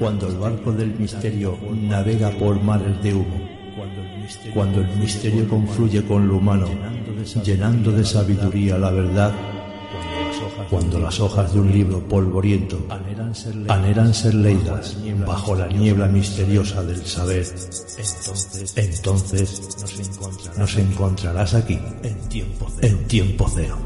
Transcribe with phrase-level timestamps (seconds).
[0.00, 3.38] cuando el barco del misterio navega por mares de humo,
[4.54, 6.66] cuando el misterio confluye con lo humano,
[7.44, 9.32] llenando de sabiduría la verdad,
[10.70, 12.78] cuando las hojas de un libro polvoriento
[13.68, 17.46] anhelan ser leídas bajo la niebla misteriosa del saber,
[18.76, 19.60] entonces
[20.56, 21.78] nos encontrarás aquí
[22.82, 23.76] en tiempo cero.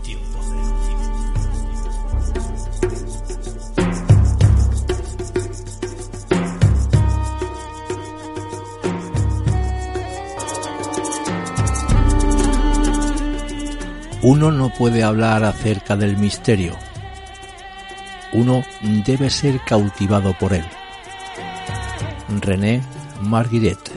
[14.24, 16.74] Uno no puede hablar acerca del misterio.
[18.32, 18.64] Uno
[19.04, 20.64] debe ser cautivado por él.
[22.40, 22.80] René
[23.20, 23.93] Marguerite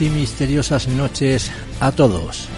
[0.00, 2.48] Y misteriosas noches a todos.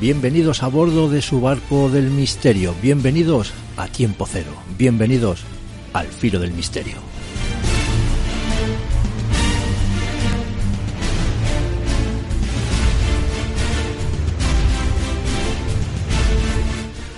[0.00, 2.74] Bienvenidos a bordo de su barco del misterio.
[2.80, 4.52] Bienvenidos a Tiempo Cero.
[4.78, 5.42] Bienvenidos
[5.94, 6.96] al filo del misterio.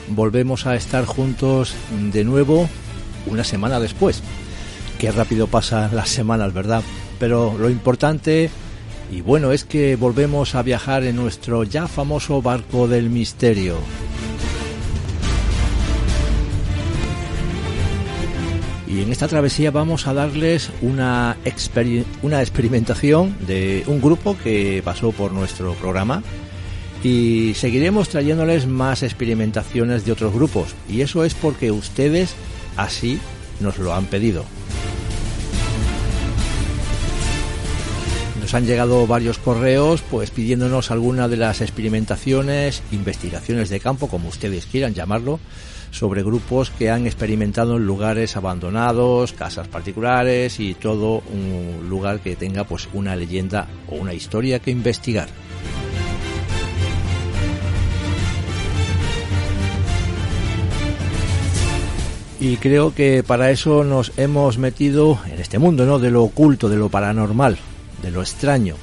[0.08, 1.74] Volvemos a estar juntos
[2.12, 2.70] de nuevo
[3.26, 4.22] una semana después.
[4.98, 6.82] Qué rápido pasan las semanas, ¿verdad?
[7.18, 8.50] Pero lo importante
[9.10, 13.76] y bueno es que volvemos a viajar en nuestro ya famoso barco del misterio.
[18.88, 21.36] Y en esta travesía vamos a darles una,
[22.22, 26.22] una experimentación de un grupo que pasó por nuestro programa
[27.02, 32.34] y seguiremos trayéndoles más experimentaciones de otros grupos y eso es porque ustedes
[32.76, 33.18] así
[33.60, 34.44] nos lo han pedido.
[38.56, 44.64] Han llegado varios correos pues pidiéndonos alguna de las experimentaciones, investigaciones de campo, como ustedes
[44.64, 45.40] quieran llamarlo,
[45.90, 52.34] sobre grupos que han experimentado en lugares abandonados, casas particulares y todo un lugar que
[52.34, 55.28] tenga pues una leyenda o una historia que investigar.
[62.40, 65.98] Y creo que para eso nos hemos metido en este mundo, ¿no?
[65.98, 67.58] De lo oculto, de lo paranormal
[68.06, 68.76] de lo extraño.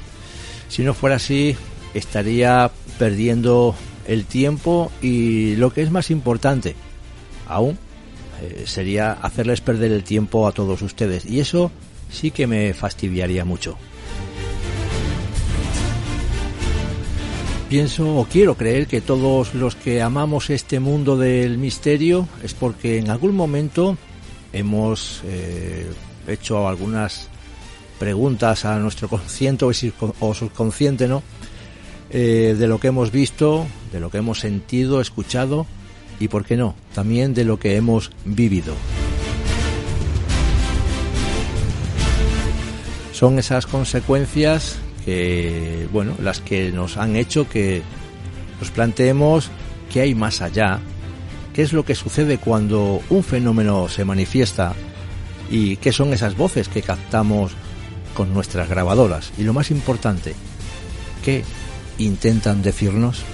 [0.68, 1.56] Si no fuera así,
[1.94, 3.74] estaría perdiendo
[4.06, 6.76] el tiempo y lo que es más importante,
[7.48, 7.78] aún,
[8.42, 11.24] eh, sería hacerles perder el tiempo a todos ustedes.
[11.24, 11.70] Y eso
[12.10, 13.76] sí que me fastidiaría mucho.
[17.70, 22.98] Pienso o quiero creer que todos los que amamos este mundo del misterio es porque
[22.98, 23.96] en algún momento
[24.52, 25.90] hemos eh,
[26.28, 27.30] hecho algunas
[28.04, 31.22] preguntas a nuestro consciente o subconsciente, ¿no?
[32.10, 35.66] Eh, de lo que hemos visto, de lo que hemos sentido, escuchado
[36.20, 38.74] y, ¿por qué no?, también de lo que hemos vivido.
[43.12, 44.76] Son esas consecuencias
[45.06, 47.80] que, bueno, las que nos han hecho que
[48.60, 49.48] nos planteemos
[49.90, 50.78] qué hay más allá,
[51.54, 54.74] qué es lo que sucede cuando un fenómeno se manifiesta
[55.50, 57.52] y qué son esas voces que captamos
[58.14, 60.34] con nuestras grabadoras y lo más importante,
[61.24, 61.44] ¿qué
[61.98, 63.24] intentan decirnos?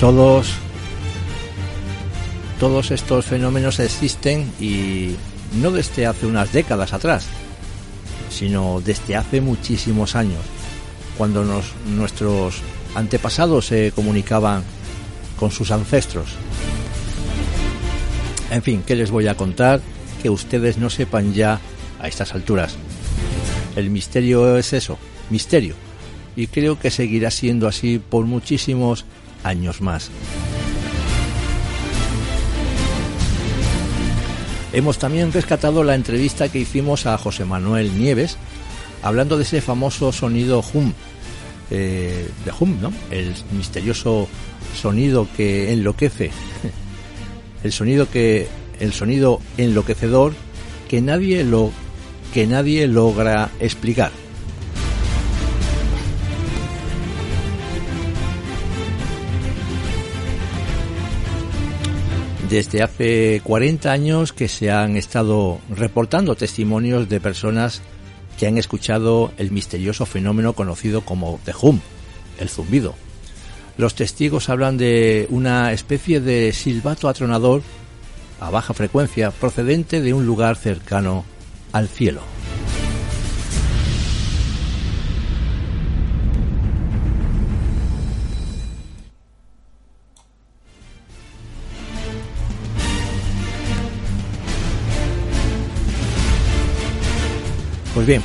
[0.00, 0.58] Todos
[2.60, 5.16] todos estos fenómenos existen y
[5.60, 7.26] no desde hace unas décadas atrás,
[8.36, 10.40] sino desde hace muchísimos años,
[11.16, 11.44] cuando
[11.86, 12.60] nuestros
[12.94, 14.62] antepasados se comunicaban
[15.38, 16.28] con sus ancestros.
[18.50, 19.80] En fin, ¿qué les voy a contar
[20.22, 21.60] que ustedes no sepan ya
[21.98, 22.76] a estas alturas?
[23.74, 24.98] El misterio es eso,
[25.30, 25.74] misterio,
[26.36, 29.04] y creo que seguirá siendo así por muchísimos
[29.42, 30.10] años más.
[34.76, 38.36] Hemos también rescatado la entrevista que hicimos a José Manuel Nieves,
[39.02, 40.92] hablando de ese famoso sonido hum,
[41.70, 42.92] eh, de hum, ¿no?
[43.10, 44.28] El misterioso
[44.78, 46.30] sonido que enloquece,
[47.64, 50.34] el sonido que, el sonido enloquecedor
[50.90, 51.72] que nadie lo,
[52.34, 54.12] que nadie logra explicar.
[62.48, 67.82] Desde hace 40 años que se han estado reportando testimonios de personas
[68.38, 71.80] que han escuchado el misterioso fenómeno conocido como The Hum,
[72.38, 72.94] el zumbido.
[73.76, 77.62] Los testigos hablan de una especie de silbato atronador
[78.38, 81.24] a baja frecuencia procedente de un lugar cercano
[81.72, 82.20] al cielo.
[98.06, 98.22] Bien,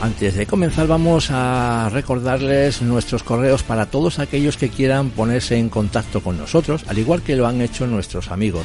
[0.00, 5.68] antes de comenzar vamos a recordarles nuestros correos para todos aquellos que quieran ponerse en
[5.68, 8.64] contacto con nosotros, al igual que lo han hecho nuestros amigos.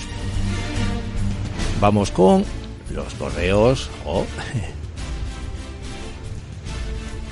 [1.82, 2.46] Vamos con
[2.94, 4.26] los correos o...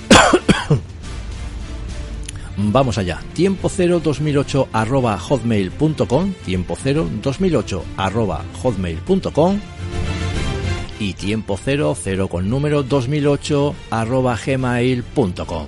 [2.58, 3.22] Vamos allá.
[3.34, 9.62] Tiempo cero 2008 arroba hotmail.com, tiempo cero 2008 arroba hotmail.com
[11.04, 15.68] y tiempo cero, cero con número 2008 arroba gmail.com.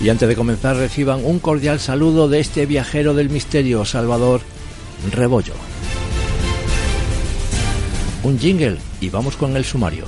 [0.00, 4.42] Y antes de comenzar reciban un cordial saludo de este viajero del misterio, Salvador
[5.10, 5.54] Rebollo.
[8.22, 10.04] Un jingle y vamos con el sumario.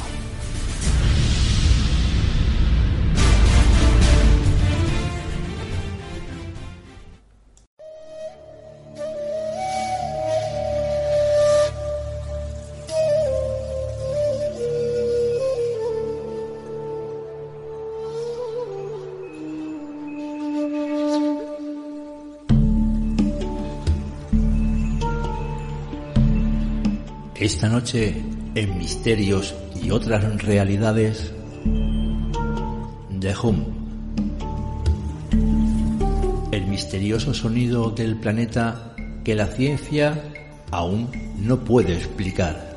[27.39, 28.15] Esta noche,
[28.55, 31.35] en Misterios y otras realidades,
[33.21, 33.63] The Hum.
[36.51, 40.19] El misterioso sonido del planeta que la ciencia
[40.71, 42.75] aún no puede explicar.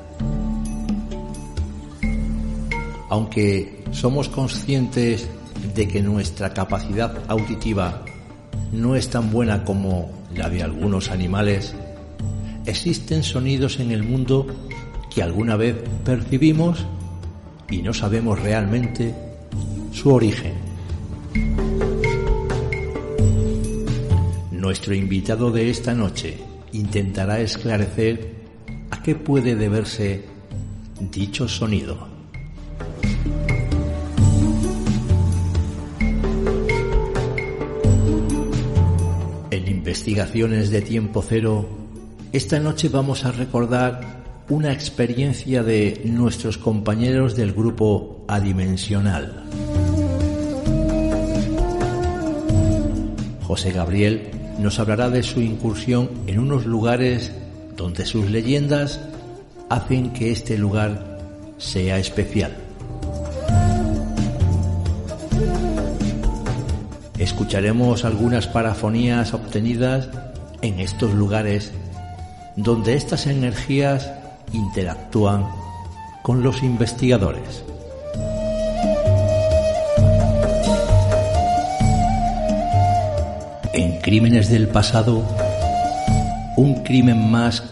[3.10, 5.30] Aunque somos conscientes
[5.74, 8.04] de que nuestra capacidad auditiva
[8.74, 11.74] no es tan buena como la de algunos animales,
[12.70, 14.48] existen sonidos en el mundo
[15.14, 15.76] que alguna vez
[16.06, 16.86] percibimos
[17.70, 19.14] y no sabemos realmente
[19.92, 20.54] su origen.
[24.52, 26.38] Nuestro invitado de esta noche
[26.74, 28.36] intentará esclarecer
[28.92, 30.26] a qué puede deberse
[31.00, 32.08] dicho sonido.
[39.52, 41.89] En investigaciones de tiempo cero,
[42.32, 44.02] esta noche vamos a recordar
[44.50, 49.44] una experiencia de nuestros compañeros del grupo Adimensional.
[53.44, 57.32] José Gabriel nos hablará de su incursión en unos lugares
[57.76, 59.00] donde sus leyendas
[59.70, 61.18] hacen que este lugar
[61.58, 62.56] sea especial.
[67.18, 70.10] Escucharemos algunas parafonías obtenidas
[70.62, 71.72] en estos lugares
[72.64, 74.12] donde estas energías
[74.52, 75.48] interactúan
[76.22, 77.64] con los investigadores.
[83.74, 85.24] En Crímenes del Pasado,
[86.58, 87.64] un crimen más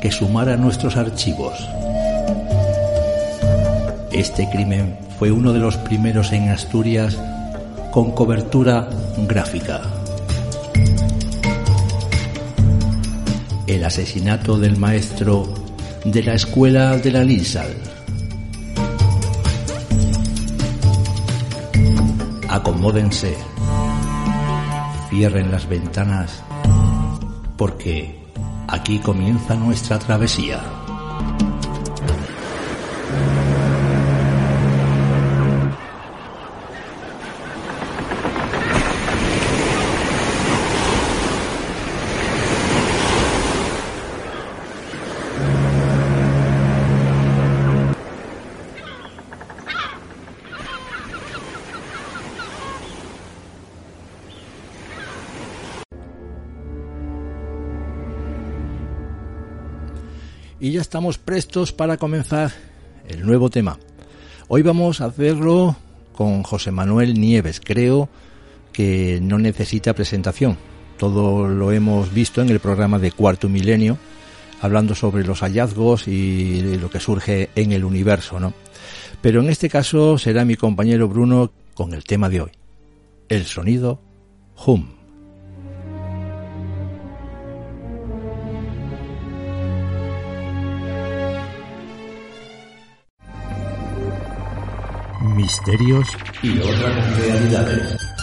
[0.00, 1.66] que sumar a nuestros archivos.
[4.12, 7.16] Este crimen fue uno de los primeros en Asturias
[7.90, 8.88] con cobertura
[9.26, 9.93] gráfica.
[13.84, 15.52] Asesinato del maestro
[16.04, 17.74] de la Escuela de la Linsal.
[22.48, 23.34] Acomódense,
[25.10, 26.42] cierren las ventanas,
[27.56, 28.18] porque
[28.68, 30.83] aquí comienza nuestra travesía.
[60.94, 62.52] Estamos prestos para comenzar
[63.08, 63.80] el nuevo tema.
[64.46, 65.74] Hoy vamos a hacerlo
[66.12, 67.58] con José Manuel Nieves.
[67.58, 68.08] Creo
[68.72, 70.56] que no necesita presentación.
[70.96, 73.98] Todo lo hemos visto en el programa de Cuarto Milenio,
[74.60, 78.54] hablando sobre los hallazgos y lo que surge en el universo, ¿no?
[79.20, 82.50] Pero en este caso será mi compañero Bruno con el tema de hoy,
[83.28, 84.00] el sonido
[84.64, 84.86] hum.
[95.34, 96.06] Misterios
[96.42, 98.14] y otras realidades.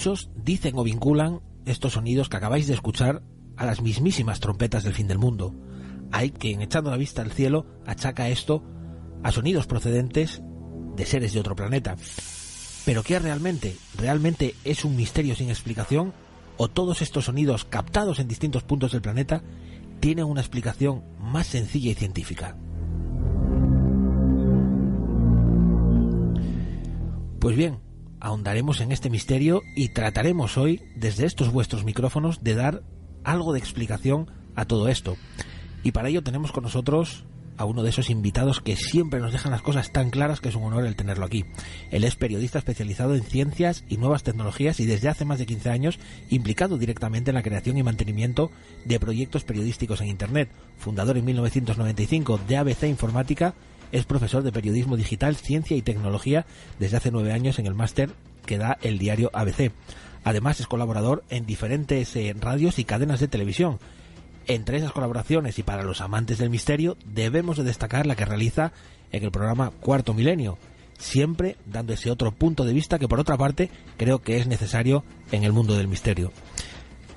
[0.00, 3.22] Muchos dicen o vinculan estos sonidos que acabáis de escuchar
[3.58, 5.54] a las mismísimas trompetas del fin del mundo.
[6.10, 8.64] Hay quien, echando la vista al cielo, achaca esto
[9.22, 10.40] a sonidos procedentes
[10.96, 11.96] de seres de otro planeta.
[12.86, 13.76] ¿Pero qué realmente?
[13.98, 16.14] ¿Realmente es un misterio sin explicación?
[16.56, 19.42] ¿O todos estos sonidos captados en distintos puntos del planeta
[20.00, 22.56] tienen una explicación más sencilla y científica?
[27.38, 27.89] Pues bien,
[28.20, 32.82] ahondaremos en este misterio y trataremos hoy, desde estos vuestros micrófonos, de dar
[33.24, 35.16] algo de explicación a todo esto.
[35.82, 37.24] Y para ello tenemos con nosotros
[37.60, 40.54] a uno de esos invitados que siempre nos dejan las cosas tan claras que es
[40.54, 41.44] un honor el tenerlo aquí.
[41.90, 45.68] Él es periodista especializado en ciencias y nuevas tecnologías y desde hace más de 15
[45.68, 45.98] años
[46.30, 48.50] implicado directamente en la creación y mantenimiento
[48.86, 50.50] de proyectos periodísticos en Internet.
[50.78, 53.54] Fundador en 1995 de ABC Informática
[53.92, 56.46] es profesor de periodismo digital, ciencia y tecnología
[56.78, 58.10] desde hace nueve años en el máster
[58.46, 59.72] que da el diario ABC.
[60.24, 63.78] Además es colaborador en diferentes eh, radios y cadenas de televisión.
[64.46, 68.72] Entre esas colaboraciones y para los amantes del misterio debemos de destacar la que realiza
[69.12, 70.58] en el programa Cuarto Milenio,
[70.98, 75.04] siempre dando ese otro punto de vista que por otra parte creo que es necesario
[75.32, 76.32] en el mundo del misterio.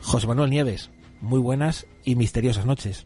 [0.01, 0.89] José Manuel Nieves,
[1.21, 3.05] muy buenas y misteriosas noches.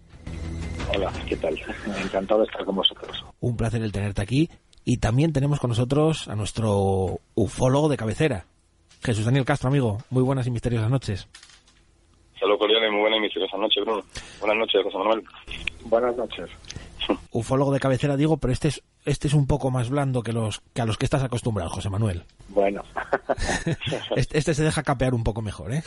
[0.95, 1.59] Hola, ¿qué tal?
[2.03, 3.25] Encantado de estar con vosotros.
[3.39, 4.49] Un placer el tenerte aquí.
[4.85, 8.45] Y también tenemos con nosotros a nuestro ufólogo de cabecera,
[9.03, 9.97] Jesús Daniel Castro, amigo.
[10.09, 11.27] Muy buenas y misteriosas noches.
[12.39, 14.03] Saludos cordiales, muy buenas y misteriosas noches, Bruno.
[14.39, 15.23] Buenas noches, José Manuel.
[15.85, 16.49] Buenas noches.
[17.31, 20.61] Ufólogo de cabecera, digo, pero este es, este es un poco más blando que, los,
[20.73, 22.23] que a los que estás acostumbrado, José Manuel.
[22.47, 22.83] Bueno.
[24.15, 25.83] este, este se deja capear un poco mejor, ¿eh?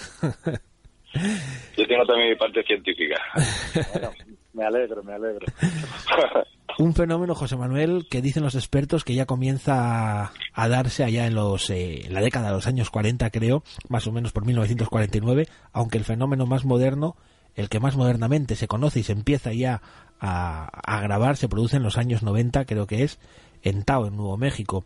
[1.76, 3.16] Yo tengo también mi parte científica.
[3.92, 4.12] Bueno,
[4.60, 5.46] me alegro, me alegro.
[6.78, 11.34] Un fenómeno, José Manuel, que dicen los expertos que ya comienza a darse allá en,
[11.34, 15.48] los, eh, en la década de los años 40, creo, más o menos por 1949,
[15.72, 17.16] aunque el fenómeno más moderno,
[17.54, 19.82] el que más modernamente se conoce y se empieza ya
[20.20, 23.18] a, a grabar, se produce en los años 90, creo que es,
[23.62, 24.84] en Tao, en Nuevo México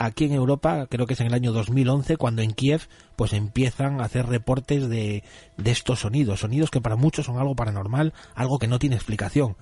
[0.00, 2.80] aquí en Europa, creo que es en el año 2011, cuando en Kiev
[3.16, 5.22] pues empiezan a hacer reportes de,
[5.58, 9.56] de estos sonidos, sonidos que para muchos son algo paranormal, algo que no tiene explicación,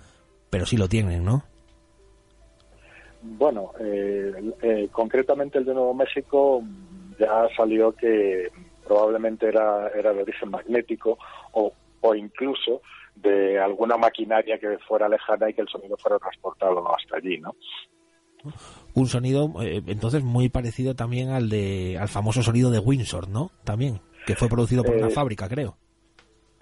[0.48, 1.42] pero sí lo tienen, ¿no?
[3.20, 6.62] Bueno, eh, eh, concretamente el de Nuevo México
[7.18, 8.48] ya salió que
[8.86, 11.18] probablemente era, era de origen magnético
[11.52, 12.80] o, o incluso
[13.16, 17.56] de alguna maquinaria que fuera lejana y que el sonido fuera transportado hasta allí, ¿no?
[18.98, 23.50] Un sonido eh, entonces muy parecido también al de al famoso sonido de Windsor, ¿no?
[23.64, 25.76] También que fue producido por una Eh, fábrica, creo.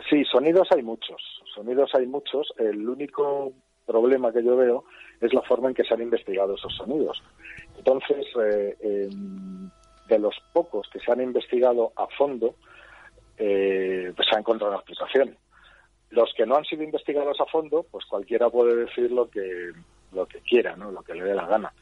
[0.08, 1.20] Sí, sonidos hay muchos,
[1.54, 2.52] sonidos hay muchos.
[2.58, 3.52] El único
[3.86, 4.84] problema que yo veo
[5.20, 7.22] es la forma en que se han investigado esos sonidos.
[7.78, 9.08] Entonces, eh,
[10.08, 12.54] de los pocos que se han investigado a fondo,
[13.38, 15.36] eh, pues se ha encontrado una explicación.
[16.10, 19.72] Los que no han sido investigados a fondo, pues cualquiera puede decir lo que
[20.12, 20.92] lo que quiera, ¿no?
[20.92, 21.72] Lo que le dé la gana.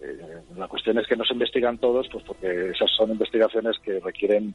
[0.00, 3.98] Eh, la cuestión es que no se investigan todos, pues porque esas son investigaciones que
[4.00, 4.54] requieren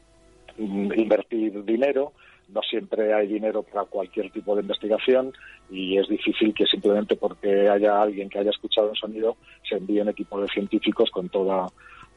[0.57, 2.13] mm, invertir dinero,
[2.49, 5.33] no siempre hay dinero para cualquier tipo de investigación
[5.69, 10.01] y es difícil que simplemente porque haya alguien que haya escuchado un sonido se envíe
[10.01, 11.67] un equipo de científicos con toda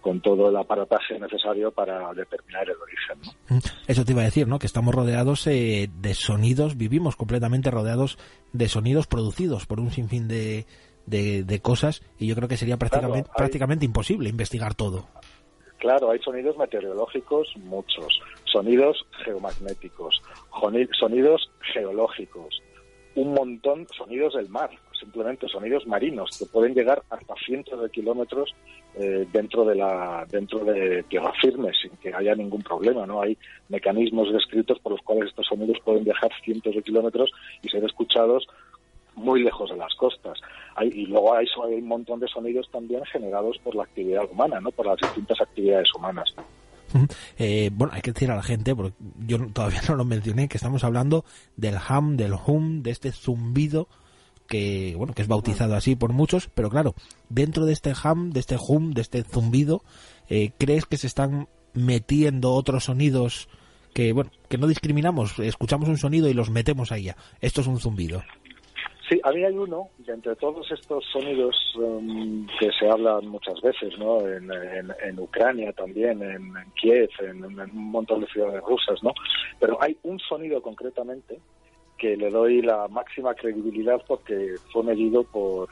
[0.00, 3.34] con todo el aparataje necesario para determinar el origen.
[3.48, 4.60] Mm, eso te iba a decir, ¿no?
[4.60, 8.16] Que estamos rodeados eh, de sonidos, vivimos completamente rodeados
[8.52, 10.64] de sonidos producidos por un sinfín de,
[11.06, 15.06] de, cosas y yo creo que sería prácticamente, prácticamente imposible investigar todo.
[15.78, 20.20] Claro, hay sonidos meteorológicos, muchos, sonidos geomagnéticos,
[20.98, 22.62] sonidos geológicos,
[23.14, 28.54] un montón, sonidos del mar, simplemente sonidos marinos que pueden llegar hasta cientos de kilómetros
[28.94, 33.36] eh, dentro de la dentro de tierra firme sin que haya ningún problema no hay
[33.68, 37.30] mecanismos descritos por los cuales estos sonidos pueden viajar cientos de kilómetros
[37.62, 38.46] y ser escuchados
[39.16, 40.38] muy lejos de las costas.
[40.76, 44.70] Hay, y luego hay, un montón de sonidos también generados por la actividad humana, ¿no?
[44.70, 46.34] por las distintas actividades humanas.
[47.36, 48.96] Eh, bueno, hay que decir a la gente, porque
[49.26, 51.24] yo todavía no lo mencioné, que estamos hablando
[51.56, 53.88] del ham, del hum, de este zumbido
[54.46, 56.94] que bueno que es bautizado así por muchos, pero claro,
[57.28, 59.82] dentro de este ham, de este hum, de este zumbido,
[60.28, 63.48] eh, ¿crees que se están metiendo otros sonidos
[63.92, 65.38] que bueno que no discriminamos?
[65.40, 67.16] Escuchamos un sonido y los metemos ya.
[67.40, 68.22] Esto es un zumbido.
[69.08, 73.60] Sí, a mí hay uno, de entre todos estos sonidos um, que se hablan muchas
[73.60, 74.20] veces, ¿no?
[74.26, 79.12] En, Ucrania también, en, Kiev, en, un montón de ciudades rusas, ¿no?
[79.60, 81.38] Pero hay un sonido concretamente
[81.98, 85.68] que le doy la máxima credibilidad porque fue medido por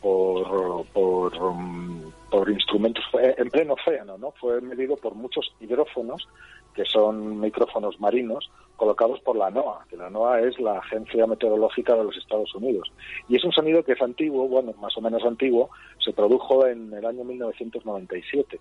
[0.00, 4.32] por, por, um, por instrumentos en pleno océano, ¿no?
[4.32, 6.28] Fue medido por muchos hidrófonos
[6.74, 11.96] que son micrófonos marinos colocados por la NOAA, que la NOAA es la Agencia Meteorológica
[11.96, 12.92] de los Estados Unidos.
[13.28, 16.92] Y es un sonido que es antiguo, bueno, más o menos antiguo, se produjo en
[16.94, 18.60] el año 1997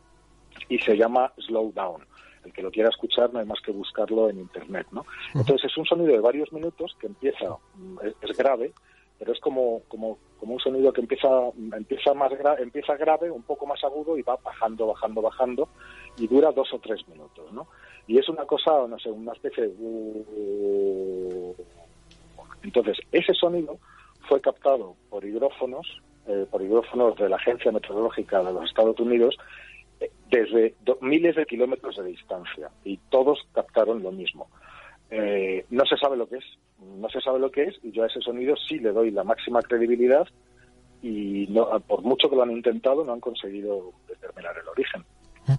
[0.69, 2.01] y se llama Slow Down.
[2.43, 5.05] El que lo quiera escuchar no hay más que buscarlo en Internet, ¿no?
[5.35, 7.55] Entonces es un sonido de varios minutos que empieza,
[8.21, 8.73] es, grave,
[9.19, 11.27] pero es como, como, como un sonido que empieza,
[11.75, 15.69] empieza, más empieza grave, un poco más agudo y va bajando, bajando, bajando
[16.17, 17.67] y dura dos o tres minutos, ¿no?
[18.07, 19.73] Y es una cosa, no sé, una especie de...
[19.77, 21.55] Uh,
[22.63, 23.77] entonces, ese sonido
[24.27, 29.37] fue captado por hidrófonos, eh, por hidrófonos de la Agencia Meteorológica de los Estados Unidos,
[29.99, 34.47] eh, desde miles de kilómetros de distancia, y todos captaron lo mismo.
[35.09, 36.45] Eh, no se sabe lo que es,
[36.79, 39.23] no se sabe lo que es, y yo a ese sonido sí le doy la
[39.23, 40.27] máxima credibilidad,
[41.01, 45.03] y no, por mucho que lo han intentado, no han conseguido determinar el origen.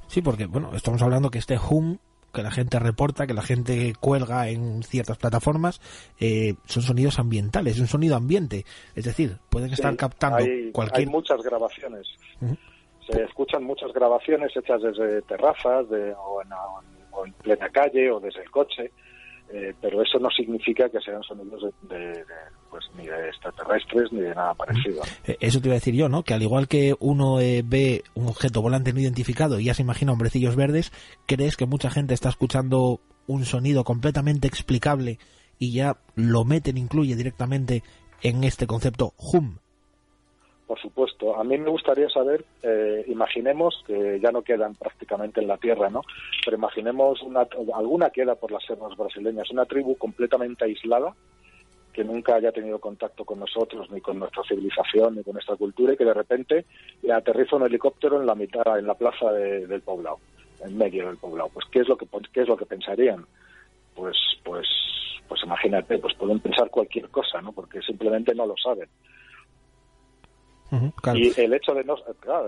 [0.06, 1.98] Sí, porque, bueno, estamos hablando que este hum
[2.32, 5.80] que la gente reporta, que la gente cuelga en ciertas plataformas,
[6.20, 8.64] eh, son sonidos ambientales, es un sonido ambiente.
[8.94, 11.08] Es decir, pueden estar captando cualquier.
[11.08, 12.06] Hay muchas grabaciones.
[13.08, 18.50] Se escuchan muchas grabaciones hechas desde terrazas de, o, en, plena calle o desde el
[18.50, 18.92] coche.
[19.50, 22.22] Eh, pero eso no significa que sean sonidos de,
[22.70, 25.02] pues ni de extraterrestres ni de nada parecido.
[25.26, 26.22] Eh, eso te iba a decir yo, ¿no?
[26.22, 29.82] Que al igual que uno eh, ve un objeto volante no identificado y ya se
[29.82, 30.92] imagina hombrecillos verdes,
[31.26, 35.18] ¿crees que mucha gente está escuchando un sonido completamente explicable
[35.58, 37.82] y ya lo meten, incluye directamente
[38.22, 39.58] en este concepto HUM?
[40.68, 41.34] Por supuesto.
[41.34, 45.88] A mí me gustaría saber, eh, imaginemos que ya no quedan prácticamente en la tierra,
[45.88, 46.02] ¿no?
[46.44, 51.14] Pero imaginemos una, alguna queda por las selvas brasileñas, una tribu completamente aislada
[51.94, 55.94] que nunca haya tenido contacto con nosotros, ni con nuestra civilización, ni con nuestra cultura,
[55.94, 56.66] y que de repente
[57.10, 60.18] aterriza un helicóptero en la mitad, en la plaza del poblado,
[60.62, 61.48] en medio del poblado.
[61.48, 63.24] Pues ¿qué es lo que qué es lo que pensarían?
[63.94, 64.68] Pues, pues,
[65.26, 67.52] pues imagínate, pues pueden pensar cualquier cosa, ¿no?
[67.52, 68.88] Porque simplemente no lo saben.
[71.14, 71.96] Y el hecho de no,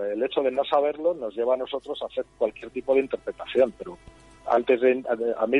[0.03, 3.73] el hecho de no saberlo nos lleva a nosotros a hacer cualquier tipo de interpretación,
[3.77, 3.97] pero
[4.49, 5.03] antes de
[5.37, 5.59] a, mí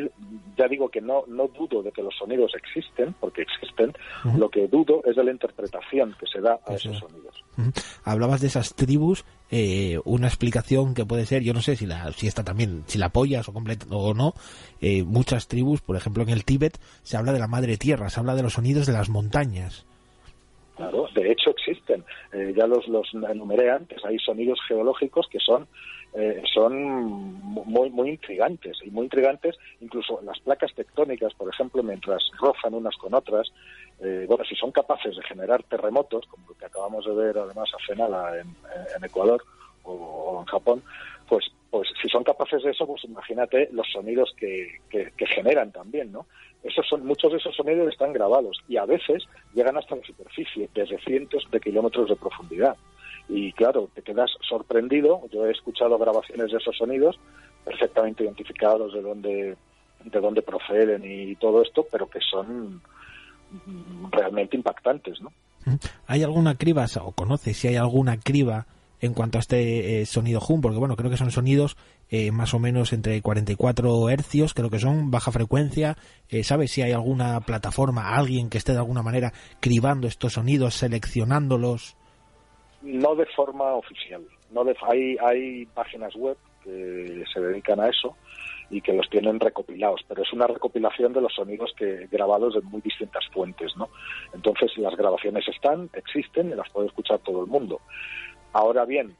[0.58, 3.94] ya digo que no no dudo de que los sonidos existen porque existen.
[4.38, 7.44] Lo que dudo es de la interpretación que se da a esos sonidos.
[8.04, 12.12] Hablabas de esas tribus eh, una explicación que puede ser yo no sé si la
[12.14, 14.34] si está también si la apoyas o completo o no
[14.80, 18.20] eh, muchas tribus por ejemplo en el Tíbet se habla de la madre tierra se
[18.20, 19.86] habla de los sonidos de las montañas
[20.82, 22.04] Claro, de hecho existen.
[22.34, 24.04] Eh, ya los, los enumeré antes.
[24.06, 25.68] Hay sonidos geológicos que son
[26.14, 26.74] eh, son
[27.42, 29.56] muy muy intrigantes y muy intrigantes.
[29.80, 33.52] Incluso las placas tectónicas, por ejemplo, mientras rozan unas con otras,
[34.00, 37.70] eh, bueno, si son capaces de generar terremotos, como lo que acabamos de ver además
[37.80, 39.44] hace nada en, Ecuador
[39.84, 40.84] o, en Japón,
[41.28, 46.12] pues pues si son capaces de eso, pues imagínate los sonidos que, que, generan también,
[46.12, 46.26] ¿no?
[46.64, 50.70] Esos son, muchos de esos sonidos están grabados y a veces llegan hasta la superficie,
[50.74, 52.76] desde cientos de kilómetros de profundidad.
[53.28, 55.22] Y claro, te quedas sorprendido.
[55.32, 57.20] Yo he escuchado grabaciones de esos sonidos
[57.64, 59.56] perfectamente identificados de dónde,
[60.04, 62.82] de dónde proceden y todo esto, pero que son
[64.12, 65.32] realmente impactantes, ¿no?
[66.08, 68.66] ¿Hay alguna criba, o conoces si hay alguna criba
[69.00, 71.76] en cuanto a este eh, sonido hum, porque bueno, creo que son sonidos
[72.14, 75.96] eh, más o menos entre 44 hercios, creo que son baja frecuencia.
[76.30, 80.76] Eh, ¿Sabes si hay alguna plataforma, alguien que esté de alguna manera cribando estos sonidos,
[80.76, 81.96] seleccionándolos?
[82.82, 84.22] No de forma oficial.
[84.52, 88.18] No hay, hay páginas web que se dedican a eso
[88.70, 92.62] y que los tienen recopilados, pero es una recopilación de los sonidos que grabados de
[92.62, 93.88] muy distintas fuentes, ¿no?
[94.34, 97.80] Entonces las grabaciones están, existen y las puede escuchar todo el mundo.
[98.52, 99.16] Ahora bien,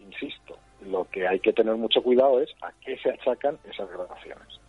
[0.00, 4.60] insisto, lo que hay que tener mucho cuidado es a qué se achacan esas grabaciones.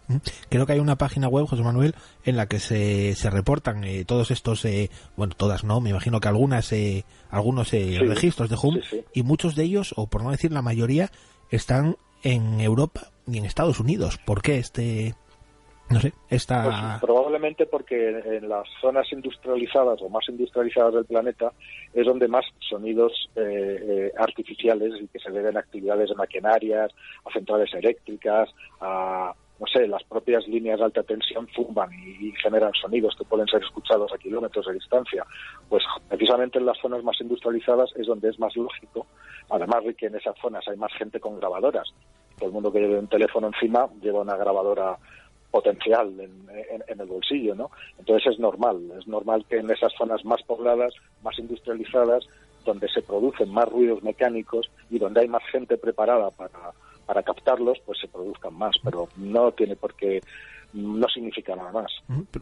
[0.49, 1.93] Creo que hay una página web, José Manuel,
[2.25, 6.19] en la que se, se reportan eh, todos estos, eh, bueno, todas no, me imagino
[6.19, 8.79] que algunas, eh, algunos registros de HUM,
[9.13, 11.11] y muchos de ellos, o por no decir la mayoría,
[11.51, 14.17] están en Europa y en Estados Unidos.
[14.17, 15.13] ¿Por qué este,
[15.89, 16.63] no sé, esta...
[16.63, 21.51] Pues probablemente porque en las zonas industrializadas o más industrializadas del planeta
[21.93, 23.41] es donde más sonidos eh,
[23.81, 26.91] eh, artificiales y que se deben a actividades de maquinarias,
[27.25, 28.49] a centrales eléctricas,
[28.81, 33.47] a no sé, las propias líneas de alta tensión zumban y, generan sonidos que pueden
[33.47, 35.25] ser escuchados a kilómetros de distancia.
[35.67, 39.05] Pues precisamente en las zonas más industrializadas es donde es más lógico,
[39.49, 41.89] además de que en esas zonas hay más gente con grabadoras.
[42.37, 44.97] Todo el mundo que lleve un teléfono encima lleva una grabadora
[45.51, 47.71] potencial en, el bolsillo, ¿no?
[47.97, 52.25] Entonces es normal, es normal que en esas zonas más pobladas, más industrializadas,
[52.65, 56.73] donde se producen más ruidos mecánicos y donde hay más gente preparada para,
[57.05, 60.21] para captarlos, pues se produzcan más, pero no tiene por qué
[60.73, 61.91] no significa nada más.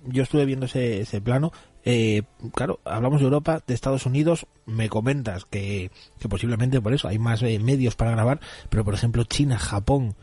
[0.04, 1.52] Yo estuve viendo ese, ese plano.
[1.86, 4.46] Eh, claro, hablamos de Europa, de Estados Unidos.
[4.65, 8.39] Me comentas que, que posiblemente por eso hay más eh, medios para grabar,
[8.70, 10.15] pero por ejemplo China, Japón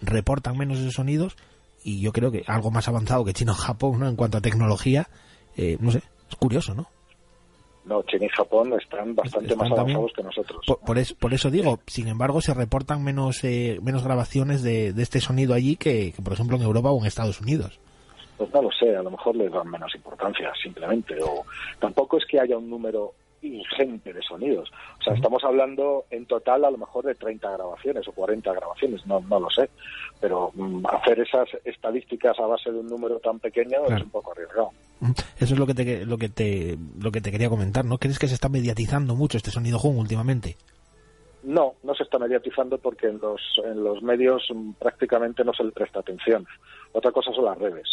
[0.00, 1.36] reportan menos esos sonidos
[1.88, 4.08] y yo creo que algo más avanzado que China o Japón, ¿no?
[4.08, 5.08] En cuanto a tecnología,
[5.56, 6.86] eh, no sé, es curioso, ¿no?
[7.86, 10.66] No, China y Japón están bastante más avanzados que nosotros.
[10.84, 15.20] Por, eso, por eso digo, sin embargo, se reportan menos eh, menos grabaciones de, este
[15.20, 17.80] sonido allí que, por ejemplo, en Europa o en Estados Unidos.
[18.36, 21.16] Pues no lo sé, a lo mejor les dan menos importancia, simplemente.
[21.22, 21.46] O
[21.78, 24.70] tampoco es que haya un número ingente de sonidos.
[25.00, 29.06] O sea, estamos hablando en total a lo mejor de 30 grabaciones o 40 grabaciones,
[29.06, 29.68] no, no lo sé.
[30.20, 34.32] Pero mm, hacer esas estadísticas a base de un número tan pequeño es un poco
[34.32, 34.70] arriesgado.
[35.38, 37.98] Eso es lo que te lo que te lo que te quería comentar, ¿no?
[37.98, 40.56] ¿Crees que se está mediatizando mucho este sonido home últimamente?
[41.44, 45.64] No, no se está mediatizando porque en los en los medios mm, prácticamente no se
[45.64, 46.46] le presta atención.
[46.92, 47.86] Otra cosa son las redes.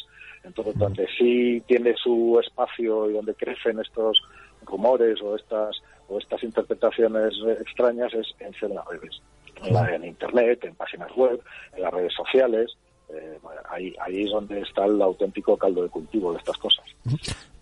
[0.45, 4.21] Entonces, donde sí tiene su espacio y donde crecen estos
[4.65, 5.75] rumores o estas
[6.07, 9.21] o estas interpretaciones extrañas es en las redes,
[9.63, 11.41] en, internet, en páginas web,
[11.75, 12.71] en las redes sociales.
[13.09, 13.39] Eh,
[13.69, 16.85] ahí, ahí es donde está el auténtico caldo de cultivo de estas cosas.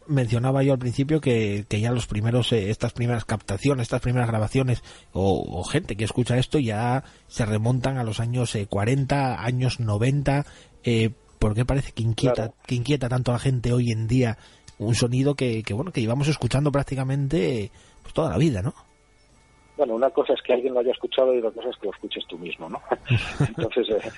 [0.07, 4.27] Mencionaba yo al principio que, que ya los primeros, eh, estas primeras captaciones, estas primeras
[4.27, 9.79] grabaciones o, gente que escucha esto ya se remontan a los años 40, eh, años
[9.79, 10.45] 90.
[10.83, 14.37] Eh, ¿Por qué parece que inquieta, que inquieta tanto a la gente hoy en día
[14.85, 18.73] un sonido que, que, bueno que llevamos escuchando prácticamente pues, toda la vida, ¿no?
[19.75, 21.93] Bueno, una cosa es que alguien lo haya escuchado y otra cosa es que lo
[21.93, 22.79] escuches tú mismo, ¿no?
[23.39, 24.11] Entonces, eh,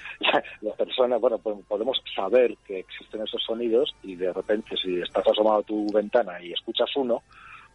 [0.62, 5.60] la persona, bueno, podemos saber que existen esos sonidos y de repente si estás asomado
[5.60, 7.24] a tu ventana y escuchas uno,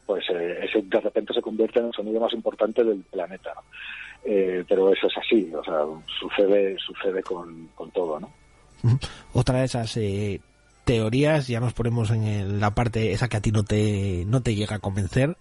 [0.04, 3.54] pues eh, ese de repente se convierte en el sonido más importante del planeta.
[4.24, 5.86] Eh, pero eso es así, o sea,
[6.18, 8.30] sucede, sucede con, con todo, ¿no?
[9.32, 10.40] Otra de esas eh,
[10.90, 14.56] teorías, ya nos ponemos en la parte esa que a ti no te, no te
[14.56, 15.36] llega a convencer.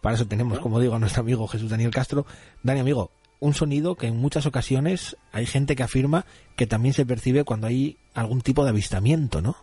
[0.00, 2.26] Para eso tenemos, como digo, a nuestro amigo Jesús Daniel Castro.
[2.64, 6.24] Dani, amigo, un sonido que en muchas ocasiones hay gente que afirma
[6.56, 9.54] que también se percibe cuando hay algún tipo de avistamiento, ¿no?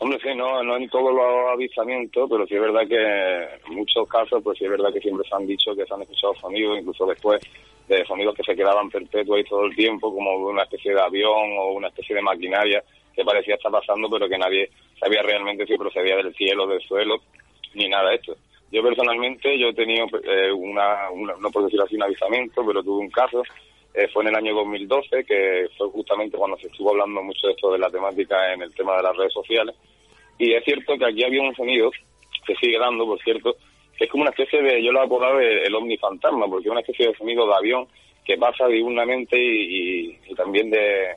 [0.00, 4.06] Hombre, sí, no, no en todos los avistamientos, pero sí es verdad que en muchos
[4.06, 6.78] casos, pues sí es verdad que siempre se han dicho que se han escuchado sonidos,
[6.78, 7.40] incluso después
[7.88, 11.56] de sonidos que se quedaban perpetuos ahí todo el tiempo, como una especie de avión
[11.58, 12.84] o una especie de maquinaria
[13.16, 17.22] que parecía estar pasando, pero que nadie sabía realmente si procedía del cielo, del suelo,
[17.74, 18.36] ni nada de esto.
[18.70, 21.08] Yo personalmente, yo he tenido eh, una,
[21.40, 23.42] no puedo decir así un avisamiento, pero tuve un caso,
[23.94, 27.54] eh, fue en el año 2012, que fue justamente cuando se estuvo hablando mucho de
[27.54, 29.74] esto de la temática en el tema de las redes sociales.
[30.38, 31.90] Y es cierto que aquí había un sonido,
[32.46, 33.56] que sigue dando, por cierto,
[33.96, 36.68] que es como una especie de, yo lo he apodado el, el ovni fantasma, porque
[36.68, 37.86] es una especie de sonido de avión
[38.26, 41.14] que pasa diurnamente y, también de,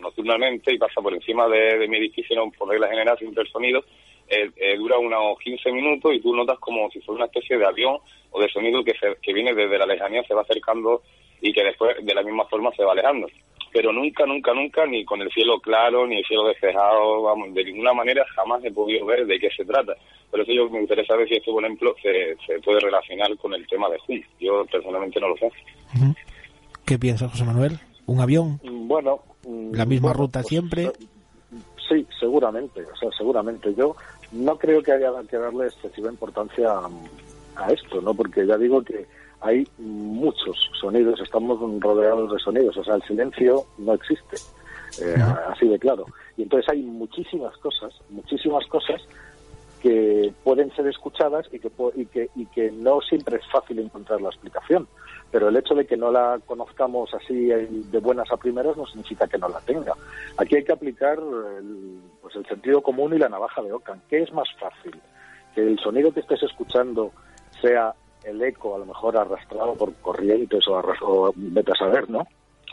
[0.00, 3.84] nocturnamente y pasa por encima de, mi edificio, no, por regla general, sin el sonido,
[4.28, 7.66] eh, eh, dura unos 15 minutos y tú notas como si fuera una especie de
[7.66, 7.98] avión
[8.30, 11.02] o de sonido que, que viene desde la lejanía, se va acercando
[11.40, 13.26] y que después de la misma forma se va alejando
[13.72, 17.64] pero nunca, nunca, nunca, ni con el cielo claro, ni el cielo despejado, vamos, de
[17.64, 19.94] ninguna manera jamás he podido ver de qué se trata.
[20.30, 23.54] Por eso yo me interesa ver si esto, por ejemplo, se, se puede relacionar con
[23.54, 24.24] el tema de Jun.
[24.40, 25.50] Yo personalmente no lo sé.
[26.84, 27.78] ¿Qué piensas, José Manuel?
[28.06, 28.60] ¿Un avión?
[28.64, 29.20] Bueno.
[29.44, 30.84] ¿La misma ruta pues, siempre?
[30.84, 30.92] Eh,
[31.88, 33.74] sí, seguramente, o sea, seguramente.
[33.74, 33.96] Yo
[34.32, 36.68] no creo que haya que darle excesiva importancia
[37.56, 38.14] a esto, ¿no?
[38.14, 39.06] Porque ya digo que
[39.40, 44.36] hay muchos sonidos, estamos rodeados de sonidos, o sea, el silencio no existe,
[45.00, 45.16] eh,
[45.48, 46.06] así de claro.
[46.36, 49.00] Y entonces hay muchísimas cosas, muchísimas cosas
[49.82, 54.20] que pueden ser escuchadas y que, y que, y que no siempre es fácil encontrar
[54.20, 54.86] la explicación.
[55.30, 59.26] Pero el hecho de que no la conozcamos así de buenas a primeras no significa
[59.26, 59.94] que no la tenga.
[60.36, 64.00] Aquí hay que aplicar el, pues el sentido común y la navaja de Ockham.
[64.08, 65.00] ¿Qué es más fácil?
[65.54, 67.12] Que el sonido que estés escuchando
[67.60, 72.26] sea el eco a lo mejor arrastrado por corrientes o, o vete a saber, ¿no?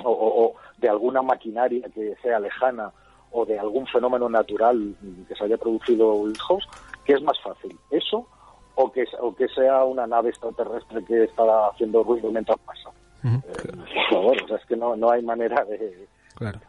[0.03, 2.91] O, de alguna maquinaria que sea lejana
[3.31, 4.95] o de algún fenómeno natural
[5.27, 6.67] que se haya producido hijos,
[7.07, 7.75] ¿qué es más fácil?
[7.89, 8.27] ¿Eso
[8.75, 12.89] o que, o que sea una nave extraterrestre que está haciendo ruido mientras pasa?
[13.23, 16.07] Eh, por favor, o sea, es que no, no hay manera de...
[16.35, 16.59] Claro.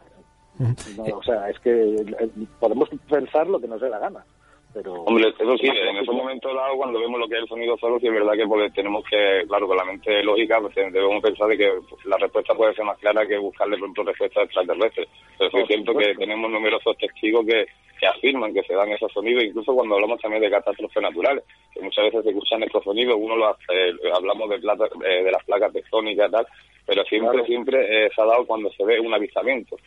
[1.13, 4.25] o sea, es que eh, podemos pensar lo que nos dé la gana.
[4.73, 7.75] Pero, Hombre, eso sí, en ese momento dado, cuando vemos lo que es el sonido
[7.77, 11.23] solo, sí es verdad que pues, tenemos que, claro, con la mente lógica, pues, debemos
[11.23, 14.43] pensar de que pues, la respuesta puede ser más clara que buscarle, por ejemplo, respuestas
[14.43, 15.07] extraterrestres.
[15.39, 17.65] Pero es cierto que tenemos numerosos testigos que,
[17.99, 21.81] que afirman que se dan esos sonidos, incluso cuando hablamos también de catástrofes naturales, que
[21.81, 25.43] muchas veces se escuchan estos sonidos, uno lo hace, hablamos de, plata, eh, de las
[25.45, 26.47] placas tectónicas y tal,
[26.85, 29.77] pero siempre, siempre eh, se ha dado cuando se ve un avistamiento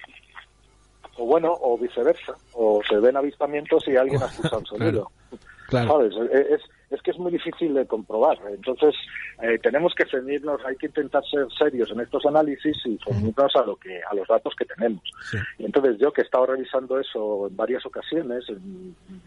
[1.16, 5.10] o bueno, o viceversa, o se ven avistamientos y alguien ha escuchado sonido.
[5.70, 6.12] ¿Sabes?
[6.32, 6.60] Es,
[6.92, 8.38] es que es muy difícil de comprobar.
[8.50, 8.94] Entonces,
[9.42, 13.64] eh, tenemos que ceñirnos, hay que intentar ser serios en estos análisis y ceñirnos a,
[13.64, 15.02] lo que, a los datos que tenemos.
[15.58, 18.44] Y entonces, yo que he estado revisando eso en varias ocasiones,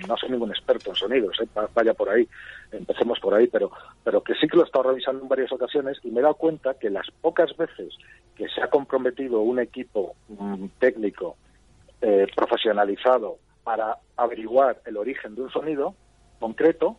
[0.08, 2.28] no soy ningún experto en sonidos, eh, vaya por ahí,
[2.72, 3.72] empecemos por ahí, pero,
[4.04, 6.36] pero que sí que lo he estado revisando en varias ocasiones y me he dado
[6.36, 7.96] cuenta que las pocas veces
[8.36, 11.38] que se ha comprometido un equipo mm, técnico
[12.08, 15.96] eh, profesionalizado para averiguar el origen de un sonido
[16.40, 16.98] concreto,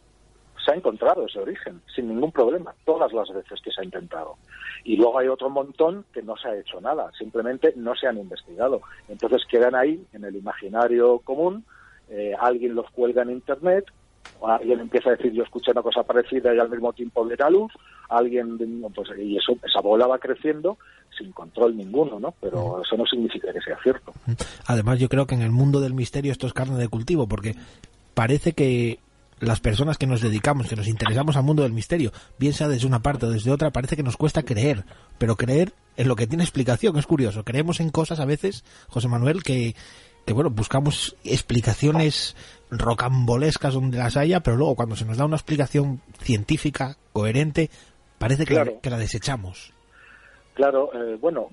[0.64, 4.34] se ha encontrado ese origen sin ningún problema, todas las veces que se ha intentado.
[4.82, 8.18] Y luego hay otro montón que no se ha hecho nada, simplemente no se han
[8.18, 8.80] investigado.
[9.06, 11.64] Entonces quedan ahí en el imaginario común,
[12.10, 13.84] eh, alguien los cuelga en Internet,
[14.42, 17.48] alguien empieza a decir yo escuché una cosa parecida y al mismo tiempo ve la
[17.48, 17.72] luz,
[18.08, 18.58] alguien,
[18.94, 20.78] pues, y eso, esa bola va creciendo
[21.16, 22.34] sin control ninguno, ¿no?
[22.40, 24.12] Pero eso no significa que sea cierto.
[24.66, 27.54] Además, yo creo que en el mundo del misterio esto es carne de cultivo, porque
[28.14, 28.98] parece que
[29.40, 32.86] las personas que nos dedicamos, que nos interesamos al mundo del misterio, bien sea desde
[32.86, 34.84] una parte o desde otra, parece que nos cuesta creer,
[35.18, 37.44] pero creer en lo que tiene explicación, es curioso.
[37.44, 39.74] Creemos en cosas a veces, José Manuel, que,
[40.24, 42.36] que bueno, buscamos explicaciones
[42.70, 47.70] rocambolescas donde las haya, pero luego cuando se nos da una explicación científica, coherente,
[48.18, 49.72] parece que, la, que la desechamos.
[50.56, 51.48] Claro, eh, bueno,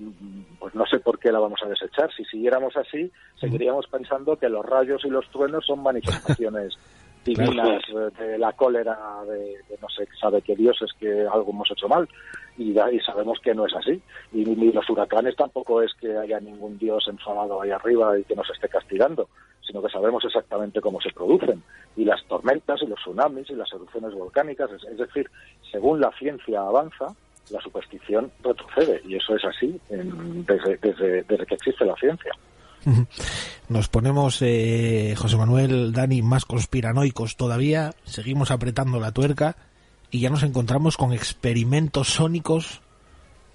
[0.58, 2.10] pues no sé por qué la vamos a desechar.
[2.16, 6.72] Si siguiéramos así, seguiríamos pensando que los rayos y los truenos son manifestaciones
[7.24, 7.82] divinas
[8.18, 8.96] de la cólera
[9.28, 12.08] de, no sé, sabe qué Dios es que algo hemos hecho mal.
[12.56, 14.00] Y, y sabemos que no es así.
[14.32, 18.36] Y, ni los huracanes tampoco es que haya ningún Dios enfadado ahí arriba y que
[18.36, 19.28] nos esté castigando,
[19.66, 21.62] sino que sabemos exactamente cómo se producen.
[21.96, 25.30] Y las tormentas y los tsunamis y las erupciones volcánicas, es decir,
[25.70, 27.06] según la ciencia avanza,
[27.50, 32.32] la superstición retrocede y eso es así desde, desde, que existe la ciencia.
[33.68, 39.56] Nos ponemos, eh, José Manuel, Dani, más conspiranoicos todavía, seguimos apretando la tuerca
[40.14, 42.80] y ya nos encontramos con experimentos sónicos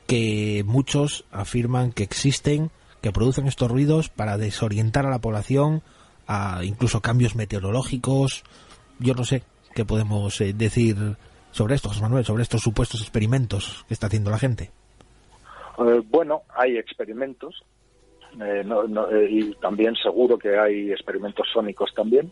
[0.08, 2.69] que muchos afirman que existen,
[3.02, 5.84] que producen estos ruidos para desorientar a la población,
[6.28, 8.43] a incluso cambios meteorológicos.
[9.00, 9.41] Yo no sé
[9.74, 10.98] qué podemos eh, decir
[11.52, 14.69] sobre esto, José Manuel, sobre estos supuestos experimentos que está haciendo la gente?
[15.78, 17.63] Eh, bueno, hay experimentos
[18.38, 22.30] eh, eh, y también seguro que hay experimentos sónicos también,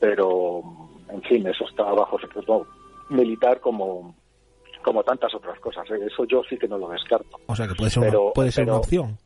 [0.00, 0.62] pero
[1.10, 2.66] en fin, eso está bajo secreto
[3.10, 4.14] militar como
[4.82, 5.84] como tantas otras cosas.
[5.90, 7.38] Eso yo sí que no lo descarto.
[7.46, 9.18] O sea que puede ser, puede ser una opción.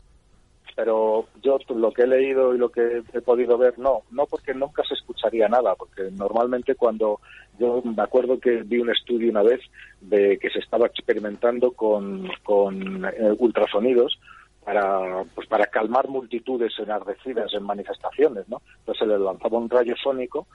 [0.74, 4.54] pero yo lo que he leído y lo que he podido ver, no, no porque
[4.54, 7.20] nunca se escucharía nada, porque normalmente cuando
[7.58, 9.60] yo me acuerdo que vi un estudio una vez
[10.00, 14.18] de que se estaba experimentando con, con eh, ultrasonidos
[14.64, 18.62] para pues para calmar multitudes enardecidas en manifestaciones, ¿no?
[18.78, 20.46] Entonces se les lanzaba un rayo sónico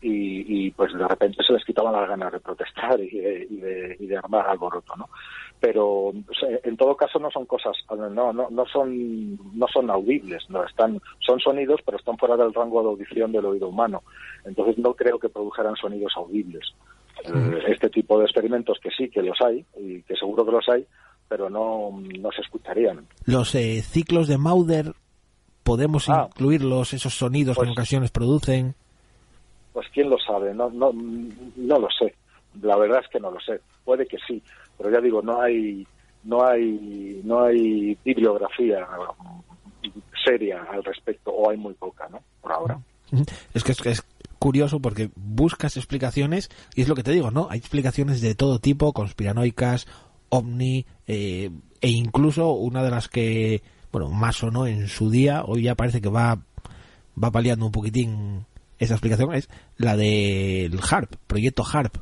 [0.00, 4.16] y, pues de repente se les quitaban las ganas de protestar y de, y de,
[4.16, 5.08] armar alboroto, ¿no?
[5.58, 10.64] Pero en todo caso no son cosas, no, no, no son, no son audibles, no
[10.64, 14.02] están, son sonidos, pero están fuera del rango de audición del oído humano.
[14.44, 16.64] Entonces no creo que produjeran sonidos audibles.
[17.24, 20.68] Eh, este tipo de experimentos que sí, que los hay y que seguro que los
[20.68, 20.86] hay,
[21.28, 23.06] pero no, no se escucharían.
[23.24, 24.92] Los eh, ciclos de Mauder
[25.64, 26.28] podemos ah.
[26.30, 28.76] incluirlos, esos sonidos que en pues ocasiones producen
[29.78, 32.12] pues quién lo sabe, no, no, no lo sé.
[32.62, 33.60] La verdad es que no lo sé.
[33.84, 34.42] Puede que sí,
[34.76, 35.86] pero ya digo, no hay,
[36.24, 38.84] no hay, no hay bibliografía
[40.24, 42.18] seria al respecto, o hay muy poca, ¿no?
[42.40, 42.80] Por ahora.
[43.54, 44.04] Es que es,
[44.40, 47.46] curioso porque buscas explicaciones y es lo que te digo, ¿no?
[47.48, 49.86] Hay explicaciones de todo tipo, conspiranoicas,
[50.28, 53.62] ovni, eh, e incluso una de las que,
[53.92, 56.40] bueno, más o no en su día, hoy ya parece que va,
[57.22, 58.44] va paliando un poquitín
[58.78, 61.96] esa explicación es la del HARP, proyecto HARP,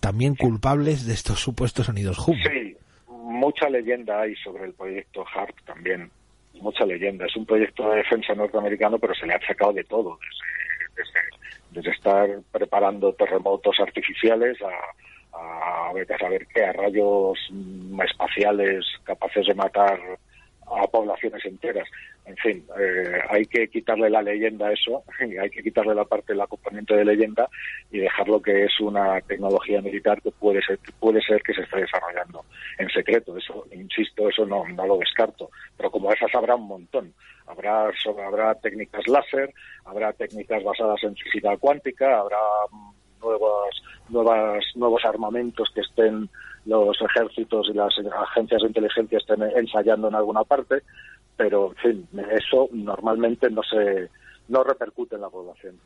[0.00, 2.36] también culpables de estos supuestos sonidos HUM.
[2.42, 2.76] Sí,
[3.08, 6.10] mucha leyenda hay sobre el proyecto HARP también,
[6.60, 7.26] mucha leyenda.
[7.26, 10.18] Es un proyecto de defensa norteamericano, pero se le ha sacado de todo,
[11.72, 17.38] desde, estar preparando terremotos artificiales a, a, a saber qué, a rayos
[18.04, 20.00] espaciales capaces de matar
[20.66, 21.88] a poblaciones enteras.
[22.24, 25.04] En fin, eh, hay que quitarle la leyenda a eso,
[25.40, 27.48] hay que quitarle la parte, la componente de leyenda
[27.90, 31.80] y dejarlo que es una tecnología militar que puede ser, puede ser que se esté
[31.80, 32.44] desarrollando
[32.78, 33.36] en secreto.
[33.36, 35.50] Eso, insisto, eso no, no lo descarto.
[35.76, 37.14] Pero como esas habrá un montón.
[37.46, 37.92] Habrá,
[38.26, 42.38] habrá técnicas láser, habrá técnicas basadas en física cuántica, habrá
[43.20, 46.28] nuevas, nuevas, nuevos armamentos que estén
[46.66, 47.94] los ejércitos y las
[48.30, 50.82] agencias de inteligencia estén ensayando en alguna parte,
[51.36, 54.10] pero en fin, eso normalmente no se
[54.48, 55.76] no repercute en la población.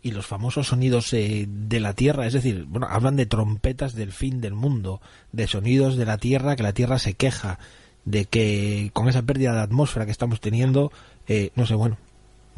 [0.00, 4.12] Y los famosos sonidos eh, de la Tierra, es decir, bueno, hablan de trompetas del
[4.12, 5.00] fin del mundo,
[5.32, 7.58] de sonidos de la Tierra, que la Tierra se queja,
[8.04, 10.92] de que con esa pérdida de atmósfera que estamos teniendo,
[11.26, 11.98] eh, no sé, bueno,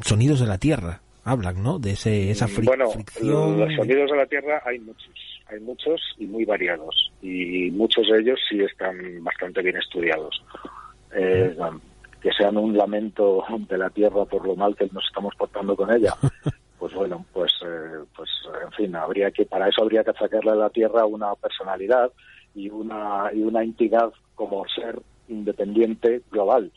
[0.01, 1.79] sonidos de la Tierra, hablan, ¿no?
[1.79, 2.79] De ese, esa fricción.
[2.79, 5.11] Bueno, los sonidos de la Tierra hay muchos
[5.51, 10.43] hay muchos y muy variados y muchos de ellos sí están bastante bien estudiados.
[11.15, 11.57] Eh,
[12.21, 15.91] que sean un lamento de la tierra por lo mal que nos estamos portando con
[15.91, 16.15] ella,
[16.79, 18.29] pues bueno, pues, eh, pues
[18.63, 22.13] en fin, habría que para eso habría que sacarle a la tierra una personalidad
[22.55, 26.71] y una y una entidad como ser independiente global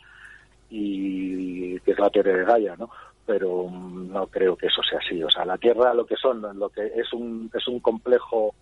[0.70, 2.90] y que es la teoría de Gaia, ¿no?
[3.26, 5.24] pero no creo que eso sea así.
[5.24, 8.56] O sea, la Tierra lo que son, lo que es un, es un complejo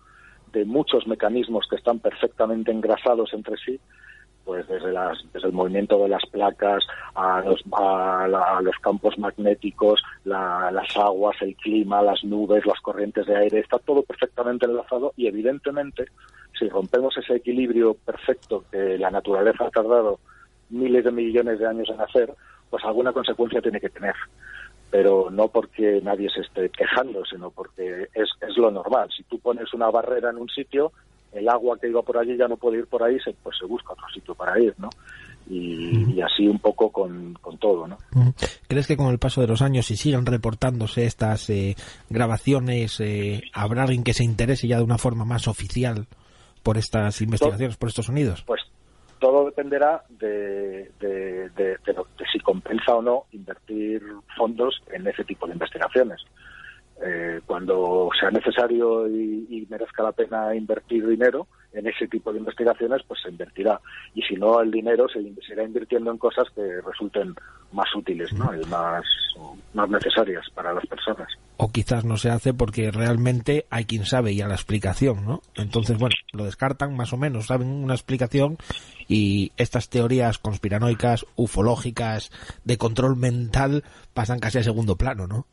[0.52, 3.80] de muchos mecanismos que están perfectamente engrasados entre sí,
[4.44, 6.84] pues desde, las, desde el movimiento de las placas
[7.14, 13.36] a los, a, los campos magnéticos, las aguas, el clima, las nubes, las corrientes de
[13.36, 16.06] aire, está todo perfectamente enlazado y evidentemente
[16.58, 20.18] si rompemos ese equilibrio perfecto que la naturaleza ha tardado
[20.70, 22.34] miles de millones de años en hacer,
[22.68, 24.14] pues alguna consecuencia tiene que tener.
[24.92, 29.08] Pero no porque nadie se esté quejando, sino porque es, es lo normal.
[29.16, 30.92] Si tú pones una barrera en un sitio,
[31.32, 33.66] el agua que iba por allí ya no puede ir por ahí, se, pues se
[33.66, 34.90] busca otro sitio para ir, ¿no?
[35.48, 37.98] Y, así un poco con, con, todo, ¿no?
[38.68, 41.74] ¿Crees que con el paso de los años, si sigan reportándose estas eh,
[42.08, 46.06] grabaciones, eh, habrá alguien que se interese ya de una forma más oficial
[46.62, 48.44] por estas investigaciones, por estos sonidos?
[48.46, 48.61] Pues
[49.52, 51.76] dependerá de, de, de,
[52.32, 54.02] si compensa o no invertir
[54.36, 56.20] fondos en ese tipo de investigaciones.
[57.04, 63.02] Eh, cuando sea necesario y, merezca la pena invertir dinero en ese tipo de investigaciones,
[63.08, 63.80] pues se invertirá.
[64.14, 67.34] Y si no, el dinero se, irá invirtiendo en cosas que resulten
[67.72, 68.54] más útiles ¿no?
[68.54, 69.04] y más,
[69.72, 71.28] más necesarias para las personas
[71.62, 75.42] o quizás no se hace porque realmente hay quien sabe ya la explicación, ¿no?
[75.54, 78.56] Entonces, bueno, lo descartan más o menos, saben una explicación
[79.12, 82.30] y estas teorías conspiranoicas, ufológicas,
[82.64, 83.84] de control mental,
[84.14, 85.46] pasan casi a segundo plano, ¿no?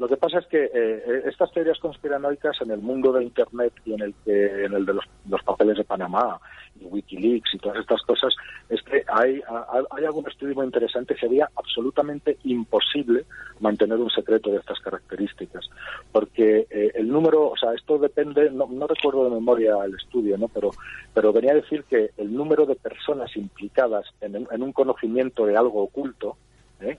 [0.00, 3.74] Lo que pasa es que eh, eh, estas teorías conspiranoicas en el mundo de Internet
[3.84, 6.40] y en el que en el de los, papeles de Panamá
[6.80, 8.34] y WikiLeaks y todas estas cosas,
[8.70, 9.42] es que hay,
[9.90, 11.18] hay algún estudio muy interesante.
[11.18, 13.26] Sería absolutamente imposible
[13.58, 15.68] mantener un secreto de estas características,
[16.12, 20.48] porque eh, el número, o sea, esto depende, no, recuerdo de memoria el estudio, ¿no?
[20.48, 20.70] Pero,
[21.12, 25.58] pero venía a decir que el número de personas implicadas en, en un conocimiento de
[25.58, 26.38] algo oculto,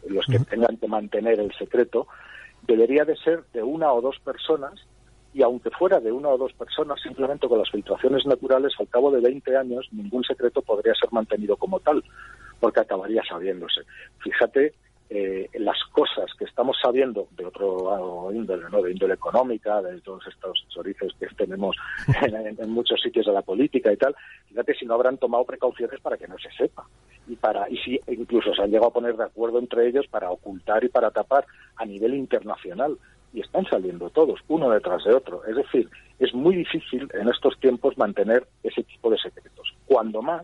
[0.08, 2.06] los que tengan que mantener el secreto,
[2.72, 4.74] debería de ser de una o dos personas
[5.34, 9.12] y aunque fuera de una o dos personas, simplemente con las filtraciones naturales, al cabo
[9.12, 12.04] de 20 años ningún secreto podría ser mantenido como tal,
[12.60, 13.82] porque acabaría sabiéndose.
[14.20, 14.74] Fíjate
[15.14, 20.66] eh, las cosas que estamos sabiendo de otro índole, de índole económica, de todos estos
[20.78, 21.76] orígenes que tenemos
[22.22, 24.16] en, muchos sitios de la política y tal,
[24.48, 26.88] fíjate si no habrán tomado precauciones para que no se sepa.
[27.28, 30.32] Y para y si incluso se han llegado a poner de acuerdo entre ellos para
[30.32, 31.46] ocultar y para tapar
[31.76, 32.98] a nivel internacional.
[33.34, 35.44] Y están saliendo todos uno detrás de otro.
[35.44, 35.90] Es decir
[36.20, 39.76] es muy difícil en estos tiempos mantener ese tipo de secretos.
[39.86, 40.44] Cuando más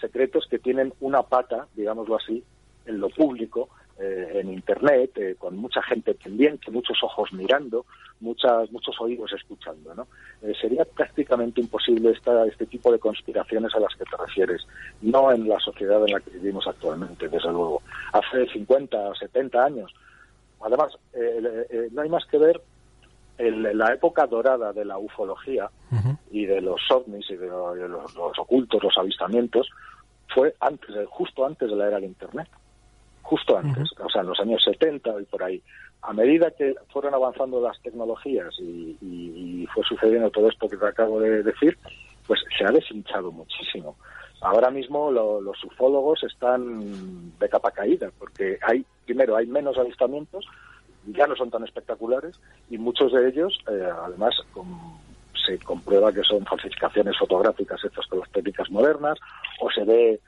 [0.00, 2.42] secretos que tienen una pata digámoslo así
[2.84, 3.68] en lo público
[4.00, 7.84] eh, en Internet, eh, con mucha gente pendiente, muchos ojos mirando,
[8.20, 9.92] muchas, muchos oídos escuchando.
[9.92, 10.06] ¿no?
[10.40, 14.64] Eh, sería prácticamente imposible esta, este tipo de conspiraciones a las que te refieres,
[15.02, 17.82] no en la sociedad en la que vivimos actualmente, desde luego.
[18.12, 19.92] Hace 50 o 70 años.
[20.60, 20.96] Además,
[21.92, 22.60] no hay más que ver
[23.38, 25.70] la época dorada de la ufología
[26.30, 29.68] y de los ovnis y de, los, los, ocultos, los avistamientos,
[30.28, 32.48] fue antes, justo antes de la era de Internet
[33.28, 35.62] justo antes, o sea, en los años 70 y por ahí.
[36.00, 41.20] A medida que fueron avanzando las tecnologías y, fue sucediendo todo esto que te acabo
[41.20, 41.76] de decir,
[42.26, 43.96] pues se ha deshinchado muchísimo.
[44.40, 50.46] Ahora mismo los ufólogos están de capa caída, porque hay, primero, hay menos avistamientos,
[51.06, 54.34] ya no son tan espectaculares, y muchos de ellos, eh, además,
[55.46, 59.18] se comprueba que son falsificaciones fotográficas hechas con las técnicas modernas,
[59.60, 60.20] o se ve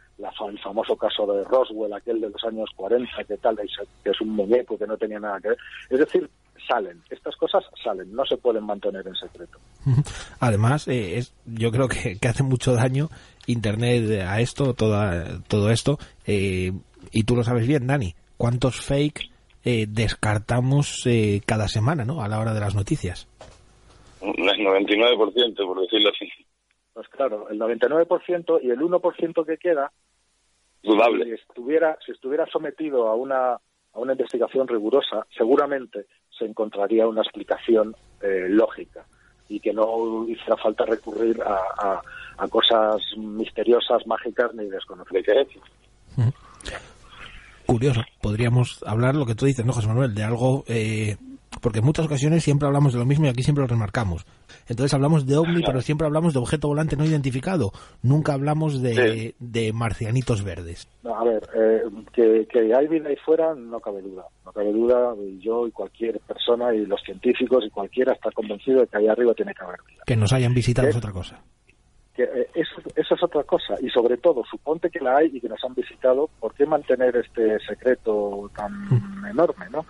[0.49, 3.57] el famoso caso de Roswell, aquel de los años 40, que tal,
[4.03, 5.59] que es un muñeco que no tenía nada que ver.
[5.91, 6.29] Es decir,
[6.67, 9.59] salen, estas cosas salen, no se pueden mantener en secreto.
[10.41, 13.09] Además, eh, es, yo creo que, hace mucho daño
[13.47, 16.73] Internet a esto, toda, todo esto, eh,
[17.13, 19.31] y tú lo sabes bien, Dani, ¿cuántos fake
[19.65, 21.05] eh, descartamos
[21.47, 22.23] cada semana ¿no?
[22.23, 23.29] a la hora de las noticias?
[24.21, 26.29] Un 99%, por decirlo así.
[26.93, 29.91] Pues claro, el 99% y el 1% que queda,
[30.83, 36.07] Si estuviera, si estuviera sometido a una, a una investigación rigurosa, seguramente
[36.37, 39.05] se encontraría una explicación eh, lógica
[39.49, 42.01] y que no hiciera falta recurrir a,
[42.39, 45.47] a, cosas misteriosas, mágicas ni desconocidas.
[47.67, 50.15] Curioso, podríamos hablar lo que tú dices, ¿no, José Manuel?
[50.15, 51.17] De algo eh,
[51.61, 54.27] porque en muchas ocasiones siempre hablamos de lo mismo y aquí siempre lo remarcamos.
[54.69, 57.73] Entonces hablamos de ovni, pero siempre hablamos de objeto volante no identificado.
[58.03, 60.89] Nunca hablamos de, de marcianitos verdes.
[61.05, 61.83] a ver, eh,
[62.13, 64.25] que, que, hay vida ahí fuera no cabe duda.
[64.45, 68.87] No cabe duda, yo y cualquier persona y los científicos y cualquiera está convencido de
[68.87, 70.03] que ahí arriba tiene que haber vida.
[70.07, 71.41] Que nos hayan visitado es otra cosa.
[72.15, 73.75] Que, eh, eso, eso, es otra cosa.
[73.81, 77.17] Y sobre todo, suponte que la hay y que nos han visitado, ¿por qué mantener
[77.17, 79.27] este secreto tan mm.
[79.31, 79.85] enorme, no?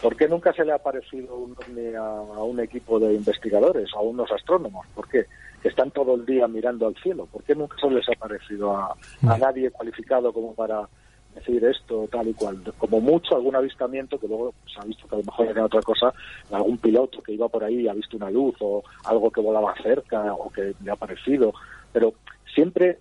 [0.00, 1.56] ¿Por qué nunca se le ha aparecido un
[1.96, 4.86] a, un equipo de investigadores, a unos astrónomos?
[4.94, 5.26] ¿Por qué?
[5.62, 7.26] Que están todo el día mirando al cielo.
[7.26, 8.96] ¿Por qué nunca se les ha aparecido a,
[9.38, 10.88] nadie cualificado como para
[11.34, 12.62] decir esto, tal y cual?
[12.78, 15.82] Como mucho algún avistamiento que luego se ha visto que a lo mejor era otra
[15.82, 16.14] cosa,
[16.50, 19.74] algún piloto que iba por ahí y ha visto una luz o algo que volaba
[19.82, 21.52] cerca o que le ha aparecido.
[21.92, 22.14] Pero
[22.54, 23.00] siempre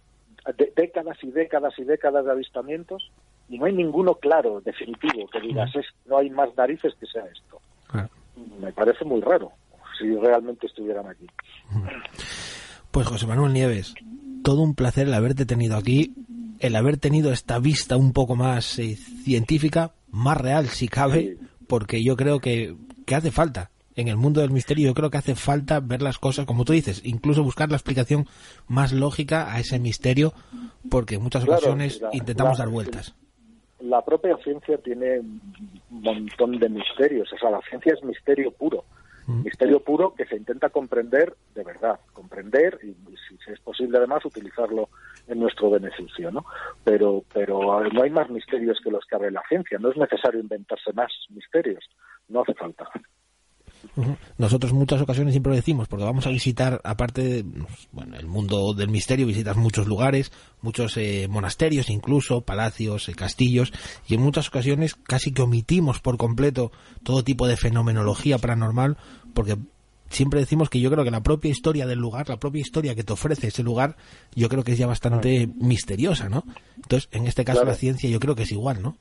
[0.75, 3.09] décadas y décadas y décadas de avistamientos
[3.49, 7.23] y no hay ninguno claro, definitivo, que digas, es, no hay más narices que sea
[7.25, 7.59] esto.
[8.61, 9.51] Me parece muy raro
[9.97, 11.25] si realmente estuvieran aquí.
[12.91, 13.95] Pues José Manuel Nieves,
[14.43, 16.13] todo un placer el haberte tenido aquí,
[16.59, 21.37] el haber tenido esta vista un poco más eh, científica, más real si cabe,
[21.67, 22.75] porque yo creo que,
[23.05, 26.17] que hace falta en el mundo del misterio yo creo que hace falta ver las
[26.17, 28.27] cosas como tú dices, incluso buscar la explicación
[28.67, 30.33] más lógica a ese misterio,
[30.89, 33.15] porque en muchas ocasiones intentamos dar vueltas.
[33.81, 35.41] La propia ciencia tiene un
[35.89, 38.83] montón de misterios, o sea, la ciencia es misterio puro,
[39.27, 39.43] mm.
[39.43, 42.95] misterio puro que se intenta comprender de verdad, comprender y,
[43.27, 44.89] si es posible además utilizarlo
[45.27, 46.45] en nuestro beneficio, ¿no?
[46.83, 50.39] Pero, pero no hay más misterios que los que abre la ciencia, no es necesario
[50.39, 51.83] inventarse más misterios,
[52.27, 52.89] no hace falta.
[54.37, 57.45] Nosotros muchas ocasiones siempre lo decimos, porque vamos a visitar, aparte de,
[57.91, 63.73] bueno, el mundo del misterio, visitas muchos lugares, muchos eh, monasterios incluso, palacios, eh, castillos,
[64.07, 66.71] y en muchas ocasiones casi que omitimos por completo
[67.03, 68.97] todo tipo de fenomenología paranormal,
[69.33, 69.57] porque
[70.09, 73.03] siempre decimos que yo creo que la propia historia del lugar, la propia historia que
[73.03, 73.95] te ofrece ese lugar,
[74.35, 76.43] yo creo que es ya bastante misteriosa, ¿no?
[76.75, 78.97] Entonces, en este caso la ciencia yo creo que es igual, ¿no?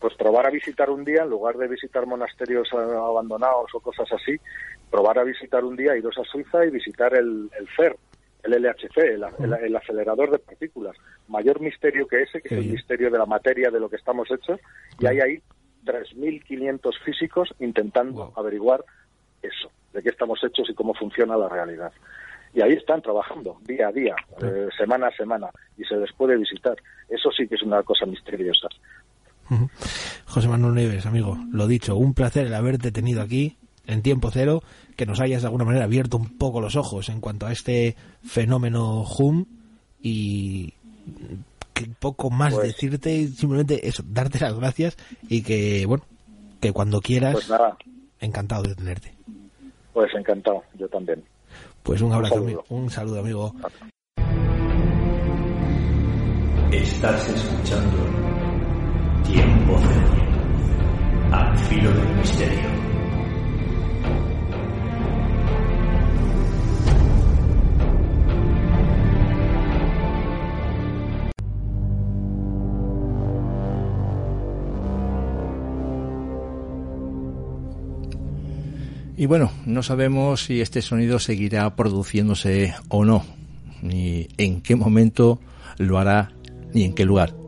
[0.00, 4.36] Pues probar a visitar un día, en lugar de visitar monasterios abandonados o cosas así,
[4.90, 7.96] probar a visitar un día, iros a Suiza y visitar el, el CER,
[8.42, 10.96] el LHC, el, acelerador de partículas.
[11.28, 14.30] Mayor misterio que ese, que es el misterio de la materia de lo que estamos
[14.30, 14.58] hechos,
[14.98, 15.42] y hay ahí
[15.84, 18.82] 3.500 físicos intentando averiguar
[19.42, 21.92] eso, de qué estamos hechos y cómo funciona la realidad.
[22.52, 26.36] Y ahí están trabajando, día a día, eh, semana a semana, y se les puede
[26.36, 26.76] visitar.
[27.08, 28.68] Eso sí que es una cosa misteriosa.
[30.26, 34.62] José Manuel Nieves, amigo, lo dicho, un placer el haberte tenido aquí en tiempo cero,
[34.96, 37.96] que nos hayas de alguna manera abierto un poco los ojos en cuanto a este
[38.22, 39.46] fenómeno HUM
[40.00, 40.74] y
[41.74, 44.96] que poco más pues decirte, simplemente eso, darte las gracias
[45.28, 46.04] y que, bueno,
[46.60, 47.76] que cuando quieras, pues nada.
[48.20, 49.14] encantado de tenerte.
[49.92, 51.24] Pues encantado, yo también.
[51.82, 52.64] Pues un abrazo, amigo.
[52.68, 53.54] Un saludo, amigo.
[56.70, 58.29] Estás escuchando
[61.32, 62.70] Al filo del misterio.
[79.20, 83.22] Y bueno, no sabemos si este sonido seguirá produciéndose o no,
[83.82, 85.38] ni en qué momento
[85.76, 86.32] lo hará,
[86.72, 87.39] ni en qué lugar.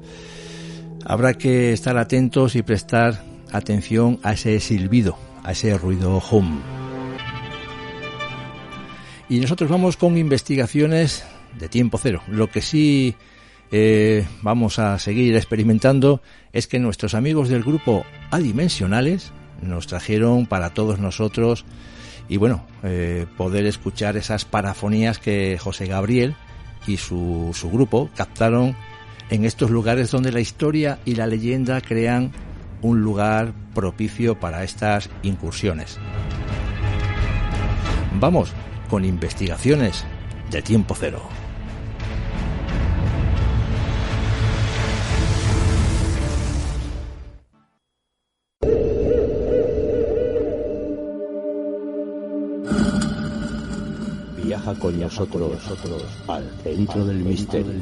[1.05, 3.23] Habrá que estar atentos y prestar
[3.53, 6.61] atención a ese silbido, a ese ruido hum.
[9.29, 11.25] Y nosotros vamos con investigaciones
[11.59, 12.23] de tiempo cero.
[12.29, 13.15] Lo que sí
[13.71, 16.21] eh, vamos a seguir experimentando
[16.53, 19.33] es que nuestros amigos del grupo Adimensionales
[19.63, 21.65] nos trajeron para todos nosotros
[22.29, 26.35] y bueno, eh, poder escuchar esas parafonías que José Gabriel
[26.87, 28.77] y su, su grupo captaron
[29.33, 32.33] en estos lugares donde la historia y la leyenda crean
[32.83, 35.99] un lugar propicio para estas incursiones.
[38.20, 38.53] Vamos
[38.91, 40.05] con investigaciones
[40.51, 41.22] de tiempo cero.
[54.73, 57.73] Viaja con nosotros, al centro del misterio.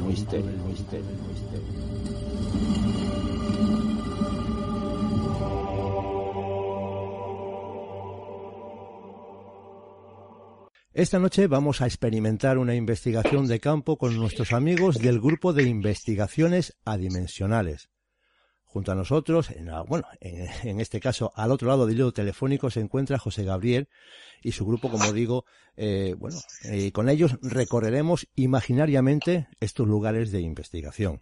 [10.93, 15.63] Esta noche vamos a experimentar una investigación de campo con nuestros amigos del grupo de
[15.63, 17.90] investigaciones adimensionales.
[18.71, 22.79] Junto a nosotros, en, bueno, en, este caso al otro lado del hilo telefónico se
[22.79, 23.89] encuentra José Gabriel
[24.41, 25.43] y su grupo, como digo,
[25.75, 31.21] eh, bueno, eh, con ellos recorreremos imaginariamente estos lugares de investigación.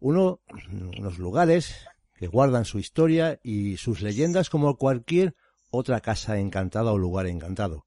[0.00, 0.40] Uno,
[0.72, 1.84] unos lugares
[2.14, 5.34] que guardan su historia y sus leyendas como cualquier
[5.70, 7.84] otra casa encantada o lugar encantado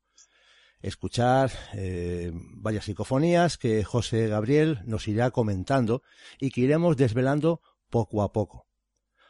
[0.82, 6.02] escuchar eh, varias psicofonías que José Gabriel nos irá comentando
[6.40, 8.66] y que iremos desvelando poco a poco.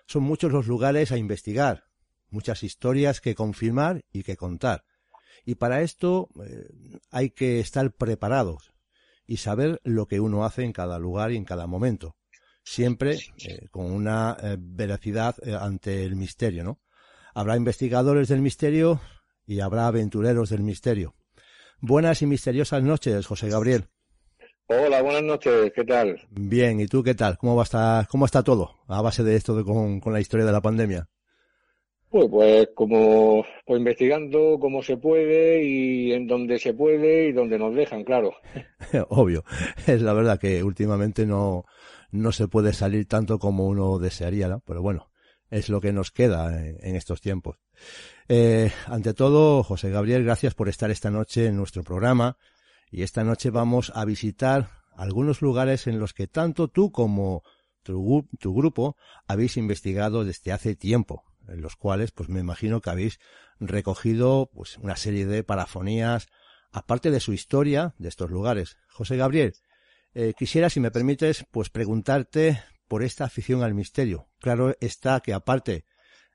[0.08, 1.84] Son muchos los lugares a investigar,
[2.30, 4.86] muchas historias que confirmar y que contar.
[5.44, 6.70] Y para esto eh,
[7.10, 8.74] hay que estar preparados
[9.28, 12.16] y saber lo que uno hace en cada lugar y en cada momento.
[12.64, 16.80] Siempre eh, con una veracidad ante el misterio, ¿no?
[17.34, 19.02] Habrá investigadores del misterio
[19.46, 21.16] y habrá aventureros del misterio.
[21.80, 23.88] Buenas y misteriosas noches, José Gabriel.
[24.74, 26.18] Hola, buenas noches, ¿qué tal?
[26.30, 27.38] Bien, ¿y tú qué tal?
[27.38, 30.52] ¿Cómo va estar, cómo está todo a base de esto de, con, la historia de
[30.54, 31.10] la pandemia?
[32.08, 37.60] Pues, pues como pues investigando cómo se puede y en donde se puede y donde
[37.60, 38.34] nos dejan, claro.
[39.10, 39.44] Obvio,
[39.88, 41.66] es la verdad que últimamente no,
[42.12, 44.62] no se puede salir tanto como uno desearía, ¿no?
[44.66, 45.12] Pero bueno,
[45.50, 47.58] es lo que nos queda en estos tiempos.
[48.30, 52.38] Eh, ante todo, José Gabriel, gracias por estar esta noche en nuestro programa.
[52.92, 57.44] Y esta noche vamos a visitar algunos lugares en los que tanto tú como
[57.84, 63.20] tu, grupo habéis investigado desde hace tiempo, en los cuales, pues me imagino que habéis
[63.60, 66.28] recogido pues una serie de parafonías,
[66.72, 68.78] aparte de su historia de estos lugares.
[68.90, 69.54] José Gabriel,
[70.14, 74.28] eh, quisiera, si me permites, pues preguntarte por esta afición al misterio.
[74.40, 75.86] Claro está que aparte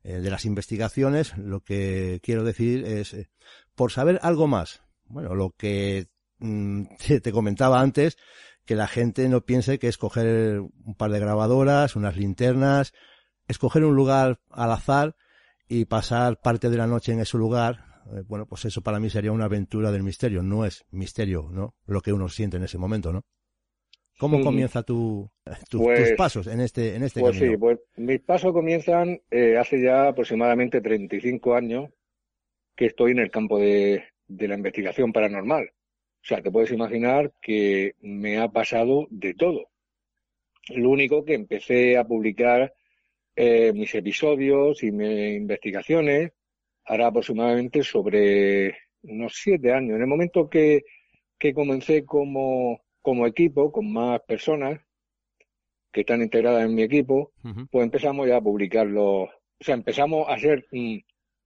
[0.02, 3.28] eh, de las investigaciones, lo que quiero decir es, eh,
[3.74, 6.08] por saber algo más, bueno, lo que
[7.22, 8.16] te comentaba antes,
[8.64, 12.92] que la gente no piense que es coger un par de grabadoras, unas linternas,
[13.48, 15.14] escoger un lugar al azar
[15.68, 19.10] y pasar parte de la noche en ese lugar, eh, bueno, pues eso para mí
[19.10, 21.74] sería una aventura del misterio, no es misterio, ¿no?
[21.86, 23.22] Lo que uno siente en ese momento, ¿no?
[24.18, 25.30] ¿Cómo comienza tu,
[25.68, 27.52] tus Pues- pasos en este, en este Pues camino?
[27.52, 31.90] sí, pues mis pasos comienzan eh, hace ya aproximadamente 35 años
[32.74, 35.68] que estoy en el campo de, de la investigación paranormal.
[36.26, 39.68] O sea, te puedes imaginar que me ha pasado de todo.
[40.70, 42.74] Lo único que empecé a publicar
[43.36, 46.32] eh, mis episodios y mis investigaciones
[46.84, 49.94] hará aproximadamente sobre unos siete años.
[49.94, 50.82] En el momento que,
[51.38, 54.80] que comencé como, como equipo, con más personas
[55.92, 57.34] que están integradas en mi equipo,
[57.70, 59.22] pues empezamos ya a publicarlo.
[59.22, 60.96] O sea, empezamos a ser, mm,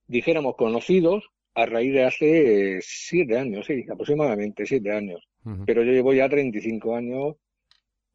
[0.07, 5.21] dijéramos, conocidos a raíz de hace eh, siete años, sí, aproximadamente siete años.
[5.67, 7.37] Pero yo llevo ya 35 años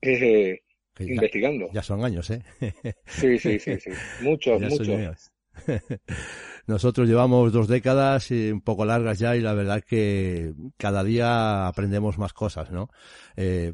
[0.02, 0.60] eh,
[0.94, 1.70] Que ya, investigando.
[1.72, 2.42] ya son años, ¿eh?
[3.06, 3.92] Sí, sí, sí, sí.
[4.22, 5.32] Muchos, muchos.
[6.68, 11.68] Nosotros llevamos dos décadas y un poco largas ya y la verdad que cada día
[11.68, 12.90] aprendemos más cosas, ¿no?
[13.36, 13.74] Eh,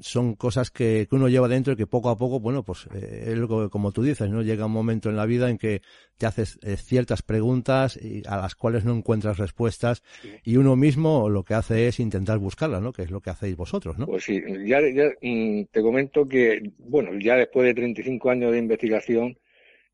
[0.00, 3.26] son cosas que, que uno lleva dentro y que poco a poco, bueno, pues eh,
[3.28, 4.42] es lo que- como tú dices, ¿no?
[4.42, 5.82] Llega un momento en la vida en que
[6.18, 10.02] te haces eh, ciertas preguntas y a las cuales no encuentras respuestas
[10.44, 12.92] y uno mismo lo que hace es intentar buscarlas, ¿no?
[12.92, 14.06] Que es lo que hacéis vosotros, ¿no?
[14.06, 18.58] Pues sí, ya, ya mm, te comento que, bueno, ya después de 35 años de
[18.58, 19.38] investigación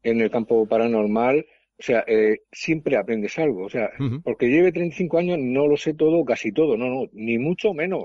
[0.02, 1.46] en el campo paranormal,
[1.78, 3.64] o sea, eh, siempre aprendes algo.
[3.64, 4.20] O sea, Ujú.
[4.22, 8.04] porque lleve 35 años no lo sé todo, casi todo, no, no, ni mucho menos.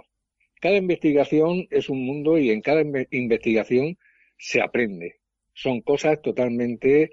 [0.62, 3.98] Cada investigación es un mundo y en cada inve- investigación
[4.38, 5.18] se aprende.
[5.54, 7.12] Son cosas totalmente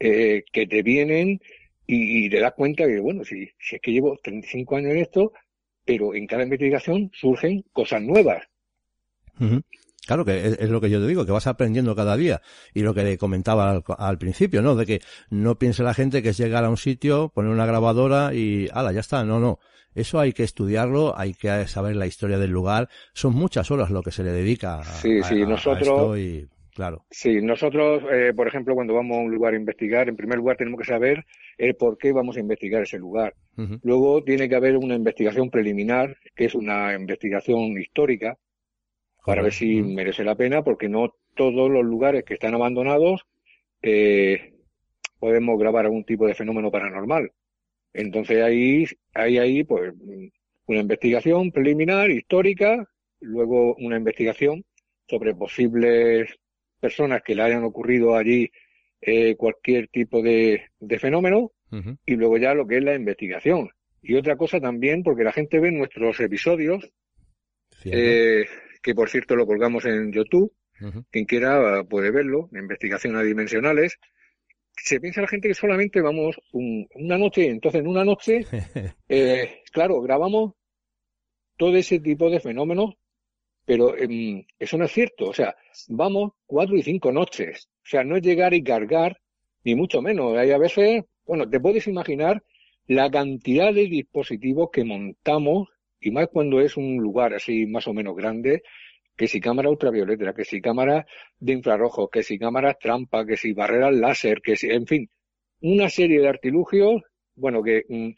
[0.00, 1.40] eh, que te vienen
[1.86, 4.98] y, y te das cuenta que, bueno, si, si es que llevo 35 años en
[4.98, 5.32] esto,
[5.84, 8.44] pero en cada investigación surgen cosas nuevas.
[9.40, 9.60] Ujú.
[10.06, 12.42] Claro que es, es lo que yo te digo, que vas aprendiendo cada día.
[12.74, 14.74] Y lo que comentaba al, al principio, ¿no?
[14.76, 15.00] De que
[15.30, 18.92] no piense la gente que es llegar a un sitio, poner una grabadora y, ala,
[18.92, 19.24] ya está.
[19.24, 19.58] No, no.
[19.94, 22.88] Eso hay que estudiarlo, hay que saber la historia del lugar.
[23.12, 26.18] Son muchas horas lo que se le dedica a, Sí, sí, a- a nosotros- esto
[26.18, 27.04] y, claro.
[27.12, 30.56] Sí, nosotros, eh, por ejemplo, cuando vamos a un lugar a investigar, en primer lugar
[30.56, 31.24] tenemos que saber
[31.58, 33.34] el por qué vamos a investigar ese lugar.
[33.84, 38.36] Luego tiene que haber una investigación preliminar, que es una investigación histórica,
[39.24, 43.26] para ver si merece la pena, porque no todos los lugares que están abandonados
[43.82, 44.52] eh,
[45.18, 47.32] podemos grabar algún tipo de fenómeno paranormal.
[47.92, 50.26] Entonces ahí, hay ahí, pues, mm,
[50.66, 52.88] una investigación preliminar, histórica,
[53.20, 54.64] luego una investigación
[55.08, 56.34] sobre posibles
[56.80, 58.50] personas que le hayan ocurrido allí
[59.00, 61.52] eh, cualquier tipo de, de fenómeno,
[62.06, 63.68] y luego ya lo que es la investigación.
[64.00, 66.88] Y otra cosa también, porque la gente ve nuestros episodios,
[67.84, 68.44] eh,
[68.84, 70.52] que por cierto lo colgamos en YouTube,
[71.10, 73.98] quien quiera eh, puede verlo, investigación adimensionales.
[74.76, 78.44] Se piensa la gente que solamente vamos un- una noche, entonces en una noche,
[79.08, 80.52] eh, claro, grabamos
[81.56, 82.94] todo ese tipo de fenómenos,
[83.64, 85.26] pero em, eso no es cierto.
[85.28, 85.54] O sea,
[85.88, 87.68] vamos cuatro y cinco noches.
[87.84, 89.20] O sea, no es llegar y cargar,
[89.64, 90.36] ni mucho menos.
[90.36, 92.42] Hay a veces, bueno, te puedes imaginar
[92.86, 95.68] la cantidad de dispositivos que montamos,
[96.04, 98.62] y más cuando es un lugar así más o menos grande,
[99.16, 101.06] que si cámara ultravioleta, que si cámara
[101.38, 105.08] de infrarrojo, que si cámaras trampa, que si barreras láser, que si, en fin,
[105.62, 107.02] una serie de artilugios,
[107.36, 108.10] bueno, que mm,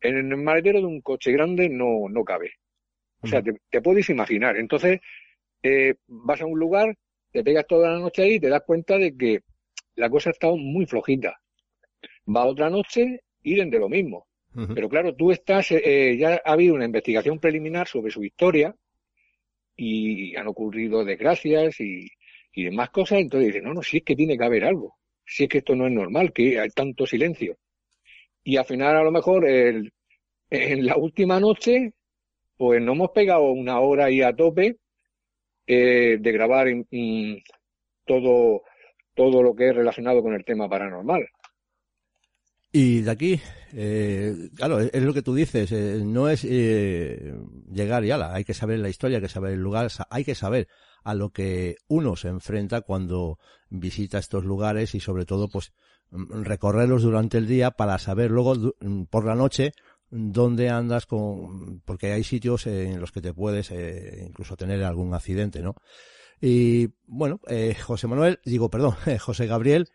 [0.00, 2.52] en el maletero de un coche grande no, no cabe.
[3.20, 4.56] O sea, te, te puedes imaginar.
[4.56, 5.00] Entonces,
[5.62, 6.94] eh, vas a un lugar,
[7.30, 9.40] te pegas toda la noche ahí y te das cuenta de que
[9.96, 11.38] la cosa ha estado muy flojita.
[12.26, 14.26] Va otra noche y de lo mismo.
[14.72, 18.74] Pero claro, tú estás, eh, ya ha habido una investigación preliminar sobre su historia
[19.76, 22.08] y han ocurrido desgracias y,
[22.52, 25.44] y demás cosas, entonces dices, no, no, si es que tiene que haber algo, si
[25.44, 27.56] es que esto no es normal, que hay tanto silencio.
[28.44, 29.92] Y al final, a lo mejor, el-
[30.50, 31.92] en la última noche,
[32.56, 34.78] pues nos hemos pegado una hora ahí a tope
[35.66, 36.68] eh, de grabar
[38.04, 38.62] todo,
[39.14, 41.26] todo lo que es relacionado con el tema paranormal.
[42.76, 43.40] Y de aquí,
[43.72, 47.32] eh, claro, es, lo que tú dices, eh, no es eh,
[47.70, 50.34] llegar y ala, hay que saber la historia, hay que saber el lugar, hay que
[50.34, 50.66] saber
[51.04, 53.38] a lo que uno se enfrenta cuando
[53.70, 55.72] visita estos lugares y sobre todo pues
[56.10, 59.72] mm, recorrerlos durante el día para saber luego mm, por la noche
[60.10, 65.14] dónde andas con porque hay sitios en los que te puedes eh, incluso tener algún
[65.14, 65.76] accidente, ¿no?
[66.40, 69.90] Y bueno, eh, José Manuel, digo, perdón, José Gabriel,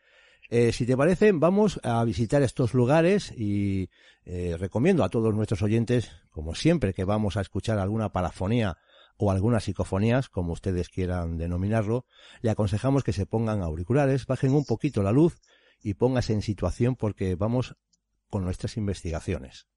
[0.51, 3.89] Eh, si te parece, vamos a visitar estos lugares y
[4.25, 8.77] eh, recomiendo a todos nuestros oyentes, como siempre que vamos a escuchar alguna parafonía
[9.17, 12.05] o algunas psicofonías, como ustedes quieran denominarlo,
[12.41, 15.37] le aconsejamos que se pongan auriculares, bajen un poquito la luz
[15.83, 17.75] y póngase en situación porque vamos
[18.27, 19.67] con nuestras investigaciones.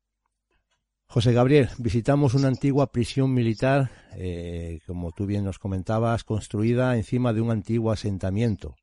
[1.07, 7.35] José Gabriel, visitamos una antigua prisión militar, eh, como tú bien nos comentabas, construida encima
[7.35, 8.77] de un antiguo asentamiento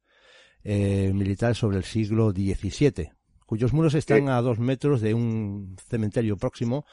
[0.64, 3.12] eh, militar sobre el siglo XVII,
[3.46, 6.86] cuyos muros están a dos metros de un cementerio próximo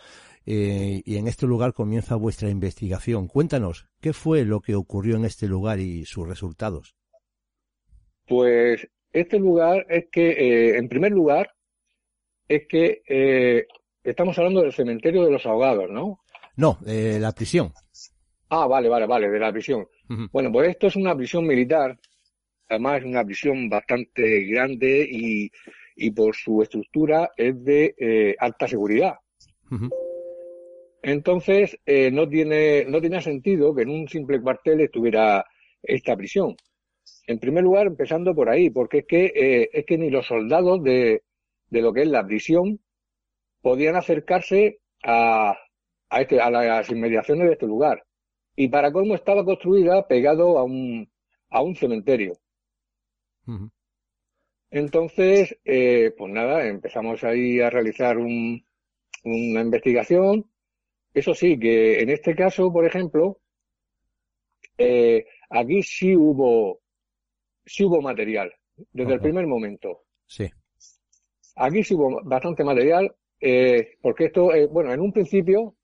[0.44, 3.28] eh, y en este lugar comienza vuestra investigación.
[3.28, 6.94] Cuéntanos, ¿qué fue lo que ocurrió en este lugar y sus resultados?
[8.26, 11.50] Pues este lugar es que, en primer lugar,
[12.48, 13.66] es que
[14.06, 16.20] Estamos hablando del cementerio de los ahogados, ¿no?
[16.54, 17.72] No, de la prisión.
[18.48, 19.88] Ah, vale, vale, vale, de la prisión.
[20.32, 21.98] Bueno, pues esto es una prisión militar.
[22.68, 25.50] Además es una prisión bastante grande y,
[25.96, 29.14] y por su estructura es de eh, alta seguridad.
[31.02, 35.44] Entonces, eh, no, tiene, no tiene sentido que en un simple cuartel estuviera
[35.82, 36.56] esta prisión.
[37.28, 40.82] En primer lugar, empezando por ahí, porque es que, eh, es que ni los soldados
[40.82, 41.22] de,
[41.70, 42.80] de lo que es la prisión
[43.62, 45.56] podían acercarse a,
[46.08, 48.04] a, este, a las inmediaciones de este lugar.
[48.56, 51.08] Y para cómo estaba construida pegado a un,
[51.50, 52.32] a un cementerio.
[54.70, 58.64] Entonces, eh, pues nada, empezamos ahí a realizar un,
[59.24, 60.51] una investigación.
[61.14, 63.38] Eso sí, que en este caso, por ejemplo,
[64.76, 66.80] eh, aquí sí hubo,
[67.64, 68.53] sí hubo material,
[68.92, 70.03] desde el primer momento.
[70.26, 70.51] Sí.
[71.55, 75.74] Aquí sí hubo bastante material, eh, porque esto, bueno, en un principio,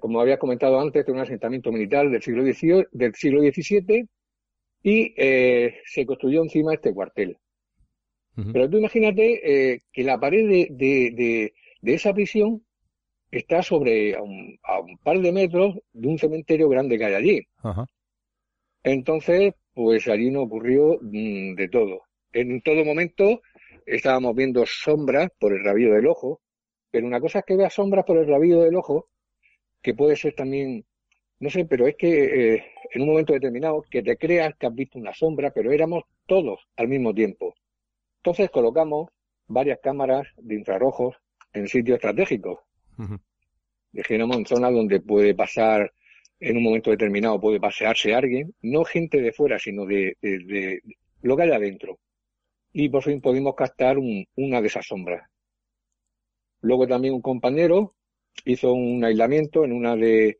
[0.00, 4.08] como había comentado antes, de un asentamiento militar del siglo del siglo XVII
[4.88, 5.14] y
[5.84, 7.36] se construyó encima este cuartel.
[8.52, 12.64] Pero tú imagínate que la pared de, de, de, esa prisión
[13.32, 17.14] está sobre a un, a un, par de metros de un cementerio grande que hay
[17.14, 17.48] allí.
[18.84, 22.02] Entonces, pues allí no ocurrió mm, de todo.
[22.32, 23.40] En todo momento
[23.84, 26.40] estábamos viendo sombras por el rabillo del ojo,
[26.90, 29.08] pero una cosa es que veas sombras por el rabillo del ojo,
[29.82, 30.86] que puede ser también,
[31.40, 34.74] no sé, pero es que eh, en un momento determinado que te creas que has
[34.74, 37.54] visto una sombra, pero éramos todos al mismo tiempo.
[38.18, 39.10] Entonces colocamos
[39.46, 41.16] varias cámaras de infrarrojos
[41.52, 42.60] en sitios estratégicos.
[43.92, 45.92] Dijéramos en zonas donde puede pasar,
[46.40, 50.82] en un momento determinado puede pasearse alguien, no gente de fuera, sino de, de, de
[51.22, 51.98] lo que hay adentro
[52.78, 55.26] y por fin pudimos captar una de esas sombras.
[56.60, 57.94] Luego también un compañero
[58.44, 60.36] hizo un aislamiento en una de,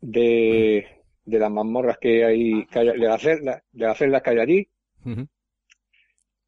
[0.00, 0.86] de,
[1.26, 4.68] las mazmorras que hay, de las celdas, de las celdas que hay allí.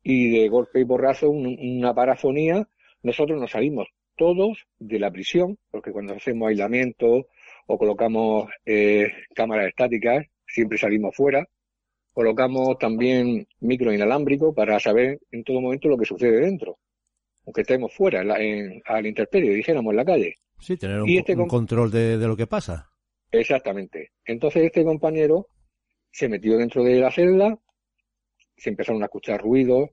[0.03, 2.69] Y de golpe y borrazo, una parafonía,
[3.03, 7.27] nosotros nos salimos todos de la prisión, porque cuando hacemos aislamiento
[7.67, 11.49] o colocamos eh, cámaras estáticas, siempre salimos fuera
[12.13, 16.79] colocamos también micro inalámbrico para saber en todo momento lo que sucede dentro,
[17.47, 20.35] aunque estemos fuera, en la, en, al interperio, dijéramos en la calle.
[20.59, 22.92] Sí, tener un, este control de, de, lo que pasa.
[23.33, 24.13] Exactamente.
[24.25, 25.49] Entonces este compañero
[26.11, 27.59] se metió dentro de la celda,
[28.57, 29.91] se empezaron a escuchar ruidos,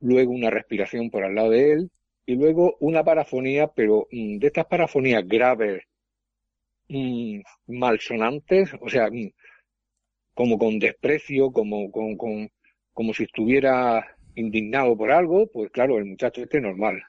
[0.00, 1.90] luego una respiración por al lado de él,
[2.26, 5.84] y luego una parafonía, pero mm, de estas parafonías graves,
[6.88, 9.30] mmm, malsonantes, o sea, mmm,
[10.34, 12.48] como con desprecio, como, con, con,
[12.92, 17.02] como si estuviera indignado por algo, pues claro, el muchacho este normal.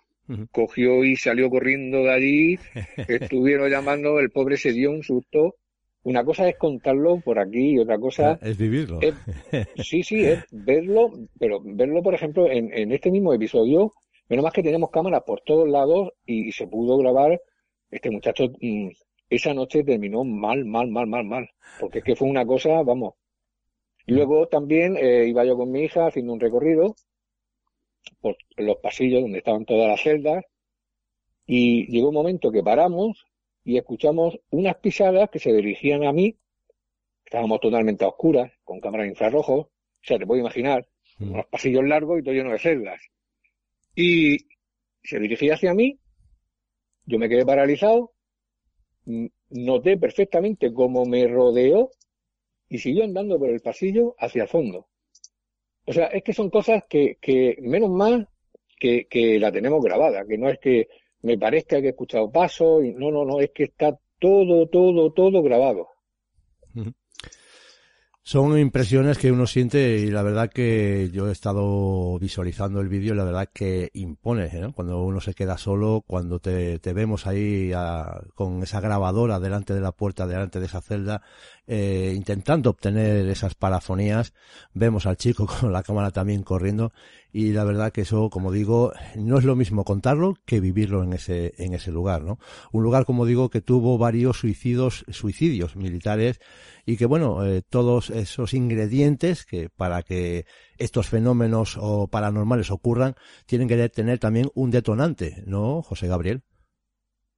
[0.52, 2.60] Cogió y salió corriendo de allí,
[3.08, 5.56] estuvieron llamando, el pobre se dio un susto.
[6.04, 9.00] Una cosa es contarlo por aquí y otra cosa es vivirlo.
[9.84, 13.92] sí, sí, es verlo, pero verlo, por ejemplo, en, en este mismo episodio,
[14.30, 17.42] menos más que tenemos cámaras por todos lados y, se pudo grabar
[17.90, 18.90] este muchacho mm,
[19.30, 21.50] esa noche terminó mal, mal, mal, mal, mal.
[21.80, 23.16] Porque es que fue una cosa, vamos.
[24.06, 26.96] Luego también eh, iba yo con mi hija haciendo un recorrido
[28.20, 30.46] por los pasillos donde estaban todas las celdas
[31.46, 33.26] y llegó un momento que paramos
[33.64, 36.38] y escuchamos unas pisadas que se dirigían a mí.
[37.26, 39.66] Estábamos totalmente a oscuras, con cámaras infrarrojos.
[39.66, 39.70] O
[40.02, 40.88] sea, te puedo imaginar,
[41.20, 41.32] mm.
[41.32, 43.02] unos pasillos largos y todo lleno de celdas.
[43.96, 44.38] Y
[45.04, 46.00] se dirigía hacia mí,
[47.06, 48.14] yo me quedé paralizado
[49.50, 51.92] noté perfectamente cómo me rodeó
[52.70, 54.88] y siguió andando por el pasillo hacia el fondo.
[55.88, 58.28] O sea, es que son cosas que, que menos mal
[58.78, 60.88] que, la tenemos grabada, que no es que
[61.22, 65.12] me parezca que he escuchado pasos, y no, no, no, es que está todo, todo,
[65.14, 65.88] todo grabado.
[68.22, 73.14] Son impresiones que uno siente y la verdad que yo he estado visualizando el vídeo
[73.14, 74.74] y la verdad que impone, ¿no?
[74.74, 79.80] Cuando uno se queda solo, cuando te, vemos ahí a, con esa grabadora delante de
[79.80, 81.22] la puerta, delante de esa celda,
[81.68, 84.34] eh, intentando obtener esas parafonías,
[84.74, 86.94] vemos al chico con la cámara también corriendo
[87.34, 91.14] y la verdad que eso, como digo, no es lo mismo contarlo que vivirlo en
[91.14, 92.40] ese, en ese lugar, ¿no?
[92.72, 96.40] Un lugar, como digo, que tuvo varios suicidios, suicidios militares
[96.86, 100.46] y que bueno, eh, todos esos ingredientes que para que
[100.78, 103.16] estos fenómenos o paranormales ocurran
[103.46, 106.44] tienen que tener también un detonante, ¿no, José Gabriel?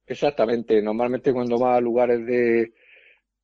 [0.06, 0.80] Exactamente.
[0.82, 2.72] Normalmente cuando va a lugares de,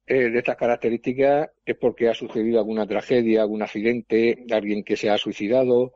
[0.06, 5.10] eh, de estas características es porque ha sucedido alguna tragedia, algún accidente, alguien que se
[5.10, 5.92] ha suicidado,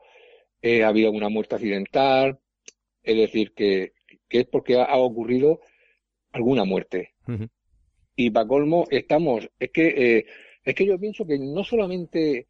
[0.61, 2.39] eh, ha habido alguna muerte accidental,
[3.03, 3.93] es decir, que,
[4.27, 5.59] que es porque ha, ha ocurrido
[6.31, 7.11] alguna muerte.
[8.15, 9.87] Y para colmo, estamos, es que,
[10.17, 10.25] eh,
[10.63, 12.47] es que yo pienso que no solamente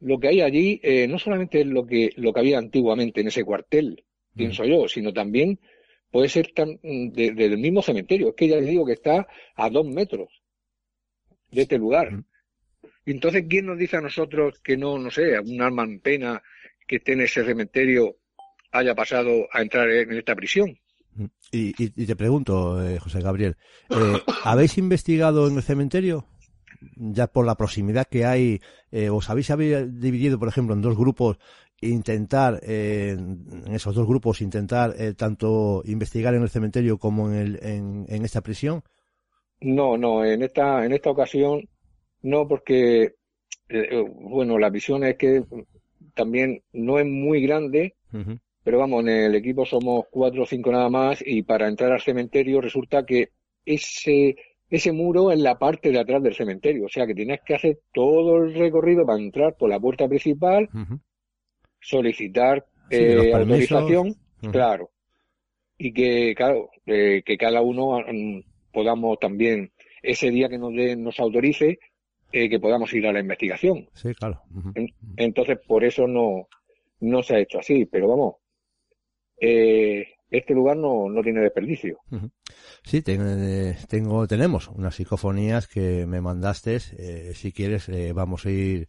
[0.00, 3.28] lo que hay allí, eh, no solamente es lo que, lo que había antiguamente en
[3.28, 4.04] ese cuartel,
[4.36, 5.58] pienso yo, sino también
[6.10, 8.28] puede ser tan, de- del mismo cementerio.
[8.28, 9.26] Es que ya les digo que está
[9.56, 10.39] a dos metros
[11.50, 12.22] de este lugar.
[13.06, 16.42] Entonces, ¿quién nos dice a nosotros que no, no sé, un alma en pena
[16.86, 18.16] que esté en ese cementerio
[18.72, 20.78] haya pasado a entrar en esta prisión?
[21.50, 23.56] Y, y- y te pregunto, eh, José Gabriel,
[23.90, 26.26] eh, ¿habéis investigado en el cementerio?
[26.96, 28.60] Ya por la proximidad que hay,
[28.92, 31.38] eh, ¿os habéis dividido, por ejemplo, en dos grupos,
[31.80, 37.34] intentar, eh, en esos dos grupos, intentar eh, tanto investigar en el cementerio como en,
[37.36, 38.82] el, en, en esta prisión?
[39.60, 41.68] No, no, en esta, en esta ocasión
[42.22, 43.12] no, porque, eh,
[43.68, 45.42] eh, bueno, la visión es que
[46.14, 47.94] también no es muy grande,
[48.62, 52.00] pero vamos, en el equipo somos cuatro o cinco nada más y para entrar al
[52.00, 53.30] cementerio resulta que
[53.64, 54.36] ese,
[54.68, 57.78] ese muro es la parte de atrás del cementerio, o sea que tienes que hacer
[57.92, 60.68] todo el recorrido para entrar por la puerta principal,
[61.80, 64.16] solicitar Sí, eh, autorización,
[64.50, 64.90] claro,
[65.78, 68.40] y que, claro, eh, que cada uno mm,
[68.72, 71.78] podamos también, ese día que nos, nos autorice,
[72.32, 73.88] eh, que podamos ir a la investigación.
[73.94, 74.42] Sí, claro.
[75.16, 76.48] Entonces, por eso no,
[77.00, 78.34] no se ha hecho así, pero vamos,
[79.40, 81.98] eh, este lugar no, no tiene desperdicio.
[82.84, 86.76] Sí, ten- eh, tengo, tenemos unas psicofonías que me mandaste.
[86.98, 88.86] eh, si quieres, eh, vamos a ir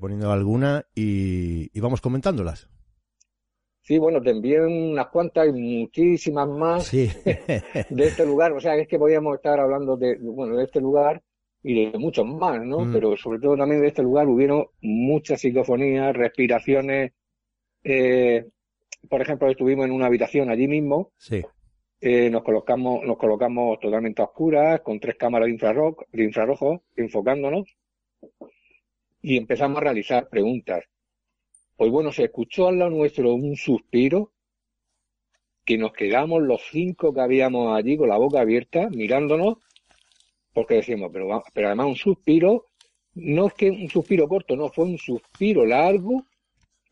[0.00, 2.68] poniendo alguna y, y vamos comentándolas.
[3.88, 7.08] Sí, bueno, te envié unas cuantas y muchísimas más Sí.
[7.88, 11.22] de este lugar, o sea, es que podíamos estar hablando de, bueno, de este lugar
[11.62, 12.80] y de muchos más, ¿no?
[12.80, 12.92] Mm.
[12.92, 17.12] Pero sobre todo también de este lugar hubieron muchas psicofonías, respiraciones,
[17.82, 18.44] eh,
[19.08, 21.42] por ejemplo, estuvimos en una habitación allí mismo, sí.
[22.02, 26.82] eh, nos colocamos, nos colocamos totalmente a oscuras, con tres cámaras de infrarrojo, de infrarrojo
[26.94, 27.74] enfocándonos,
[29.22, 30.84] y empezamos a realizar preguntas.
[31.78, 34.32] Pues bueno, se escuchó al lado nuestro un suspiro,
[35.64, 39.58] que nos quedamos los cinco que habíamos allí con la boca abierta, mirándonos,
[40.52, 42.66] porque decíamos, pero, pero además un suspiro,
[43.14, 46.26] no es que un suspiro corto, no, fue un suspiro largo,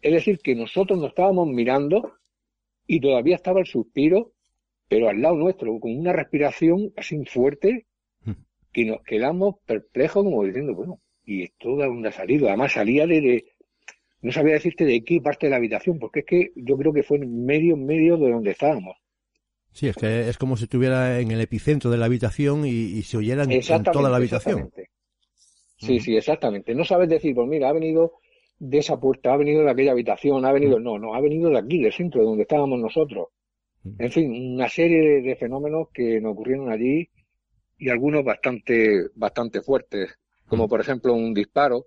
[0.00, 2.12] es decir, que nosotros nos estábamos mirando
[2.86, 4.32] y todavía estaba el suspiro,
[4.88, 7.86] pero al lado nuestro, con una respiración así fuerte,
[8.24, 8.32] Mm.
[8.72, 12.46] que nos quedamos perplejos como diciendo, bueno, ¿y esto de dónde ha salido?
[12.48, 13.44] Además salía de, de-
[14.22, 17.02] no sabía decirte de qué parte de la habitación, porque es que yo creo que
[17.02, 18.96] fue en medio, en medio de donde estábamos.
[19.72, 23.02] Sí, es que es como si estuviera en el epicentro de la habitación y, y
[23.02, 24.70] se oyera en, toda la habitación.
[25.76, 26.74] Sí, sí, exactamente.
[26.74, 28.14] No sabes decir, pues mira, ha venido
[28.58, 31.58] de esa puerta, ha venido de aquella habitación, ha venido, no, no, ha venido de
[31.58, 33.28] aquí, del centro, de donde estábamos nosotros.
[33.84, 33.96] Ujú.
[33.98, 37.10] En fin, una serie de, fenómenos que nos ocurrieron allí
[37.76, 40.70] y algunos bastante, bastante fuertes, como Ujú.
[40.70, 41.86] por ejemplo un disparo,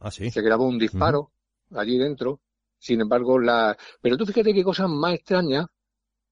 [0.00, 0.30] Ah, sí.
[0.30, 1.30] se grabó un disparo
[1.74, 2.40] allí dentro,
[2.78, 5.66] sin embargo, la, pero tú fíjate qué cosa más extraña,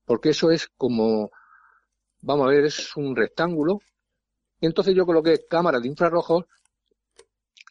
[0.05, 1.31] porque eso es como,
[2.21, 3.81] vamos a ver, es un rectángulo,
[4.61, 6.45] entonces yo coloqué cámaras de infrarrojos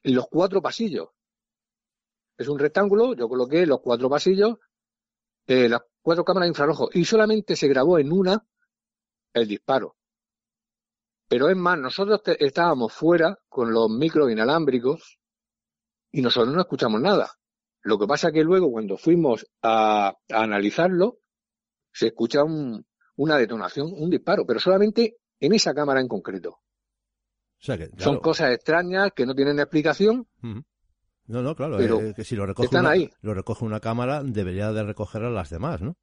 [0.04, 1.10] en los cuatro pasillos.
[2.38, 4.58] Es un rectángulo, yo coloqué los cuatro pasillos,
[5.48, 8.46] eh, las cuatro cámaras de infrarrojos, y solamente se grabó en una
[9.34, 9.96] el disparo.
[11.28, 15.18] Pero es más, nosotros estábamos fuera con los micros inalámbricos
[16.12, 17.32] y nosotros no escuchamos nada.
[17.84, 21.18] Lo que pasa que luego cuando fuimos a, a analizarlo,
[21.92, 26.50] se escucha un- una detonación, un disparo, pero solamente en esa cámara en concreto.
[26.52, 30.28] O sea que, Son cosas extrañas que no tienen explicación.
[30.42, 33.10] No, no, claro, Pero eh, que si lo recoge, están una, ahí.
[33.22, 35.96] lo recoge una cámara, debería de recoger a las demás, ¿no?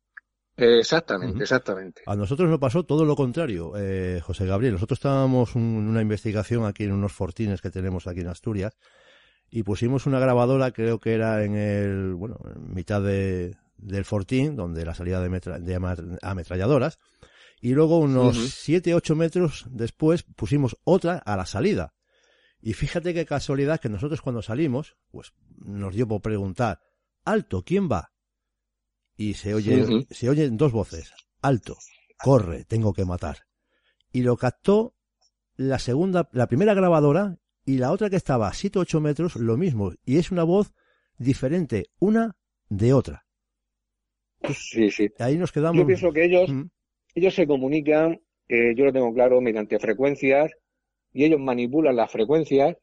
[0.57, 2.03] Exactamente, exactamente.
[2.07, 4.73] A nosotros nos pasó todo lo contrario, eh, José Gabriel.
[4.75, 8.77] Nosotros estábamos en una investigación aquí en unos fortines que tenemos aquí en Asturias
[9.51, 14.57] y pusimos una grabadora, creo que era en el, bueno, en mitad de, del fortín,
[14.57, 15.29] donde la salida de,
[15.61, 16.99] de ametralladoras,
[17.61, 21.95] y luego unos 7, 8 metros después pusimos otra a la salida.
[22.61, 26.81] Y fíjate qué casualidad que nosotros cuando salimos, pues nos dio por preguntar,
[27.25, 28.13] alto, ¿quién va?
[29.17, 31.77] Y se oye, se oyen dos voces, alto,
[32.19, 33.47] corre, tengo que matar.
[34.13, 34.95] Y lo captó
[35.57, 37.39] la segunda, la primera grabadora
[37.69, 39.93] y la otra que estaba a 7 8 metros, lo mismo.
[40.07, 40.73] Y es una voz
[41.19, 42.35] diferente, una
[42.71, 43.27] de otra.
[44.55, 45.11] sí, sí.
[45.19, 45.79] Ahí nos quedamos.
[45.79, 46.51] Yo pienso que ellos,
[47.15, 50.51] ellos se comunican, eh, yo lo tengo claro, mediante frecuencias,
[51.13, 52.75] y ellos manipulan las frecuencias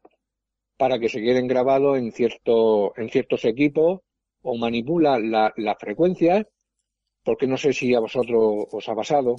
[0.77, 4.01] para que se queden grabados en, cierto, en ciertos equipos
[4.43, 6.45] o manipulan las frecuencias,
[7.23, 9.35] porque no sé si a vosotros os ha pasado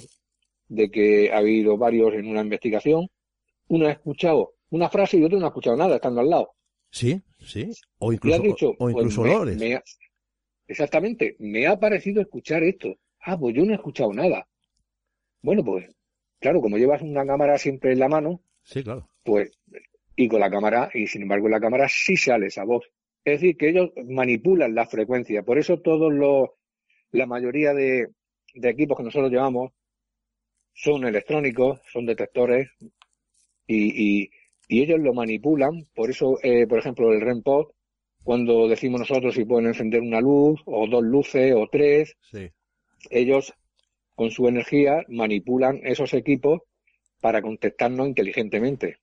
[0.67, 3.07] de que ha habido varios en una investigación,
[3.69, 6.51] uno ha escuchado una frase y otro no ha escuchado nada estando al lado.
[6.89, 7.71] Sí, sí.
[7.99, 9.83] O incluso, dicho, o, incluso pues
[10.67, 12.95] exactamente, me ha parecido escuchar esto.
[13.21, 14.47] Ah, pues yo no he escuchado nada.
[15.41, 15.89] Bueno, pues,
[16.39, 19.09] claro, como llevas una cámara siempre en la mano, sí, claro.
[19.23, 19.51] Pues,
[20.15, 22.85] y con la cámara, y sin embargo en la cámara sí sale esa voz.
[23.23, 25.43] Es decir, que ellos manipulan la frecuencia.
[25.43, 26.49] Por eso todos los,
[27.11, 28.07] la mayoría de,
[28.53, 29.71] equipos que nosotros llevamos
[30.73, 32.69] son electrónicos, son detectores,
[33.67, 34.29] y, y,
[34.67, 35.87] ellos lo manipulan.
[35.95, 37.67] Por eso, eh, por ejemplo, el REMPOD,
[38.23, 42.15] cuando decimos nosotros si pueden encender una luz, o dos luces, o tres,
[43.09, 43.53] ellos
[44.15, 46.61] con su energía manipulan esos equipos
[47.21, 48.97] para contestarnos inteligentemente.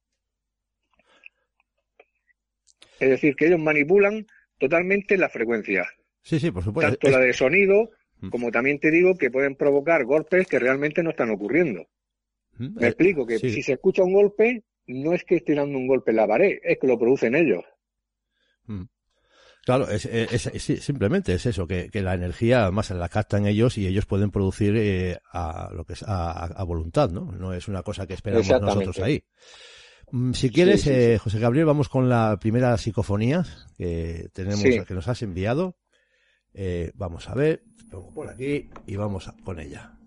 [3.01, 4.27] Es decir, que ellos manipulan
[4.59, 5.87] totalmente la frecuencia.
[6.23, 6.97] Sí, sí, por supuesto.
[6.97, 7.91] Tanto la de sonido,
[8.21, 8.31] mm.
[8.31, 11.87] como también te digo que pueden provocar golpes que realmente no están ocurriendo.
[12.59, 15.79] Mm, Me eh, explico que si se escucha un golpe, no es que estén dando
[15.79, 17.65] un golpe en la pared, es que lo producen ellos.
[18.67, 18.85] Mm.
[19.65, 20.03] Claro, es,
[20.83, 25.19] simplemente es eso, que, la energía más la captan ellos y ellos pueden producir eh,
[25.33, 27.33] a lo que es a, voluntad, ¿no?
[27.33, 29.25] No es una cosa que esperamos nosotros ahí.
[30.11, 33.45] Mm, si quieres, eh, José Gabriel, vamos con la primera psicofonía
[33.79, 35.79] que tenemos, que nos has enviado.
[36.53, 39.99] Eh, vamos a ver, pongo por aquí y vamos con ella.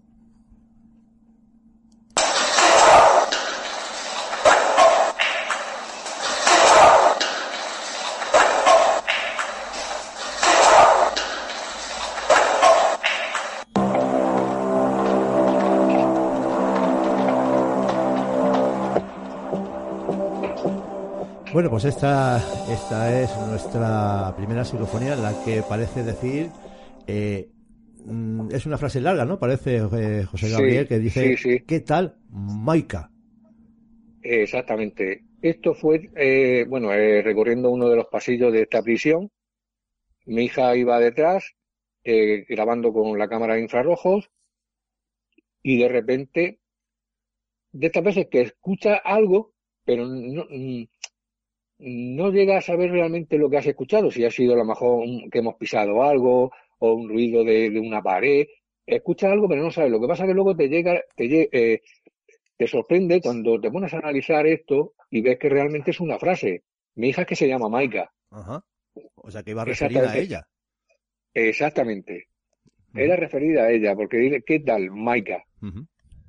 [21.57, 22.37] Bueno, pues esta,
[22.71, 26.51] esta es nuestra primera psicofonía, en la que parece decir,
[27.07, 27.49] eh,
[28.05, 29.39] mm, es una frase larga, ¿no?
[29.39, 33.09] Parece eh, José Gabriel que dice, ¿qué tal, Maika?
[34.21, 35.23] Exactamente.
[35.41, 39.31] Esto fue, eh, bueno, recorriendo uno de los pasillos de esta prisión.
[40.27, 41.55] Mi hija iba detrás,
[42.03, 44.29] grabando con la cámara de infrarrojos,
[45.63, 46.59] y de repente,
[47.71, 50.83] de estas veces que escucha algo, pero no, mm,
[51.79, 55.05] no llega a saber realmente lo que has escuchado, si ha sido a lo mejor
[55.31, 58.47] que hemos pisado algo o un ruido de, una pared.
[58.85, 59.91] Escuchas algo pero no sabes.
[59.91, 61.81] Lo que pasa es que luego te llega, te, eh,
[62.57, 66.63] te sorprende cuando te pones a analizar esto y ves que realmente es una frase.
[66.95, 68.11] Mi hija es que se llama Maika.
[68.31, 68.63] Ajá.
[69.15, 70.47] O sea que iba referida a ella.
[71.33, 72.27] Exactamente.
[72.95, 75.43] Era referida a ella, porque dice, ¿qué tal, Maika?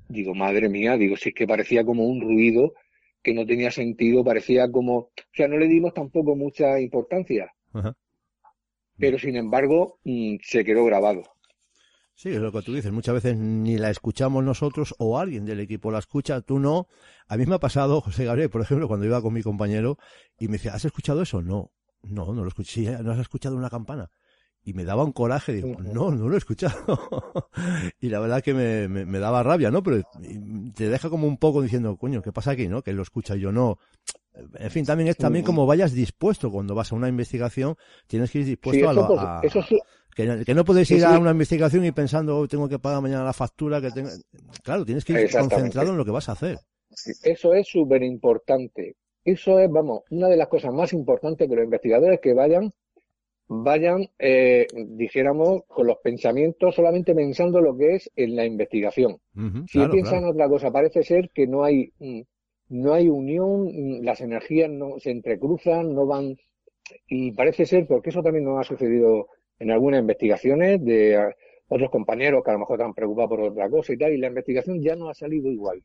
[0.07, 2.73] Digo, madre mía, digo, si es que parecía como un ruido
[3.21, 7.53] que no tenía sentido, parecía como, o sea, no le dimos tampoco mucha importancia.
[8.97, 11.23] Pero sin embargo, mm, se quedó grabado.
[12.19, 12.91] Sí, es lo que tú dices.
[12.91, 16.87] Muchas veces ni la escuchamos nosotros o alguien del equipo la escucha, tú no.
[17.29, 19.97] A mí me ha pasado, José Gabriel, por ejemplo, cuando iba con mi compañero
[20.37, 21.41] y me decía, ¿has escuchado eso?
[21.41, 21.71] No,
[22.03, 22.71] no, no lo escuché.
[22.71, 24.11] Sí, ¿no has escuchado una campana?
[24.69, 26.75] Y me daba un coraje, digo, no, no lo he escuchado.
[27.99, 29.81] y la verdad que me, me, daba rabia, ¿no?
[29.81, 30.03] Pero
[30.75, 32.83] te deja como un poco diciendo, coño, ¿qué pasa aquí, no?
[32.83, 33.79] Que lo escucha y yo no.
[34.59, 38.39] En fin, también es también como vayas dispuesto cuando vas a una investigación, tienes que
[38.39, 39.41] ir dispuesto a lo
[40.15, 43.33] que, no puedes ir a una investigación y pensando, oh, tengo que pagar mañana la
[43.33, 44.09] factura, que tengo...
[44.63, 46.59] Claro, tienes que ir concentrado en lo que vas a hacer.
[47.23, 48.97] Eso es súper importante.
[49.25, 52.71] Eso es, vamos, una de las cosas más importantes que los investigadores que vayan
[53.49, 59.17] vayan, eh, dijéramos, con los pensamientos solamente pensando lo que es en la investigación.
[59.67, 62.21] si piensan otra cosa, parece ser que no hay, mm,
[62.69, 66.37] no hay unión, mm, las energías no se entrecruzan, no van,
[67.07, 69.27] y parece ser, porque eso también nos ha sucedido
[69.57, 71.35] en algunas investigaciones de ah,
[71.69, 74.27] otros compañeros que a lo mejor están preocupados por otra cosa y tal, y la
[74.27, 75.81] investigación ya no ha salido igual.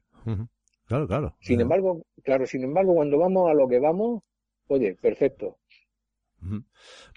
[0.86, 1.34] Claro, claro.
[1.40, 4.22] Sin embargo, claro, sin embargo, cuando vamos a lo que vamos,
[4.68, 5.56] oye, perfecto.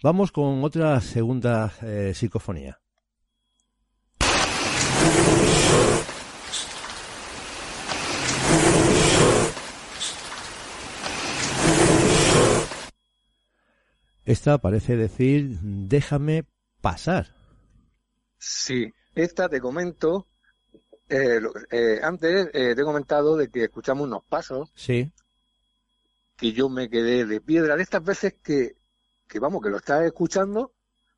[0.03, 2.79] Vamos con otra segunda eh, psicofonía.
[14.25, 16.45] Esta parece decir déjame
[16.81, 17.27] pasar.
[18.37, 20.27] Sí, esta te comento,
[21.09, 21.39] eh,
[21.71, 25.11] eh, antes eh, te he comentado de que escuchamos unos pasos Sí.
[26.35, 28.75] que yo me quedé de piedra de estas veces que,
[29.27, 30.73] que vamos, que lo estás escuchando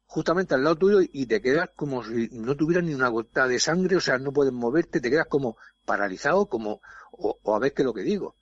[0.09, 3.59] justamente al lado tuyo y te quedas como si no tuvieras ni una gota de
[3.59, 5.55] sangre, o sea, no puedes moverte, te quedas como
[5.85, 6.81] paralizado, como,
[7.11, 8.35] o, o a ver qué es lo que digo.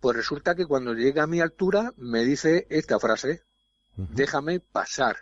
[0.00, 3.42] Pues resulta que cuando llega a mi altura me dice esta frase,
[3.96, 5.16] déjame pasar.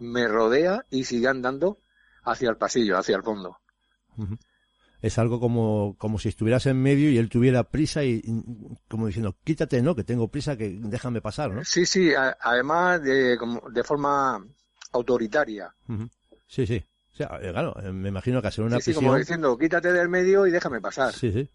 [0.00, 1.78] Me rodea y sigue andando
[2.24, 3.58] hacia el pasillo, hacia el fondo.
[5.02, 8.22] Es algo como, como si estuvieras en medio y él tuviera prisa y,
[8.88, 9.94] como diciendo, quítate, ¿no?
[9.96, 11.64] Que tengo prisa, que déjame pasar, ¿no?
[11.64, 14.42] Sí, sí, a- además de, como, de forma
[14.92, 15.74] autoritaria.
[16.46, 16.84] Sí, sí.
[17.12, 19.04] O sea, eh, claro, eh, me imagino que hacer una Sí, sí, prisión...
[19.04, 21.12] como diciendo, quítate del medio y déjame pasar.
[21.12, 21.50] Sí, sí.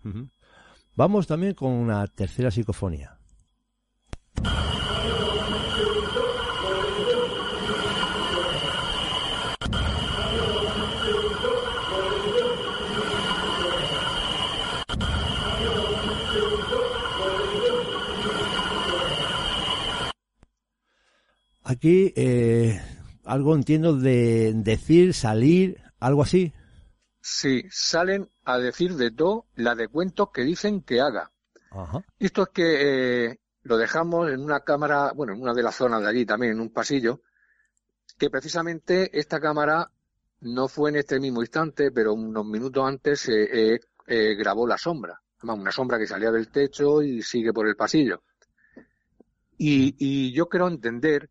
[0.95, 3.17] Vamos también con una tercera psicofonía.
[21.69, 22.81] Aquí eh,
[23.25, 26.53] algo entiendo de decir, salir, algo así.
[27.19, 31.29] Sí, salen a decir de todo la de cuentos que dicen que haga.
[31.71, 32.05] Ajá.
[32.19, 36.01] Esto es que eh, lo dejamos en una cámara, bueno, en una de las zonas
[36.01, 37.21] de allí también, en un pasillo,
[38.17, 39.91] que precisamente esta cámara
[40.39, 44.77] no fue en este mismo instante, pero unos minutos antes eh, eh, eh, grabó la
[44.77, 45.21] sombra.
[45.39, 48.23] Además, una sombra que salía del techo y sigue por el pasillo.
[49.57, 51.29] Y, y yo quiero entender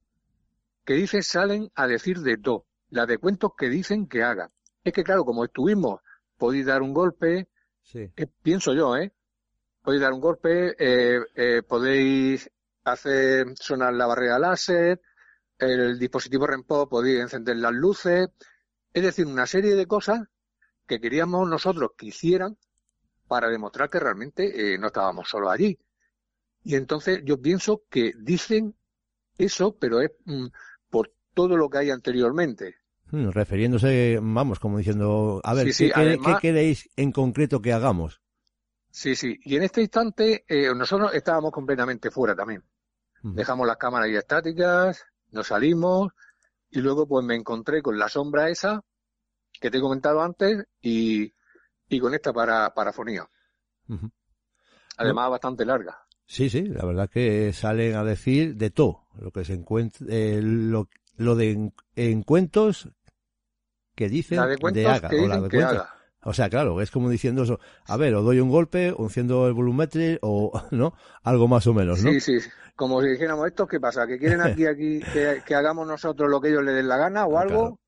[0.86, 4.50] que dice salen a decir de todo, la de cuentos que dicen que haga.
[4.82, 6.00] Es que claro, como estuvimos,
[6.38, 7.48] podéis dar un golpe,
[7.82, 8.10] Sí.
[8.16, 9.12] eh, pienso yo, ¿eh?
[9.82, 12.50] Podéis dar un golpe, eh, eh, podéis
[12.84, 15.00] hacer sonar la barrera láser,
[15.58, 18.28] el dispositivo REMPO, podéis encender las luces,
[18.92, 20.20] es decir, una serie de cosas
[20.86, 22.56] que queríamos nosotros que hicieran
[23.28, 25.78] para demostrar que realmente eh, no estábamos solos allí.
[26.62, 28.76] Y entonces yo pienso que dicen
[29.38, 30.46] eso, pero es mm,
[31.36, 32.76] todo lo que hay anteriormente.
[33.12, 37.60] Mm, refiriéndose, vamos, como diciendo, a ver, Sí, sí, ¿qué, además- qué queréis en concreto
[37.60, 38.20] que hagamos?
[38.90, 39.38] Sí, sí.
[39.44, 42.64] Y en este instante eh, nosotros estábamos completamente fuera también.
[43.22, 43.34] Ujú.
[43.34, 46.12] Dejamos las cámaras ahí estáticas, nos salimos
[46.70, 48.82] y luego pues me encontré con la sombra esa
[49.60, 51.34] que te he comentado antes y,
[51.90, 53.28] y con esta para, parafonía.
[53.88, 54.10] Ujú.
[54.96, 55.98] Además bastante larga.
[56.24, 60.40] Sí, sí, la verdad que salen a decir de todo, lo que se encuentra, eh,
[60.42, 62.88] lo, lo de en, en cuentos
[63.94, 65.76] que dicen La de cuentos haga, que o la dicen de que cuentos.
[65.78, 65.92] haga.
[66.24, 69.46] O sea, claro, es como diciendo eso, a ver, o doy un golpe, o enciendo
[69.46, 70.94] el volumetri, o, ¿no?
[71.22, 72.10] Algo más o menos, ¿no?
[72.12, 72.38] Sí, sí.
[72.74, 74.06] Como si dijéramos, ¿estos qué pasa?
[74.06, 77.26] ¿Que quieren aquí, aquí que, que hagamos nosotros lo que ellos les den la gana
[77.26, 77.60] o Ah, algo?
[77.60, 77.80] claro.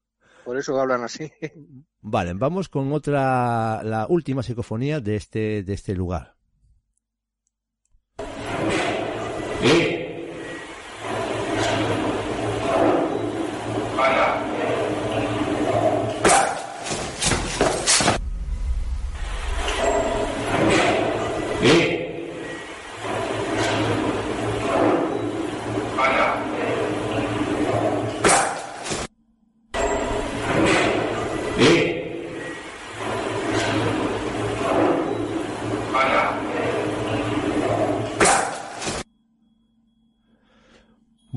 [0.44, 1.30] Por eso hablan así.
[2.00, 6.36] Vale, vamos con otra, la última psicofonía de este, de este lugar.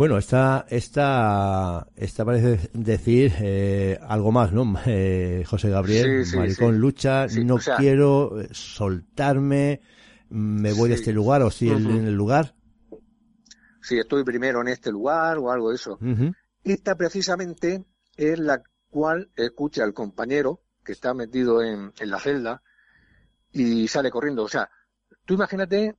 [0.02, 4.74] Bueno, esta, esta, esta parece decir eh, algo más, ¿no?
[4.88, 6.80] Eh, José Gabriel, Sí, sí, maricón sí.
[6.80, 9.80] lucha, no o sea- quiero eh, soltarme,
[10.30, 11.02] me voy de Sí.
[11.02, 11.98] este lugar o estoy en- Ujú.
[12.00, 12.56] en el lugar.
[13.84, 16.00] Si estoy primero en este lugar o algo de eso.
[16.64, 17.86] Esta precisamente
[18.18, 22.64] es la cual escucha al compañero que está metido en, en la celda
[23.52, 24.46] y sale corriendo.
[24.46, 24.68] O sea,
[25.26, 25.96] tú imagínate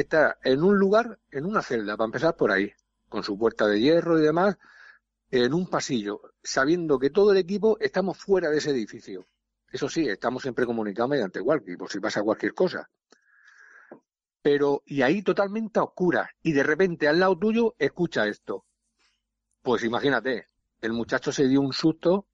[0.00, 2.72] estar en un lugar, en una celda, para empezar por ahí,
[3.08, 4.56] con su puerta de hierro y demás,
[5.30, 9.26] en un pasillo, sabiendo que todo el equipo estamos fuera de ese edificio.
[9.70, 12.88] Eso sí, estamos siempre comunicados mediante walkie, por si pasa cualquier cosa.
[14.42, 18.64] Pero, y ahí totalmente a oscuras, y de repente al lado tuyo escucha esto.
[19.62, 20.48] Pues imagínate,
[20.80, 22.26] el muchacho se dio un susto,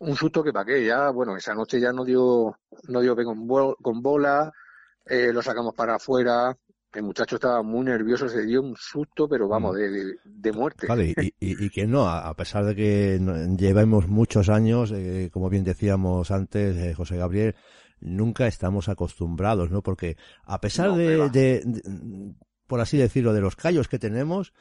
[0.00, 3.46] un susto que para qué, ya, bueno, esa noche ya no dio, no dio con,
[3.76, 4.52] con bola,
[5.04, 6.56] eh, lo sacamos para afuera,
[6.94, 9.78] el muchacho estaba muy nervioso, se dio un susto, pero vamos, mm.
[9.78, 10.86] de, de, muerte.
[10.86, 13.20] Vale, y, y, que no, a pesar de que
[13.58, 17.54] llevemos muchos años, eh, como bien decíamos antes, eh, José Gabriel,
[18.00, 19.82] nunca estamos acostumbrados, ¿no?
[19.82, 22.34] Porque a pesar de, de,
[22.66, 24.52] por así decirlo, de los callos que tenemos,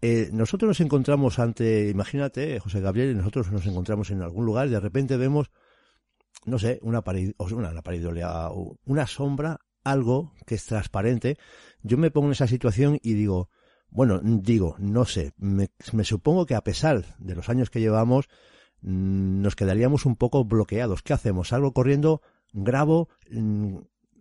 [0.00, 4.68] eh, nosotros nos encontramos ante, imagínate, José Gabriel, y nosotros nos encontramos en algún lugar
[4.68, 5.50] y de repente vemos,
[6.44, 8.50] no sé, una pared, una, una
[8.84, 11.38] una sombra, algo que es transparente.
[11.82, 13.50] Yo me pongo en esa situación y digo,
[13.90, 15.70] bueno, digo, no sé, me,
[16.04, 18.28] supongo que a pesar de los años que llevamos,
[18.82, 21.02] mm, nos quedaríamos un poco bloqueados.
[21.02, 21.52] ¿Qué hacemos?
[21.52, 22.22] ¿Algo corriendo?
[22.52, 23.08] ¿Grabo?
[23.30, 23.78] Mm,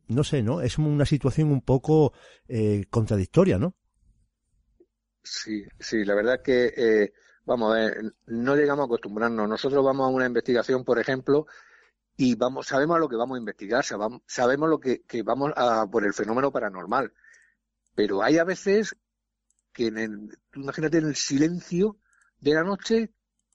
[0.08, 0.62] no sé, ¿no?
[0.62, 2.14] Es una situación un poco
[2.48, 3.76] eh, contradictoria, ¿no?
[5.22, 7.14] Sí, sí, la verdad que, eh,
[7.46, 9.50] vamos, a ver, no llegamos a acostumbrarnos.
[9.50, 11.46] Nosotros vamos a una investigación, por ejemplo,
[12.18, 15.86] y vamos, sabemos a lo que vamos a investigar, sabemos lo que, que vamos a
[15.86, 17.14] por el fenómeno paranormal.
[17.94, 18.96] Pero hay a veces
[19.72, 21.98] que en el, imagínate en el silencio
[22.40, 23.12] de la noche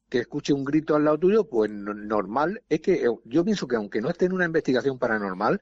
[0.09, 4.01] que escuche un grito al lado tuyo, pues normal es que yo pienso que aunque
[4.01, 5.61] no esté en una investigación paranormal,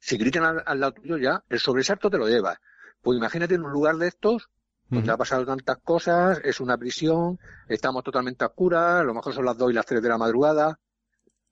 [0.00, 2.60] si gritan al, lado tuyo ya, el sobresalto te lo lleva.
[3.02, 4.50] Pues imagínate en un lugar de estos,
[4.88, 7.38] donde ha pasado tantas cosas, es una prisión,
[7.68, 10.18] estamos totalmente a oscuras, a lo mejor son las 2 y las 3 de la
[10.18, 10.80] madrugada.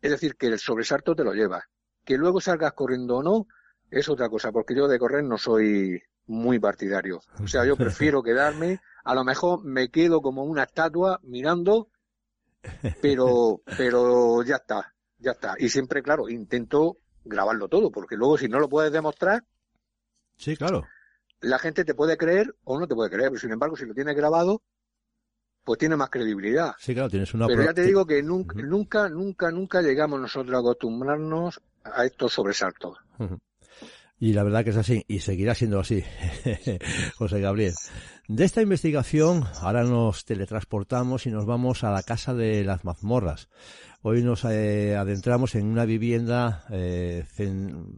[0.01, 1.65] Es decir, que el sobresalto te lo lleva.
[2.05, 3.47] Que luego salgas corriendo o no,
[3.91, 7.21] es otra cosa, porque yo de correr no soy muy partidario.
[7.43, 11.91] O sea, yo prefiero quedarme, a lo mejor me quedo como una estatua mirando,
[13.03, 15.55] pero, pero ya está, ya está.
[15.59, 19.45] Y siempre, claro, intento grabarlo todo, porque luego si no lo puedes demostrar,
[20.37, 20.87] sí, claro,
[21.41, 23.95] la gente te puede creer o no te puede creer, pero sin embargo si lo
[23.95, 24.63] tienes grabado,
[25.71, 26.73] pues tiene más credibilidad.
[26.81, 27.47] Sí, claro, tienes una.
[27.47, 32.33] Pero ya te digo que nunca, nunca, nunca, nunca llegamos nosotros a acostumbrarnos a estos
[32.33, 32.99] sobresaltos.
[34.19, 36.03] Y la verdad que es así, y seguirá siendo así,
[37.17, 37.75] José Gabriel.
[38.27, 43.49] De esta investigación, ahora nos teletransportamos y nos vamos a la casa de las mazmorras.
[44.03, 47.25] Hoy nos eh, adentramos en una vivienda eh,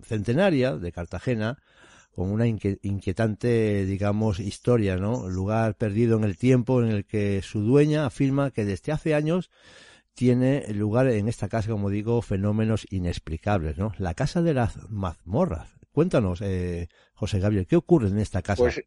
[0.03, 1.57] centenaria de Cartagena,
[2.15, 5.29] con una inquietante, digamos, historia, ¿no?
[5.29, 9.51] Lugar perdido en el tiempo en el que su dueña afirma que desde hace años
[10.15, 13.93] tiene lugar en esta casa, como digo, fenómenos inexplicables, ¿no?
[13.97, 15.75] La casa de las mazmorras.
[15.91, 18.63] Cuéntanos, eh, José Gabriel, ¿qué ocurre en esta casa?
[18.63, 18.85] Pues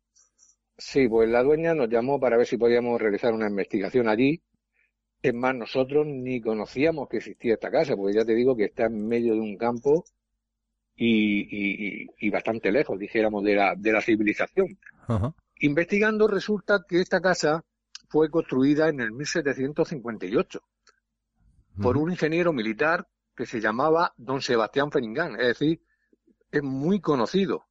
[0.77, 4.43] sí, pues la dueña nos llamó para ver si podíamos realizar una investigación allí.
[5.23, 8.85] Es más, nosotros ni conocíamos que existía esta casa, porque ya te digo que está
[8.85, 10.05] en medio de un campo
[10.95, 14.77] y, y, bastante lejos, dijéramos, de la, de la civilización.
[15.59, 17.63] Investigando resulta que esta casa
[18.07, 20.61] fue construida en el 1758
[21.81, 25.81] por un ingeniero militar que se llamaba don Sebastián Feringán, es decir,
[26.49, 27.65] es muy conocido,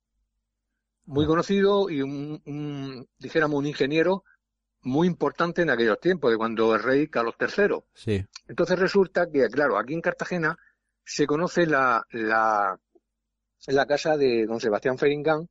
[1.06, 1.28] muy ah.
[1.28, 4.24] conocido y un, dijéramos, un ingeniero
[4.82, 7.78] muy importante en aquellos tiempos, de cuando el rey Carlos III.
[7.94, 8.26] Sí.
[8.46, 10.58] Entonces resulta que, claro, aquí en Cartagena
[11.02, 12.78] se conoce la, la,
[13.66, 15.48] la casa de don Sebastián Feringán,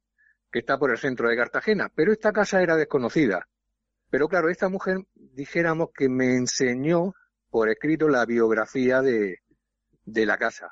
[0.52, 3.48] que está por el centro de Cartagena, pero esta casa era desconocida.
[4.10, 7.14] Pero claro, esta mujer, dijéramos que me enseñó
[7.49, 9.40] por escrito la biografía de,
[10.06, 10.69] de la casa.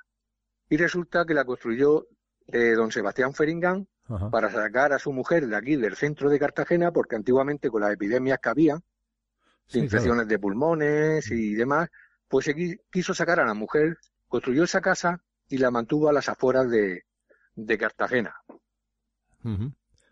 [0.70, 2.08] Y resulta que la construyó
[2.48, 3.88] eh, don Sebastián Feringán
[4.30, 7.94] para sacar a su mujer de aquí, del centro de Cartagena, porque antiguamente con las
[7.94, 8.80] epidemias que había,
[9.74, 11.90] infecciones de pulmones y demás,
[12.28, 12.56] pues se
[12.92, 13.98] quiso sacar a la mujer,
[14.28, 17.06] construyó esa casa y la mantuvo a las afueras de,
[17.56, 18.36] de Cartagena.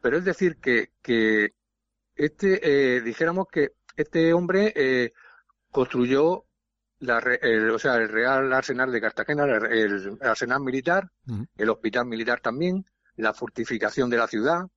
[0.02, 1.54] Pero es decir que, que
[2.16, 5.14] este, eh, dijéramos que este hombre eh,
[5.72, 6.46] construyó
[7.00, 11.12] la, el, o sea, el Real Arsenal de Cartagena, el, Arsenal Militar,
[11.58, 12.86] el Hospital Militar también,
[13.16, 14.68] la fortificación de la ciudad,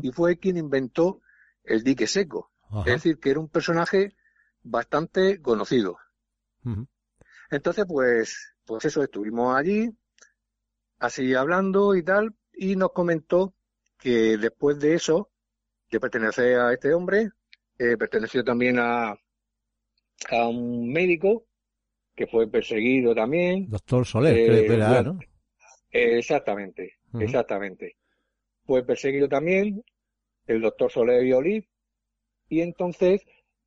[0.00, 1.20] y fue quien inventó
[1.64, 2.50] el dique seco.
[2.86, 4.14] Es decir, que era un personaje
[4.62, 5.98] bastante conocido.
[7.50, 9.90] Entonces, pues, pues eso, estuvimos allí,
[11.02, 13.54] así hablando y tal, y nos comentó
[13.98, 15.30] que después de eso,
[15.88, 17.30] que pertenece a este hombre,
[17.76, 21.44] eh, perteneció también a, a un médico
[22.14, 23.68] que fue perseguido también.
[23.68, 25.18] Doctor Soler, eh, era, ¿no?
[25.90, 27.96] exactamente, exactamente.
[28.64, 29.84] Fue perseguido también
[30.46, 31.68] el doctor Soler y Olive,
[32.48, 33.22] y entonces,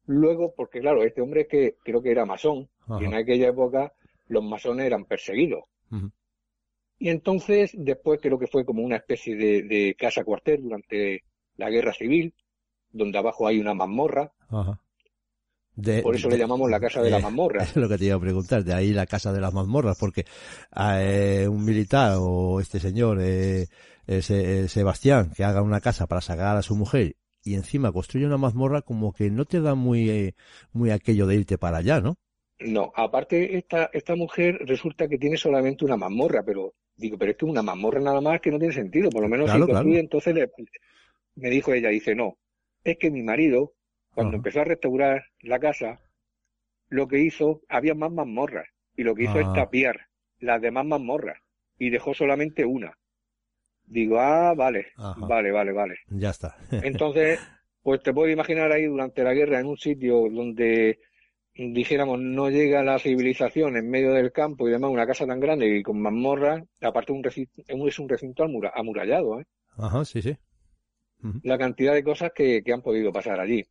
[0.06, 2.70] luego, porque claro, este hombre que creo que era masón,
[3.02, 3.92] y en aquella época
[4.28, 5.64] los masones eran perseguidos.
[6.98, 11.24] Y entonces, después creo que fue como una especie de, de casa cuartel durante
[11.58, 12.34] la guerra civil,
[12.92, 14.32] donde abajo hay una mazmorra.
[14.50, 14.80] Ajá.
[16.04, 17.70] Por eso le llamamos la casa de las mazmorras.
[17.70, 20.26] Es lo que te iba a preguntar, de ahí la casa de las mazmorras, porque
[20.76, 23.68] eh, un militar o este señor, eh,
[24.08, 28.38] ese, Sebastián que haga una casa para sacar a su mujer y encima construye una
[28.38, 30.36] mazmorra, como que no te da muy, eh,
[30.72, 32.16] muy aquello de irte para allá, ¿no?
[32.60, 37.38] No, aparte esta, esta mujer resulta que tiene solamente una mazmorra, pero digo, pero es
[37.38, 40.50] que una mazmorra nada más que no tiene sentido, por lo menos si construye, entonces
[41.36, 42.38] me dijo ella, dice, no,
[42.84, 43.74] es que mi marido,
[44.14, 46.00] cuando empezó a restaurar la casa,
[46.90, 49.54] lo que hizo, había más mazmorras, y lo que hizo es ah.
[49.54, 50.08] tapiar
[50.40, 51.40] las demás mazmorras,
[51.78, 52.98] y dejó solamente una.
[53.86, 55.96] Digo, ah, vale, vale, vale, vale.
[56.08, 56.58] Ya está.
[56.72, 57.40] Entonces,
[57.84, 61.00] pues te puedo imaginar ahí durante la guerra en un sitio donde
[61.56, 65.78] dijéramos no llega la civilización en medio del campo y demás, una casa tan grande
[65.78, 69.46] y con mazmorras, aparte un recinto, es un recinto amurallado, ¿eh?
[69.78, 70.38] Ajá, sí, sí.
[71.42, 73.66] La cantidad de cosas que, han podido pasar allí.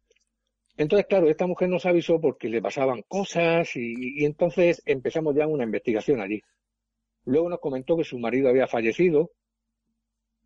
[0.77, 5.63] Entonces, claro, esta mujer nos avisó porque le pasaban cosas y entonces empezamos ya una
[5.63, 6.43] investigación allí.
[7.27, 9.31] Luego nos comentó que su marido había fallecido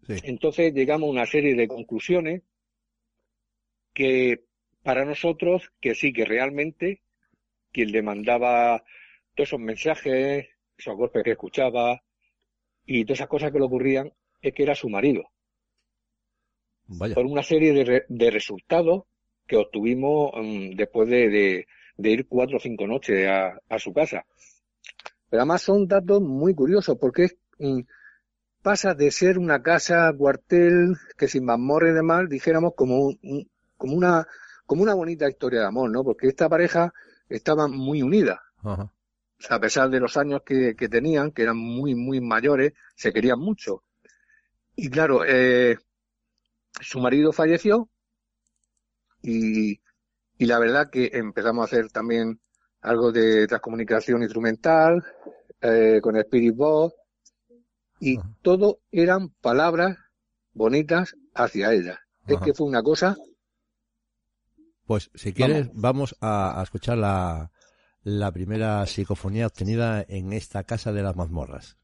[0.08, 2.42] entonces llegamos a una serie de conclusiones
[3.92, 4.44] que
[4.82, 7.02] para nosotros, que sí, que realmente
[7.72, 8.82] quien le mandaba
[9.34, 10.46] todos esos mensajes,
[10.76, 12.02] esos golpes que escuchaba
[12.84, 15.24] y todas esas cosas que le ocurrían, es que era su marido.
[16.98, 19.04] Por una serie de, resultados
[19.46, 21.66] que obtuvimos mm, después de,
[21.98, 24.24] ir cuatro o cinco noches a, su casa.
[25.28, 27.80] Pero además son datos muy curiosos porque es, mm,
[28.62, 33.12] pasa de ser una casa cuartel que sin mazmorra y demás dijéramos como
[33.76, 34.26] como una
[34.66, 36.04] como una bonita historia de amor, ¿no?
[36.04, 36.92] Porque esta pareja
[37.28, 38.42] estaba muy unida.
[39.50, 43.84] a pesar de los años que, tenían, que eran muy, muy mayores, se querían mucho.
[44.74, 45.78] Y claro, eh,
[46.80, 47.88] su marido falleció
[49.22, 49.80] y,
[50.38, 52.40] y la verdad que empezamos a hacer también
[52.80, 55.04] algo de transcomunicación instrumental,
[55.60, 56.94] eh, con Spirit Box,
[58.00, 59.96] y todo eran palabras
[60.52, 62.00] bonitas hacia ella.
[62.26, 63.16] Es que fue una cosa.
[64.88, 67.52] Pues si quieres, vamos, a, a, escuchar la,
[68.04, 71.76] la primera psicofonía obtenida en esta casa de las mazmorras.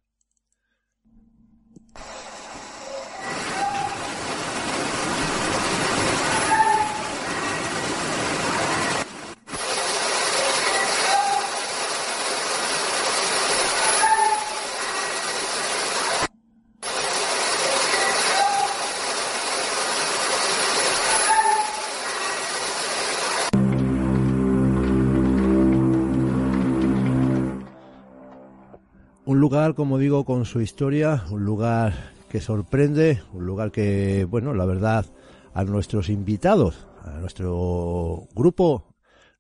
[29.73, 35.07] Como digo, con su historia, un lugar que sorprende, un lugar que, bueno, la verdad,
[35.55, 38.95] a nuestros invitados, a nuestro grupo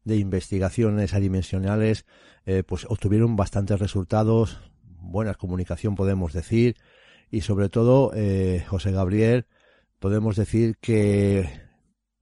[0.05, 2.06] de investigaciones adimensionales,
[2.46, 6.76] eh, pues obtuvieron bastantes resultados, buena comunicación podemos decir,
[7.30, 9.46] y sobre todo, eh, José Gabriel,
[9.98, 11.51] podemos decir que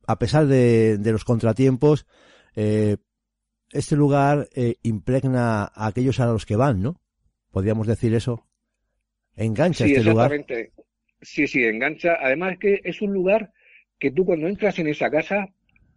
[0.09, 2.07] a pesar de, los contratiempos,
[2.57, 2.97] eh,
[3.71, 4.49] este lugar
[4.83, 7.02] impregna a aquellos a los que van, ¿no?
[7.53, 8.47] Podríamos decir eso.
[9.37, 10.73] Engancha este exactamente.
[11.21, 12.17] Sí, sí, engancha.
[12.21, 13.53] Además es que es un lugar
[13.99, 15.49] que tú cuando entras en esa casa,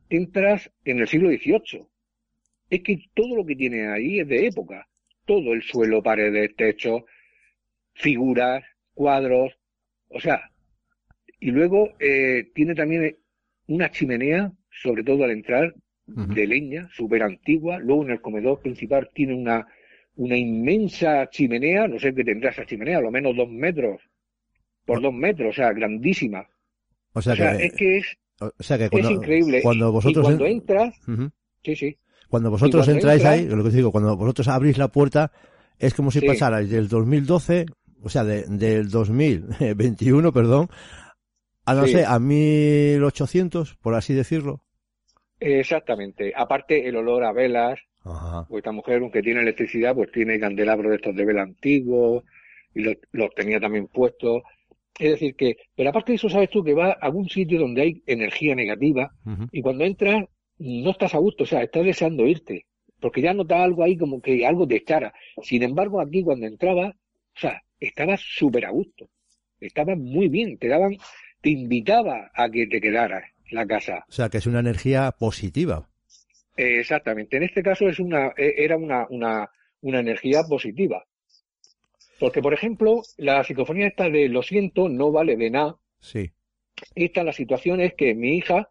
[0.10, 1.88] entras en el siglo XVIII.
[2.70, 4.88] Es que todo lo que tiene ahí es de época.
[5.26, 7.06] Todo el suelo, paredes, techo,
[7.94, 8.64] figuras,
[8.94, 9.58] cuadros.
[10.10, 10.52] O sea,
[11.40, 13.18] y luego eh, tiene también
[13.68, 15.74] una chimenea, sobre todo al entrar,
[16.08, 17.80] de leña, súper antigua.
[17.80, 19.68] Luego en el comedor principal tiene una,
[20.16, 24.02] una inmensa chimenea, no sé qué tendrá esa chimenea, a lo menos dos metros
[24.86, 26.48] por dos metros, o sea, grandísima.
[27.14, 28.18] O sea, es que es,
[28.90, 29.62] cuando, increíble.
[29.62, 30.96] Cuando vosotros cuando entras,
[31.64, 31.98] sí, sí.
[32.30, 35.32] Cuando vosotros entráis ahí, lo que digo, cuando vosotros abrís la puerta,
[35.80, 37.66] es como si pasarais del 2012,
[38.02, 40.70] o sea, de, del 2021, perdón,
[41.66, 44.62] a no sé, a 1800, por así decirlo.
[45.40, 46.34] Exactamente.
[46.36, 47.80] Aparte, el olor a velas,
[48.48, 52.24] pues esta mujer, aunque tiene electricidad, pues tiene candelabros de estos de vela antiguos
[52.74, 54.44] y los, tenía también puestos.
[54.98, 57.82] Es decir, que, pero aparte de eso, sabes tú que va a algún sitio donde
[57.82, 59.12] hay energía negativa
[59.52, 60.26] y cuando entras
[60.60, 62.66] no estás a gusto, o sea, estás deseando irte,
[63.02, 65.14] porque ya notas algo ahí como que algo te echara.
[65.42, 69.10] Sin embargo, aquí cuando entraba, o sea, estabas súper a gusto,
[69.60, 70.96] estabas muy bien, te daban,
[71.42, 74.06] te invitaba a que te quedaras la casa.
[74.08, 75.90] O sea, que es una energía positiva
[76.56, 77.38] exactamente.
[77.38, 79.50] En este caso es una, e, era una, una,
[79.82, 81.06] una energía positiva.
[82.20, 85.76] Porque, por ejemplo, la psicofonía esta de lo siento no vale de nada.
[86.00, 86.32] Sí.
[86.96, 88.70] Esta la situación es que mi hija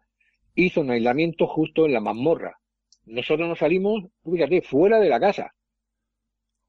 [0.55, 2.59] hizo un aislamiento justo en la mazmorra.
[3.05, 5.53] Nosotros nos salimos, fíjate, fuera de la casa.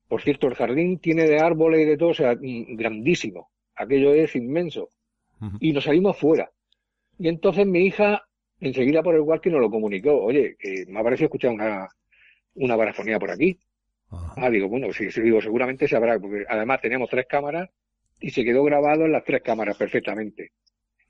[0.08, 3.50] Por cierto, el jardín tiene de árboles y de todo, o sea, mm, grandísimo.
[3.74, 4.90] Aquello es inmenso.
[5.60, 6.50] y nos salimos fuera.
[7.18, 8.25] Y entonces mi hija,
[8.60, 11.88] enseguida por el walkie nos lo comunicó, oye, que me ha parecido escuchar una,
[12.54, 13.58] una parafonía por aquí.
[14.10, 17.68] Ah, digo, bueno, sí, sí, digo, seguramente se habrá, porque además teníamos tres cámaras
[18.20, 20.52] y se quedó grabado en las tres cámaras perfectamente.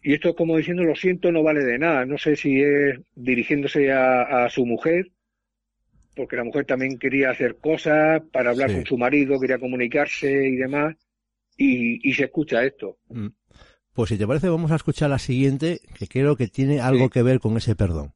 [0.03, 2.07] Y esto es como diciendo, lo siento, no vale de nada.
[2.07, 5.11] No sé si es dirigiéndose a, su mujer,
[6.15, 10.57] porque la mujer también quería hacer cosas para hablar con su marido, quería comunicarse y
[10.57, 10.97] demás,
[11.57, 12.99] y, se escucha esto.
[13.09, 13.27] Mm.
[13.97, 17.23] Pues si te parece, vamos a escuchar la siguiente, que creo que tiene algo que
[17.23, 18.13] ver con ese perdón.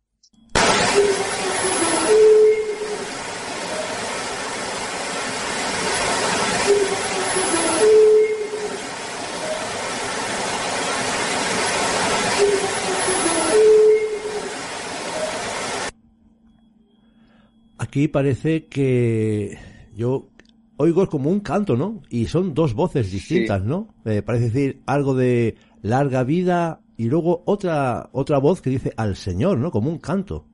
[17.79, 19.59] aquí parece que
[19.97, 20.29] yo
[20.77, 22.03] oigo como un canto, ¿no?
[22.09, 23.89] Y son dos voces distintas, ¿no?
[24.05, 29.17] Eh, parece decir algo de larga vida y luego otra otra voz que dice al
[29.17, 29.71] Señor, ¿no?
[29.71, 30.47] Como un canto.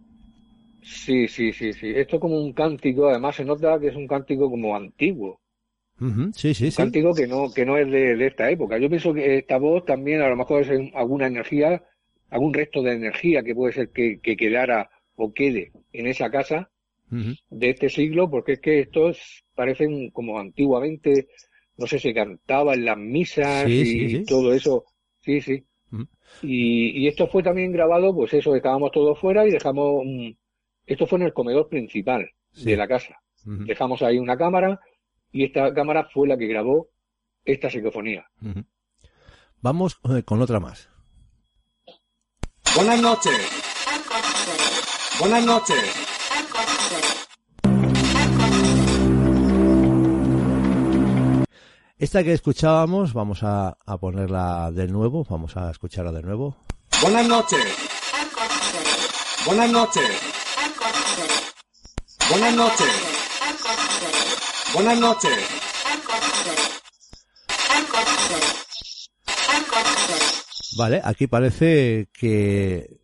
[0.82, 1.92] Sí, sí, sí, sí.
[1.94, 5.40] Esto como un cántico, además se nota que es un cántico como antiguo.
[6.34, 6.76] Sí, sí, sí.
[6.76, 8.78] Cántico que no, que no es de, esta época.
[8.78, 11.82] Yo pienso que esta voz también a lo mejor es alguna energía,
[12.30, 16.70] algún resto de energía que puede ser que, que quedara o quede en esa casa
[17.10, 21.28] de este siglo, porque es que estos parecen como antiguamente,
[21.76, 24.84] no sé, se cantaba en las misas y todo eso.
[25.26, 25.64] Sí, sí.
[26.42, 30.04] y, esto fue también grabado, pues eso, estábamos todos fuera y dejamos,
[30.86, 33.20] esto fue en el comedor principal de la casa.
[33.44, 34.80] Dejamos ahí una cámara
[35.32, 36.88] y esta cámara fue la que grabó
[37.44, 38.24] esta psicofonía.
[39.60, 40.88] Vamos eh, con otra más.
[42.76, 43.32] Buenas noches.
[45.18, 46.05] Buenas noches.
[51.98, 56.54] Esta que escuchábamos, vamos a, ponerla de nuevo, vamos a escucharla de nuevo.
[57.00, 57.58] Buenas noches.
[59.46, 60.02] Buenas noches.
[62.28, 62.86] Buenas noches.
[64.74, 65.38] Buenas noches.
[70.76, 73.00] Vale, aquí parece que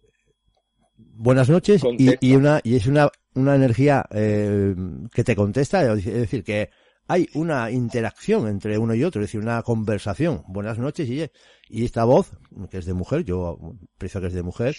[0.98, 4.74] buenas noches y, una y es una una energía eh,
[5.14, 6.68] que te contesta, es decir, que
[7.08, 10.42] hay una interacción entre uno y otro, es decir, una conversación.
[10.48, 11.24] Buenas noches y,
[11.68, 12.32] y esta voz,
[12.70, 13.58] que es de mujer, yo
[13.98, 14.74] pienso que es de mujer,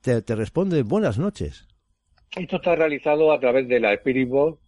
[0.00, 1.66] te, te, responde buenas noches.
[2.36, 4.60] Esto está realizado a través de la Spirit Box,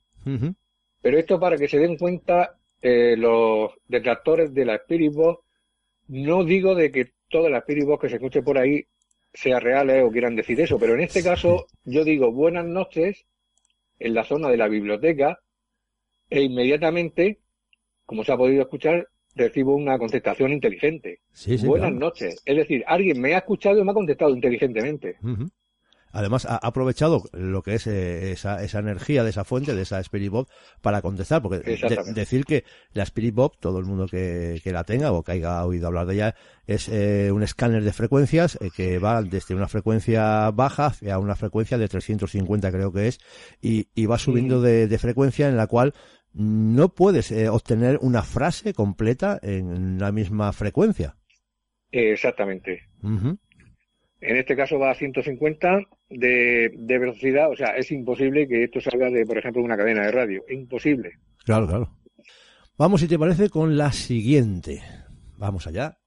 [1.01, 5.45] pero esto para que se den cuenta eh, los detractores de la Spirit Box,
[6.09, 8.85] no digo de que toda la Spirit Box que se escuche por ahí
[9.33, 13.25] sea real o quieran decir eso, pero en este caso yo digo buenas noches
[13.99, 15.39] en la zona de la biblioteca
[16.33, 17.39] e inmediatamente,
[18.07, 21.21] como se ha podido escuchar, recibo una contestación inteligente.
[21.65, 22.43] buenas noches.
[22.45, 25.17] Es decir, alguien me ha escuchado y me ha contestado inteligentemente.
[26.15, 29.99] Además, ha aprovechado lo que es eh, esa, esa energía de esa fuente, de esa
[30.01, 30.47] Spirit Bob,
[30.83, 31.79] para contestar, porque
[32.15, 35.65] decir que la Spirit Bob, todo el mundo que, que, la tenga o que haya
[35.65, 36.35] oído hablar de ella,
[36.67, 41.35] es eh, un escáner de frecuencias eh, que va desde una frecuencia baja hacia una
[41.35, 43.19] frecuencia de 350 creo que es,
[43.63, 45.95] y, y va subiendo de, de, frecuencia en la cual
[46.35, 51.17] no puedes obtener una frase completa en la misma frecuencia.
[51.91, 52.83] Exactamente.
[53.03, 58.81] En este caso va a 150 de, de, velocidad, o sea, es imposible que esto
[58.81, 60.45] salga de, por ejemplo, una cadena de radio.
[60.49, 61.19] Imposible.
[61.45, 61.97] Claro, claro.
[62.79, 64.81] Vamos, si te parece, con la siguiente.
[65.37, 65.99] Vamos allá.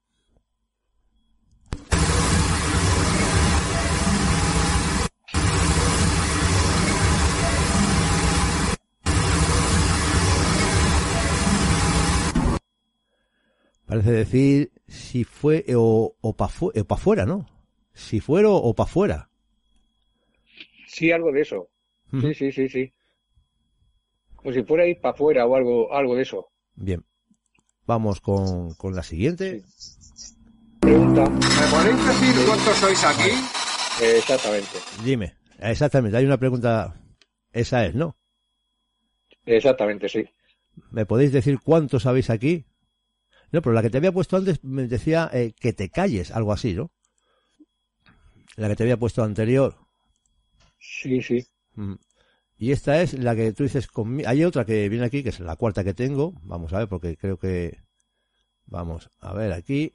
[13.86, 16.52] Parece decir si fue o, o para
[16.86, 17.46] pa fuera, ¿no?
[17.96, 19.30] si fuera o para fuera.
[20.86, 21.68] Sí, algo de eso.
[22.10, 22.92] Sí, sí, sí, sí.
[24.36, 26.48] Como si fuera ir para afuera o algo, algo de eso.
[26.74, 27.04] Bien.
[27.86, 29.62] Vamos con, con la siguiente.
[30.80, 31.28] Pregunta.
[31.28, 33.30] ¿Me podéis decir cuántos sois aquí?
[34.02, 34.78] exactamente.
[35.04, 35.34] Dime.
[35.58, 36.16] Exactamente.
[36.18, 36.94] Hay una pregunta.
[37.52, 38.16] Esa es, ¿no?
[39.46, 40.24] Exactamente, sí.
[40.90, 42.66] ¿Me podéis decir cuántos habéis aquí?
[43.52, 46.52] No, pero la que te había puesto antes me decía eh, que te calles, algo
[46.52, 46.90] así, ¿no?
[48.56, 49.76] La que te había puesto anterior.
[50.78, 51.46] Sí, sí.
[52.56, 54.28] Y esta es la que tú dices conmigo.
[54.28, 56.32] Hay otra que viene aquí, que es la cuarta que tengo.
[56.42, 57.82] Vamos a ver, porque creo que.
[58.64, 59.92] Vamos a ver aquí.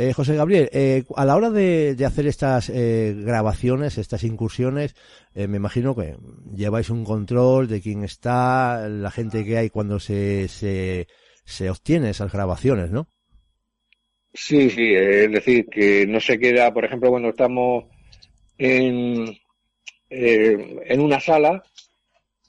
[0.00, 4.94] Eh, José Gabriel, eh, a la hora de, hacer estas eh, grabaciones, estas incursiones,
[5.34, 6.16] me imagino que
[6.54, 11.08] lleváis un control de quién está, la gente que hay cuando se, se,
[11.48, 13.08] se obtiene esas grabaciones, ¿no?
[14.34, 17.84] Sí, sí, es decir, que no se queda, por ejemplo, cuando estamos
[18.58, 19.34] en,
[20.10, 21.62] eh, en una sala,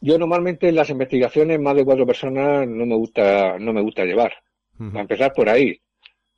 [0.02, 4.04] yo normalmente en las investigaciones más de cuatro personas no me gusta, no me gusta
[4.04, 4.34] llevar.
[4.78, 4.90] Ujú.
[4.90, 5.80] Para empezar por ahí.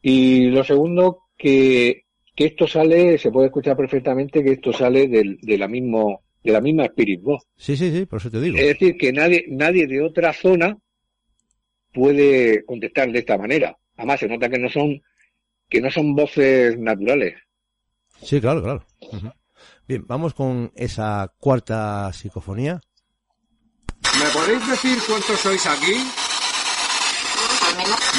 [0.03, 2.03] Y lo segundo, que,
[2.35, 6.51] que esto sale, se puede escuchar perfectamente que esto sale del, de la mismo, de
[6.51, 7.43] la misma Spirit Box.
[7.57, 8.57] Sí, sí, sí, por eso te digo.
[8.59, 10.77] Es decir, que nadie, nadie de otra zona
[11.93, 13.77] puede contestar de esta manera.
[13.97, 15.01] Además, se nota que no son,
[15.69, 17.35] que no son voces naturales.
[18.21, 18.85] Sí, claro, claro.
[19.87, 22.79] Bien, vamos con esa cuarta psicofonía.
[24.19, 25.93] ¿Me podéis decir cuántos sois aquí?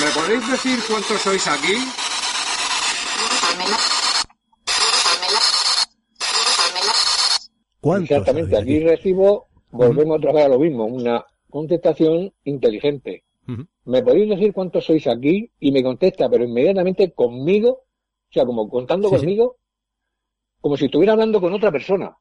[0.01, 1.75] ¿Me podéis decir cuántos sois aquí?
[7.81, 13.25] ¿Cuántos Exactamente, aquí recibo, volvemos otra vez a lo mismo, una contestación inteligente.
[13.85, 15.51] ¿Me podéis decir cuántos sois aquí?
[15.61, 19.21] Y me contesta, pero inmediatamente conmigo, o sea, como contando Sí, sí.
[19.21, 19.59] conmigo,
[20.61, 22.17] como si estuviera hablando con otra persona.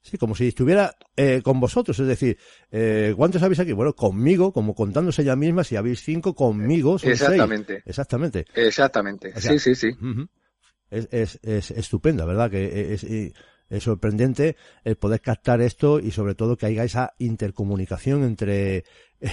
[0.00, 2.38] Sí, como si estuviera eh, con vosotros, es decir,
[2.70, 3.72] eh, ¿cuántos habéis aquí?
[3.72, 7.20] Bueno, conmigo, como contándose ella misma, si habéis cinco, conmigo son seis.
[7.22, 7.82] Exactamente.
[7.84, 8.46] Exactamente.
[8.54, 9.32] Exactamente.
[9.34, 9.90] O sea, sí, sí, sí.
[10.90, 12.48] Es, es, es estupenda, ¿verdad?
[12.48, 13.32] Que es, es-
[13.68, 18.84] es sorprendente el poder captar esto y sobre todo que haya esa intercomunicación entre eh,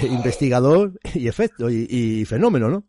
[0.03, 2.87] investigador y efecto y, y fenómeno, ¿no?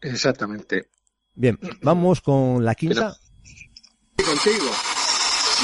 [0.00, 0.90] Exactamente.
[1.34, 3.16] Bien, vamos con la quinta.
[4.18, 4.70] Y contigo.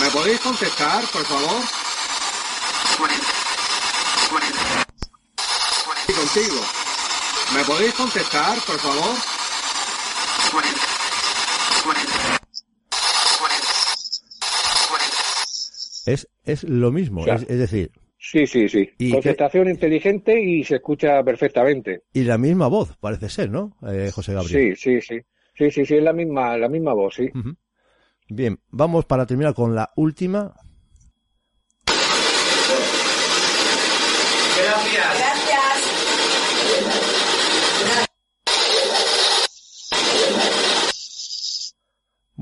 [0.01, 1.62] ¿Me podéis contestar, por favor?
[6.09, 6.61] Y contigo.
[7.55, 9.17] ¿Me podéis contestar, por favor?
[16.12, 17.91] Es, es lo mismo, O sea, es, es decir,
[18.23, 18.87] Sí, sí, sí.
[18.99, 22.03] ¿Y Contestación inteligente y se escucha perfectamente.
[22.12, 23.77] y la misma voz, parece ser, ¿no?
[23.89, 24.77] Eh, José Gabriel.
[24.77, 25.20] Sí, sí, sí.
[25.55, 27.31] Sí, sí, sí, es la misma, la misma voz, sí.
[28.28, 30.55] Bien, vamos para terminar con la última.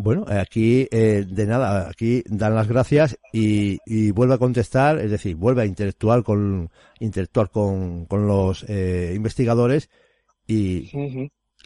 [0.09, 5.10] Bueno, aquí eh, de nada, aquí dan las gracias y, y vuelve a contestar, es
[5.10, 9.90] decir, vuelve a interactuar con interactuar con, con los eh, investigadores
[10.47, 10.90] y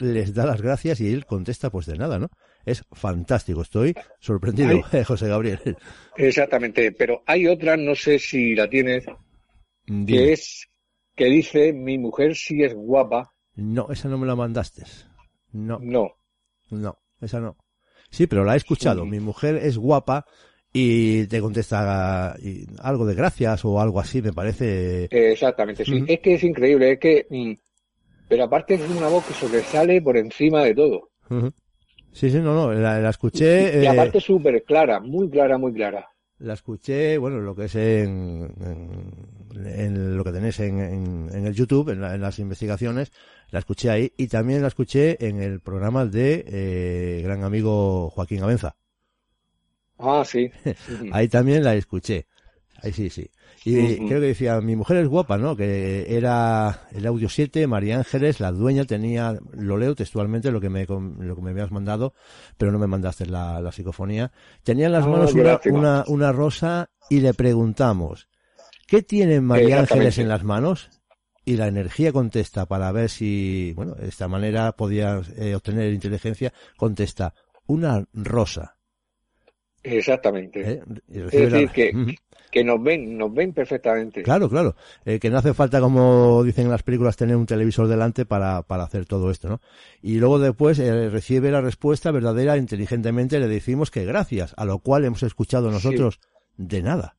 [0.01, 2.31] les da las gracias y él contesta pues de nada, ¿no?
[2.67, 4.83] Es fantástico, estoy sorprendido, Ay.
[5.01, 5.77] eh, José Gabriel.
[6.17, 6.91] Exactamente.
[6.91, 9.05] Pero hay otra, no sé si la tienes,
[9.87, 10.05] Dime.
[10.07, 10.67] que es
[11.15, 13.33] que dice mi mujer sí es guapa.
[13.55, 14.83] No, esa no me la mandaste.
[15.53, 16.17] No, No.
[16.71, 17.57] no, esa no.
[18.13, 19.03] Sí, pero la he escuchado.
[19.05, 19.11] Sí.
[19.11, 20.27] Mi mujer es guapa
[20.73, 22.37] y te contesta
[22.79, 25.09] algo de gracias o algo así, me parece.
[25.11, 26.05] Exactamente, sí.
[26.07, 27.27] Es que es increíble, es que...
[27.29, 27.53] mm,
[28.29, 31.11] pero aparte es una voz que sobresale por encima de todo.
[32.13, 33.81] Sí, sí, no, no, la, la escuché.
[33.81, 36.09] Y eh, aparte súper clara, muy clara, muy clara.
[36.39, 41.47] La escuché, bueno, lo que es en, en, en lo que tenéis en, en, en
[41.47, 43.13] el YouTube, en, la- en las investigaciones,
[43.51, 48.43] la escuché ahí y también la escuché en el programa de eh, gran amigo Joaquín
[48.43, 48.77] Abenza.
[49.99, 50.51] Ah, sí.
[51.09, 52.27] Ahí también la escuché.
[52.83, 53.31] Ahí sí, sí.
[53.65, 55.57] Y creo que decía, mi mujer es guapa, ¿no?
[55.57, 60.69] Que era el audio 7, María Ángeles, la dueña tenía, lo leo textualmente lo que
[60.71, 62.15] me, lo que me habías mandado,
[62.59, 64.33] pero no me mandaste la, la psicofonía.
[64.65, 68.29] Tenía en las Ah, manos una, una, una rosa y le preguntamos,
[68.87, 69.95] ¿qué tiene María Exactamente.
[69.95, 70.91] Ángeles en las manos?
[71.45, 76.53] Y la energía contesta para ver si, bueno, de esta manera podía eh, obtener inteligencia,
[76.77, 77.35] contesta,
[77.67, 78.77] una rosa.
[79.83, 80.61] Exactamente.
[80.61, 80.83] ¿eh?
[81.09, 82.17] Es la- decir, que,
[82.53, 84.23] que nos ven, nos ven perfectamente.
[84.23, 84.77] Claro, claro.
[85.05, 88.63] Eh, que no hace falta, como dicen en las películas, tener un televisor delante para,
[88.63, 89.61] para hacer todo esto, ¿no?
[90.01, 94.79] Y luego después eh, recibe la respuesta verdadera, inteligentemente le decimos que gracias, a lo
[94.79, 96.21] cual hemos escuchado nosotros
[96.57, 97.17] de nada.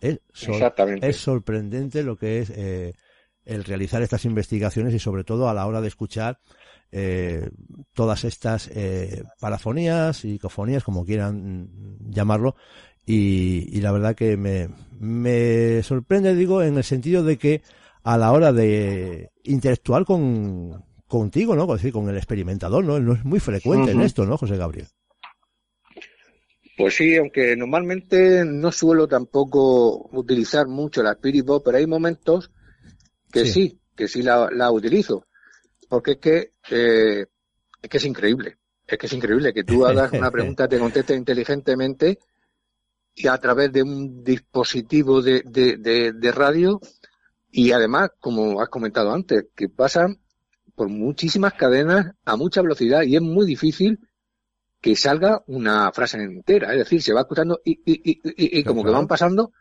[0.00, 1.08] Es, sor- Exactamente.
[1.08, 2.94] es sorprendente lo que es eh,
[3.44, 6.38] el realizar estas investigaciones y sobre todo a la hora de escuchar
[6.92, 7.50] eh,
[7.94, 11.68] todas estas eh, parafonías y cofonías, como quieran
[12.00, 12.56] llamarlo,
[13.04, 14.68] y, y la verdad que me,
[14.98, 17.62] me sorprende, digo, en el sentido de que
[18.02, 21.64] a la hora de interactuar con contigo, ¿no?
[21.74, 23.00] Es decir, con el experimentador, ¿no?
[23.00, 24.86] No es muy frecuente en esto, ¿no, José Gabriel?
[26.78, 32.50] Pues sí, aunque normalmente no suelo tampoco utilizar mucho la Spirit Box, pero hay momentos
[33.32, 33.52] que Sí.
[33.52, 35.26] sí, que sí la, la utilizo.
[35.88, 37.26] Porque es que, eh,
[37.82, 38.58] es que es increíble.
[38.86, 42.18] Es que es increíble que tú hagas una pregunta, te conteste inteligentemente
[43.14, 46.80] y a través de un dispositivo de, de, de, de radio
[47.50, 50.20] y además, como has comentado antes, que pasan
[50.76, 53.98] por muchísimas cadenas a mucha velocidad y es muy difícil
[54.80, 56.72] que salga una frase entera.
[56.72, 59.52] Es decir, se va escuchando y, y, y, y, y como que van pasando,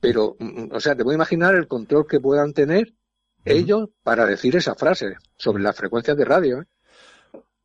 [0.00, 2.92] pero, mm, o sea, te puedo imaginar el control que puedan tener
[3.44, 6.62] ellos para decir esas frases sobre las frecuencias de radio.
[6.62, 6.64] ¿eh?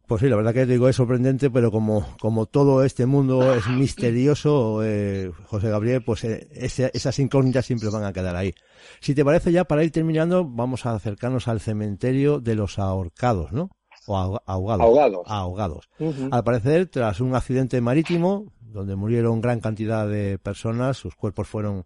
[0.05, 3.53] Pues sí, la verdad que te digo es sorprendente, pero como, como todo este mundo
[3.55, 8.53] es misterioso, eh, José Gabriel, pues eh, ese- esas incógnitas siempre van a quedar ahí.
[8.99, 13.51] Si te parece ya, para ir terminando, vamos a acercarnos al cementerio de los ahorcados,
[13.53, 13.69] ¿no?
[14.07, 14.82] O ahoga- ahogados.
[14.86, 15.28] Ahogados.
[15.28, 15.90] Ahogados.
[16.32, 21.86] Al parecer, tras un accidente marítimo, donde murieron gran cantidad de personas, sus cuerpos fueron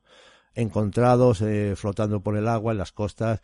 [0.54, 3.42] encontrados eh, flotando por el agua en las costas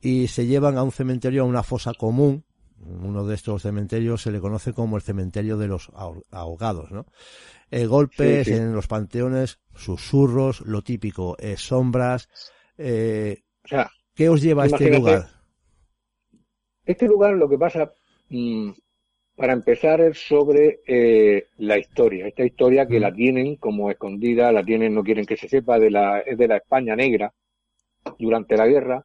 [0.00, 2.44] y se llevan a un cementerio, a una fosa común.
[2.84, 7.06] Uno de estos cementerios se le conoce como el cementerio de los aho- ahogados, ¿no?
[7.70, 8.58] Eh, golpes Sí, sí.
[8.60, 12.28] en los panteones, susurros, lo típico, eh, sombras.
[12.76, 15.28] Eh, O sea, ¿Qué os lleva a este lugar?
[16.84, 17.92] Este lugar lo que pasa,
[19.36, 22.26] para empezar, es sobre eh, la historia.
[22.26, 23.02] Esta historia que Mm.
[23.02, 26.48] la tienen como escondida, la tienen, no quieren que se sepa, de la, es de
[26.48, 27.32] la España negra
[28.18, 29.04] durante la guerra.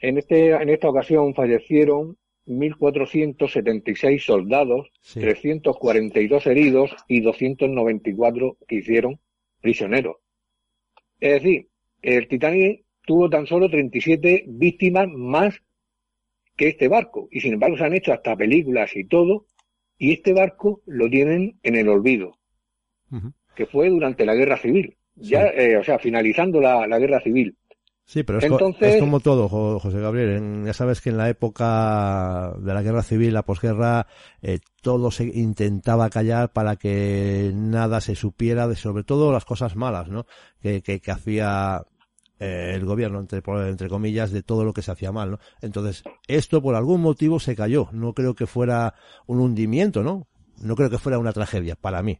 [0.00, 2.16] En, este, en esta ocasión fallecieron
[2.46, 5.20] 1.476 soldados, Sí.
[5.20, 9.20] 342 heridos y 294 que hicieron
[9.60, 10.16] prisioneros.
[11.20, 11.68] Es decir,
[12.02, 15.54] el Titanic tuvo tan solo 37 víctimas más
[16.56, 17.28] que este barco.
[17.30, 19.46] Y sin embargo se han hecho hasta películas y todo.
[19.98, 22.38] Y este barco lo tienen en el olvido,
[23.54, 24.96] que fue durante la guerra civil.
[25.14, 27.56] Ya, eh, o sea, finalizando la, la guerra civil.
[28.04, 30.30] Sí, pero es, co- Entonces- es como todo, Jo- José Gabriel.
[30.36, 34.06] En- ya sabes que en la época de la guerra civil, la posguerra,
[34.42, 39.76] eh, todo se intentaba callar para que nada se supiera de, sobre todo las cosas
[39.76, 40.26] malas, ¿no?
[40.60, 41.82] Que, que, que hacía
[42.42, 45.38] eh, el gobierno, entre, entre comillas, de todo lo que se hacía mal, ¿no?
[45.60, 47.88] Entonces, esto por algún motivo se cayó.
[47.92, 48.94] No creo que fuera
[49.26, 50.26] un hundimiento, ¿no?
[50.62, 52.18] No creo que fuera una tragedia, para mí.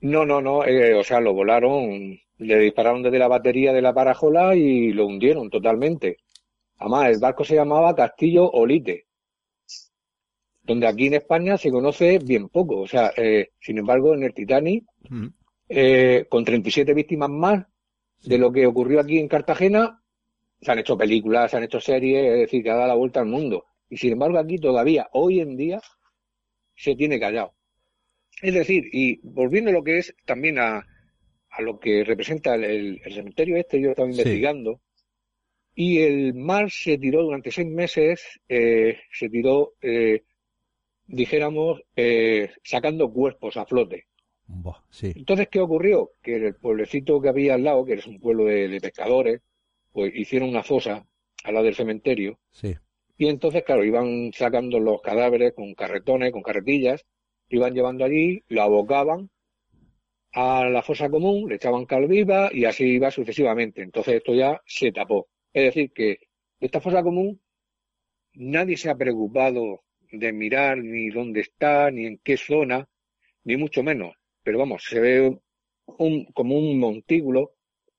[0.00, 3.94] No, no, no, eh, o sea, lo volaron, le dispararon desde la batería de la
[3.94, 6.18] parajola y lo hundieron totalmente.
[6.78, 9.06] Además, el barco se llamaba Castillo Olite,
[10.62, 12.80] donde aquí en España se conoce bien poco.
[12.80, 15.26] O sea, eh, sin embargo, en el Titanic, Mm.
[15.68, 17.64] eh, con 37 víctimas más
[18.24, 20.02] de lo que ocurrió aquí en Cartagena,
[20.60, 23.20] se han hecho películas, se han hecho series, es decir, que ha dado la vuelta
[23.20, 23.66] al mundo.
[23.90, 25.80] Y sin embargo, aquí todavía, hoy en día,
[26.74, 27.54] se tiene callado.
[28.42, 30.78] Es decir, y volviendo a lo que es también a,
[31.50, 32.64] a lo que representa el,
[33.04, 34.12] el- cementerio este, yo estaba Sí.
[34.12, 34.80] investigando,
[35.74, 40.22] y el mar se tiró durante seis meses, eh, se tiró, eh,
[41.06, 44.06] dijéramos, eh, sacando cuerpos a flote.
[44.90, 45.12] Sí.
[45.16, 46.12] Entonces, ¿qué ocurrió?
[46.22, 49.40] Que el pueblecito que había al lado, que es un pueblo de, de pescadores,
[49.92, 51.06] pues hicieron una fosa
[51.44, 52.74] al lado del cementerio, Sí.
[53.16, 57.04] y entonces, claro, iban sacando los cadáveres con carretones, con carretillas,
[57.48, 59.28] iban llevando allí, lo abocaban
[60.32, 63.82] a la fosa común, le echaban cal viva y así iba sucesivamente.
[63.82, 65.28] Entonces esto ya se tapó.
[65.52, 66.18] Es decir, que
[66.60, 67.40] esta fosa común
[68.34, 72.88] nadie se ha preocupado de mirar ni dónde está, ni en qué zona,
[73.44, 74.14] ni mucho menos.
[74.42, 75.38] Pero vamos, se ve
[75.86, 77.52] un, como un montículo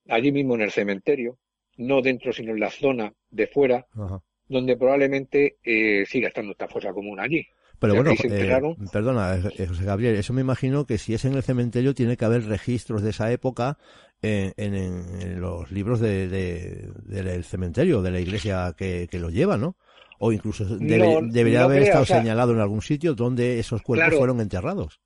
[0.09, 1.37] allí mismo en el cementerio,
[1.77, 4.21] no dentro sino en la zona de fuera, Ajá.
[4.47, 7.45] donde probablemente eh, siga estando esta fosa común allí.
[7.79, 11.33] Pero bueno, eh, perdona, eh, eh, José Gabriel, eso me imagino que si es en
[11.33, 13.77] el cementerio tiene que haber registros de esa época
[14.21, 19.29] en, en- en los libros de, de- del cementerio, de la iglesia que, que lo
[19.29, 19.75] lleva, ¿no?
[20.19, 23.15] O incluso debe- No, debería no haber creo, estado o sea- señalado en algún sitio
[23.15, 24.17] donde esos cuerpos Claro.
[24.17, 25.01] fueron enterrados.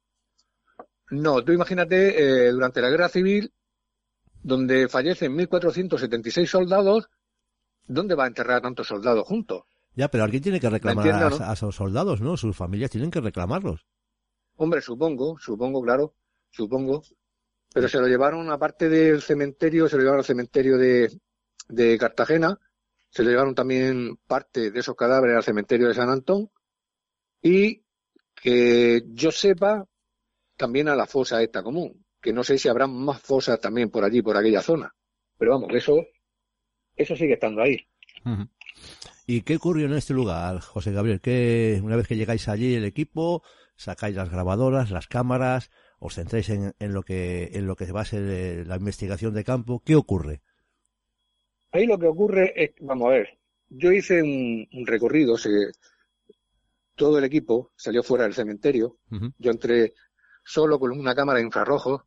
[1.10, 3.54] No, tú imagínate, eh, durante la guerra civil,
[4.44, 7.10] donde fallecen 1.476 soldados,
[7.88, 9.64] ¿dónde va a enterrar a tantos soldados juntos?
[9.96, 11.50] Ya, pero alguien tiene que reclamar entiendo, a, ¿no?
[11.50, 12.38] a esos soldados, ¿no?
[12.38, 13.86] Sus familias tienen que reclamarlos.
[14.58, 16.14] Hombre, supongo, supongo, claro,
[16.52, 17.04] supongo.
[17.74, 21.12] Pero se lo llevaron, aparte del cementerio, se lo llevaron al cementerio de,
[21.68, 22.60] de Cartagena,
[23.10, 26.50] se lo llevaron también parte de esos cadáveres al cementerio de San Antón,
[27.42, 27.84] y
[28.36, 29.86] que yo sepa,
[30.58, 34.04] también a la fosa esta común, que no sé si habrá más fosas también por
[34.04, 34.94] allí, por aquella zona.
[35.38, 36.04] Pero vamos, eso,
[36.96, 37.78] eso sigue estando ahí.
[39.26, 41.22] ¿Y qué ocurrió en este lugar, José Gabriel?
[41.22, 43.44] Que una vez que llegáis allí el equipo,
[43.76, 45.70] sacáis las grabadoras, las cámaras,
[46.00, 49.34] os centráis en, en lo que en lo que va a ser eh, la investigación
[49.34, 49.82] de campo.
[49.86, 50.42] ¿Qué ocurre?
[51.72, 53.38] Ahí lo que ocurre es, vamos a ver,
[53.70, 55.72] yo hice un, un recorrido, se-
[56.96, 58.98] todo el equipo salió fuera del cementerio,
[59.38, 59.94] yo entré
[60.48, 62.04] solo con una cámara de infrarrojos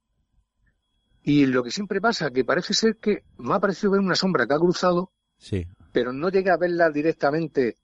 [1.22, 4.46] y lo que siempre pasa que parece ser que me ha parecido ver una sombra
[4.46, 5.66] que ha cruzado, Sí.
[5.92, 7.76] pero no llegué a verla directamente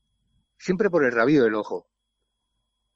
[0.58, 1.86] siempre por el rabillo del ojo.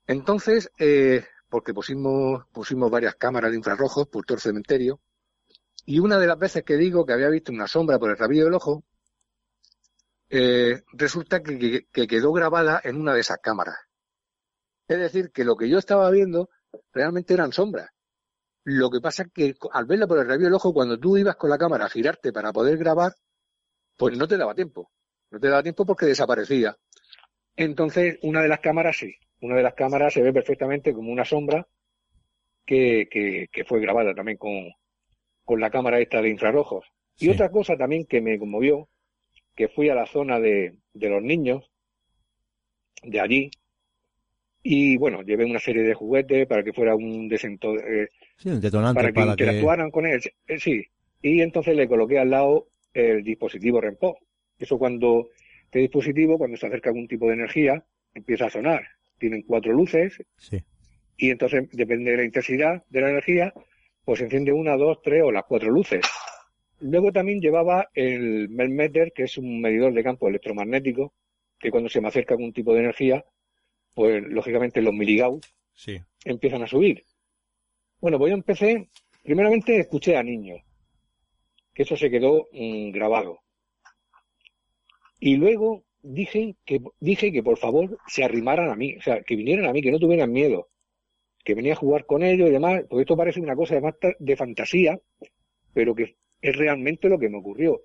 [0.07, 4.99] Entonces, eh, porque pusimos, pusimos varias cámaras de infrarrojos por todo el cementerio,
[5.85, 8.45] y una de las veces que digo que había visto una sombra por el rabillo
[8.45, 8.85] del ojo,
[10.31, 13.77] eh, resulta que, que, quedó grabada en una de esas cámaras.
[14.89, 16.49] Es decir, que lo que yo estaba viendo
[16.93, 17.91] realmente eran sombras.
[18.65, 21.37] Lo que pasa es que al verla por el rabillo del ojo, cuando tú ibas
[21.37, 23.13] con la cámara a girarte para poder grabar,
[23.97, 24.91] pues no te daba tiempo.
[25.31, 26.77] No te daba tiempo porque desaparecía.
[27.57, 29.15] Entonces, una de las cámaras sí.
[29.41, 31.67] Una de las cámaras se ve perfectamente como una sombra
[32.67, 34.71] que, que, fue grabada también con,
[35.45, 36.87] con la cámara esta de infrarrojos.
[37.19, 38.89] Y otra cosa también que me conmovió,
[39.55, 41.71] que fui a la zona de, de los niños,
[43.03, 43.51] de allí,
[44.63, 48.09] y bueno, llevé una serie de juguetes para que fuera un desento, eh,
[48.95, 50.85] para que interactuaran con él, eh, sí.
[51.23, 54.19] Y entonces le coloqué al lado el dispositivo REMPO.
[54.59, 55.29] Eso cuando
[55.65, 57.85] este dispositivo, cuando se acerca algún tipo de energía,
[58.15, 58.83] empieza a sonar.
[59.19, 60.23] Tienen cuatro luces.
[60.37, 60.59] Sí.
[61.17, 63.53] Y entonces, depende de la intensidad de la energía,
[64.05, 66.05] pues enciende una, dos, tres o las cuatro luces.
[66.81, 71.13] Luego también llevaba el Melmeter, que es un medidor de campo electromagnético,
[71.59, 73.25] que cuando se me acerca algún tipo de energía,
[73.95, 75.41] pues lógicamente los miligauss
[75.75, 76.01] sí.
[76.25, 77.05] empiezan a subir.
[78.01, 78.89] Bueno, pues yo empecé,
[79.23, 80.61] primeramente escuché a niños,
[81.75, 83.41] que eso se quedó mm, grabado.
[85.19, 89.37] Y luego dije que, dije que por favor se arrimaran a mí, o sea, que
[89.37, 90.69] vinieran a mí, que no tuvieran miedo,
[91.45, 94.37] que venía a jugar con ellos y demás, porque esto parece una cosa de, de
[94.37, 94.99] fantasía,
[95.75, 97.83] pero que es realmente lo que me ocurrió.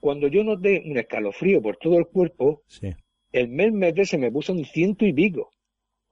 [0.00, 2.62] Cuando yo noté un escalofrío por todo el cuerpo,
[3.32, 5.50] el mes se me puso un ciento y pico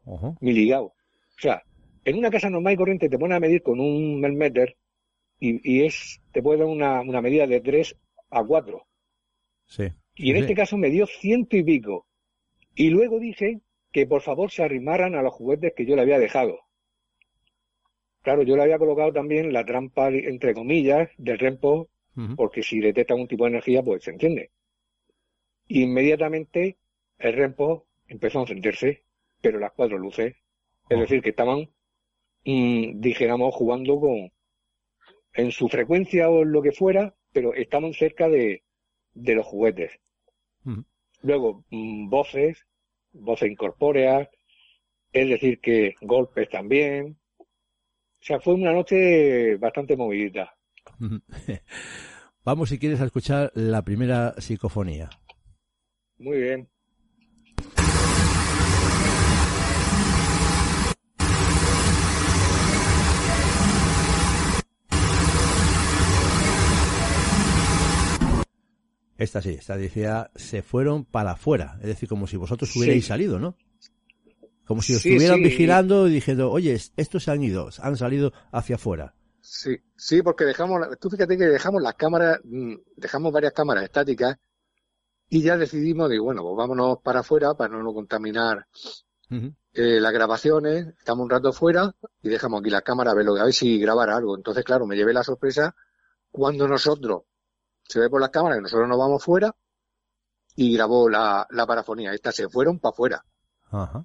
[0.05, 0.93] uh O
[1.39, 1.63] sea,
[2.05, 4.77] en una casa normal y corriente te pone a medir con un melmeter
[5.39, 7.97] y, y es, te puede dar una, una medida de 3
[8.31, 8.87] a 4.
[9.67, 9.89] Sí.
[10.15, 12.07] Y en este caso me dio ciento y pico.
[12.75, 13.61] Y luego dije
[13.93, 16.61] que por favor se arrimaran a los juguetes que yo le había dejado.
[18.23, 21.89] Claro, yo le había colocado también la trampa, entre comillas, del REMPO,
[22.35, 24.51] porque si detecta un tipo de energía, pues se enciende.
[25.69, 26.79] Inmediatamente
[27.19, 29.05] el REMPO empezó a encenderse,
[29.41, 30.37] pero las cuatro luces.
[30.89, 31.69] Es decir, que estaban,
[32.45, 34.33] mm, dijéramos, jugando con,
[35.35, 38.63] en su frecuencia o lo que fuera, pero estaban cerca de,
[39.15, 39.93] de los juguetes.
[41.23, 42.67] Luego, mm, voces,
[43.13, 44.29] voces incorpóreas,
[45.13, 47.19] es decir, que golpes también.
[47.39, 47.45] O
[48.21, 50.55] sea, fue una noche bastante movidita.
[52.45, 55.11] Vamos, si quieres, a escuchar la primera psicofonía.
[56.19, 56.69] Muy bien.
[69.19, 73.39] Esta sí, esta decía, se fueron para afuera, es decir, como si vosotros hubierais salido,
[73.39, 73.57] ¿no?
[74.67, 78.77] Como si os estuvieran vigilando y diciendo, oye, estos se han ido, han salido hacia
[78.77, 79.15] afuera.
[79.41, 84.37] Sí, sí, porque dejamos, tú fíjate que dejamos las cámaras, mm, dejamos varias cámaras estáticas
[85.29, 88.67] y ya decidimos, de bueno, pues vámonos para afuera para no contaminar
[89.31, 93.45] eh, las grabaciones, estamos un rato fuera y dejamos aquí la cámara a ver, a
[93.45, 94.37] ver si grabar algo.
[94.37, 95.75] Entonces, claro, me llevé la sorpresa
[96.31, 97.23] cuando nosotros
[97.89, 99.55] se ve por las cámaras que nosotros nos vamos fuera
[100.55, 102.13] y grabó la, la parafonía.
[102.13, 103.25] Estas se fueron para afuera.
[103.71, 104.05] Ajá.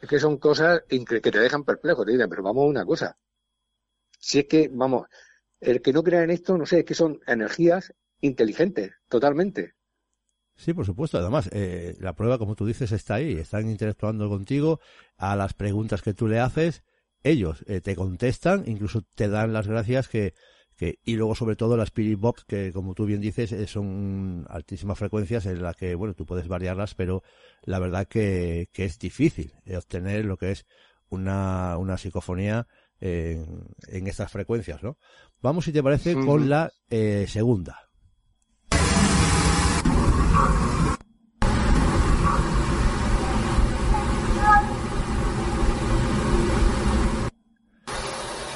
[0.00, 3.16] Es que son cosas que te dejan perplejo, te dicen, pero vamos a una cosa.
[4.18, 5.06] Si es que, vamos,
[5.60, 9.74] el que no crea en esto, no sé, es que son energías inteligentes, totalmente.
[10.54, 11.18] Sí, por supuesto.
[11.18, 13.32] Además, eh, la prueba, como tú dices, está ahí.
[13.32, 14.80] Están interactuando contigo
[15.16, 16.82] a las preguntas que tú le haces.
[17.22, 20.34] Ellos eh, te contestan, incluso te dan las gracias que
[20.78, 24.98] y luego sobre todo las Spirit Box que como tú bien dices eh, son altísimas
[24.98, 27.22] frecuencias en las que bueno tú puedes variarlas pero
[27.62, 30.66] la verdad que, que es difícil eh, obtener lo que es
[31.08, 32.66] una, una psicofonía
[33.00, 34.98] en, en estas frecuencias no
[35.40, 37.88] vamos si te parece con la eh, segunda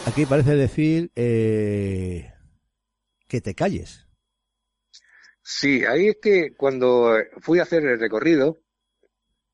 [0.07, 2.33] Aquí parece decir eh,
[3.27, 4.07] que te calles.
[5.43, 8.57] Sí, ahí es que cuando fui a hacer el recorrido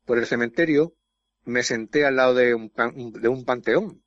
[0.04, 0.94] por el cementerio,
[1.44, 2.70] me senté al lado de un,
[3.18, 4.02] de un panteón.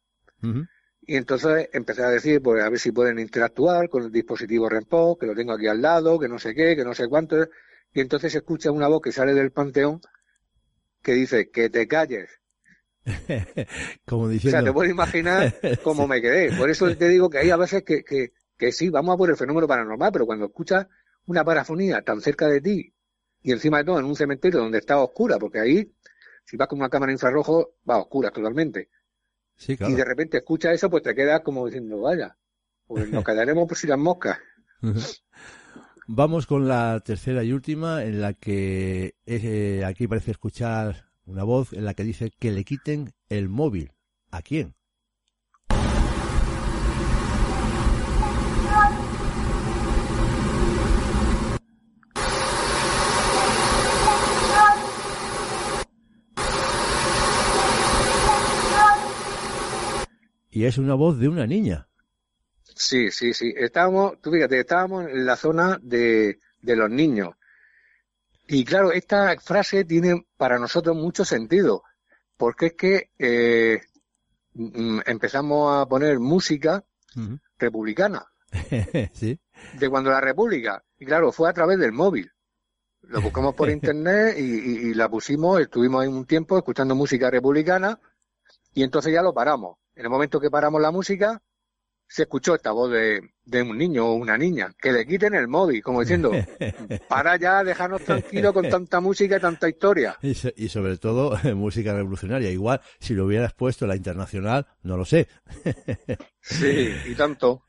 [1.02, 5.18] Y entonces empecé a decir, pues a ver si pueden interactuar con el dispositivo REMPO,
[5.18, 7.38] que lo tengo aquí al lado, que no sé qué, que no sé cuánto.
[7.92, 10.00] Y entonces se escucha una voz que sale del panteón
[11.02, 12.30] que dice, que te calles.
[14.06, 14.57] Como diciendo...
[14.57, 15.53] O sea, te puedes imaginar
[15.84, 16.56] cómo me quedé.
[16.57, 19.30] Por eso te digo que hay a veces que, que, que sí, vamos a por
[19.30, 20.88] el fenómeno paranormal, pero cuando escuchas
[21.27, 22.94] una parafonía tan cerca de ti
[23.41, 25.94] y encima de todo en un cementerio donde está oscura, porque ahí,
[26.44, 28.90] si vas con una cámara infrarrojo, va a oscuras totalmente.
[29.56, 29.94] Sí, claro.
[29.94, 32.38] Y de repente escuchas eso, pues te quedas como diciendo, vaya,
[32.88, 34.40] pues nos quedaremos por si las moscas.
[36.07, 41.73] Vamos con la tercera y última, en la que eh, aquí parece escuchar una voz
[41.73, 43.91] en la que dice que le quiten el móvil.
[44.31, 44.76] ¿A quién?
[60.52, 61.89] Y es una voz de una niña.
[62.64, 63.53] Sí, sí, sí.
[63.57, 67.35] Estábamos, tú fíjate, estábamos en la zona de, de los niños.
[68.48, 71.84] Y claro, esta frase tiene para nosotros mucho sentido,
[72.38, 73.82] porque es que eh,
[74.54, 76.84] mm, empezamos a poner música
[77.58, 78.26] republicana,
[79.14, 79.40] sí.
[79.80, 80.84] de cuando la República.
[80.98, 82.32] Y claro, fue a través del móvil.
[83.02, 87.30] Lo buscamos por internet y, y- y la pusimos, estuvimos ahí un tiempo escuchando música
[87.30, 88.00] republicana
[88.74, 89.78] y entonces ya lo paramos.
[89.96, 91.42] En el momento que paramos la música,
[92.16, 95.50] se escuchó esta voz de, de un niño o una niña, que le quiten el
[95.50, 96.32] móvil, como diciendo,
[97.10, 100.18] para ya, dejarnos tranquilos con tanta música y tanta historia.
[100.22, 102.50] Y, so- y sobre todo música revolucionaria.
[102.52, 105.28] Igual, si lo hubieras puesto la internacional, no lo sé.
[106.40, 107.64] Sí, y tanto.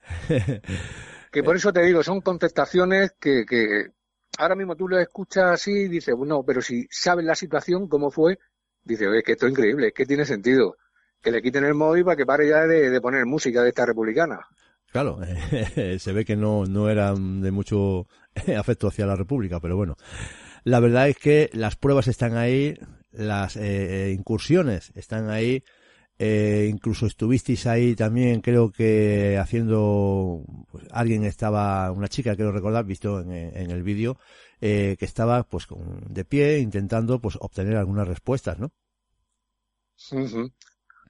[1.33, 3.87] Que por eso te digo, son contestaciones que, que
[4.39, 8.11] ahora mismo tú lo escuchas así y dices, bueno, pero si sabes la situación, cómo
[8.11, 8.39] fue,
[8.85, 10.77] dices, es que esto es increíble, es que tiene sentido.
[11.23, 13.85] Que le quiten el móvil para que pare ya de, de poner música de esta
[13.85, 14.41] republicana.
[14.93, 15.19] Claro,
[15.99, 18.07] se ve que no, no eran de mucho
[18.59, 19.97] afecto hacia la República, pero bueno.
[20.65, 22.79] La verdad es que las pruebas están ahí,
[23.13, 25.63] las eh, eh, incursiones están ahí,
[26.19, 32.85] eh, incluso estuvisteis ahí también, creo que haciendo, pues, alguien estaba, una chica, quiero recordar,
[32.85, 34.19] visto en, en el vídeo,
[34.61, 38.73] eh, que estaba pues con- de pie intentando pues obtener algunas respuestas, ¿no?
[40.13, 40.51] Ujú.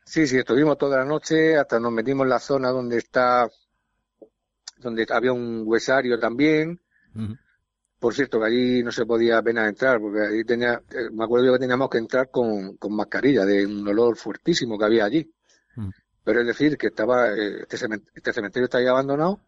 [0.07, 3.49] Sí, sí, estuvimos toda la noche, hasta nos metimos en la zona donde está,
[4.78, 6.81] donde había un huesario también.
[7.99, 11.47] Por cierto, que allí no se podía apenas entrar, porque ahí tenía, eh, me acuerdo
[11.47, 15.28] yo que teníamos que entrar con, con mascarilla, de un olor fuertísimo que había allí.
[16.23, 17.77] Pero es decir, que estaba, eh, este,
[18.15, 19.41] este cementerio está ahí abandonado,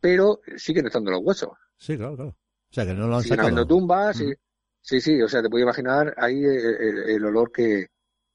[0.00, 1.50] pero siguen estando los huesos.
[1.76, 2.30] Sí, claro, claro.
[2.30, 3.48] O sea que no lo han Siguen sacado.
[3.54, 4.32] habiendo tumbas, y-
[4.80, 7.86] sí, sí, o sea, te puedes imaginar ahí el, el- el olor que,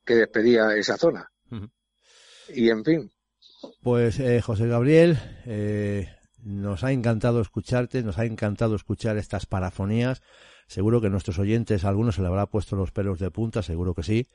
[0.05, 1.31] que despedía esa zona.
[2.49, 3.11] Y en fin,
[3.81, 6.09] Pues eh, José Gabriel, eh,
[6.43, 10.21] nos ha encantado escucharte, nos ha encantado escuchar estas parafonías.
[10.67, 13.93] Seguro que nuestros oyentes, a algunos se le habrá puesto los pelos de punta, seguro
[13.93, 14.27] que sí.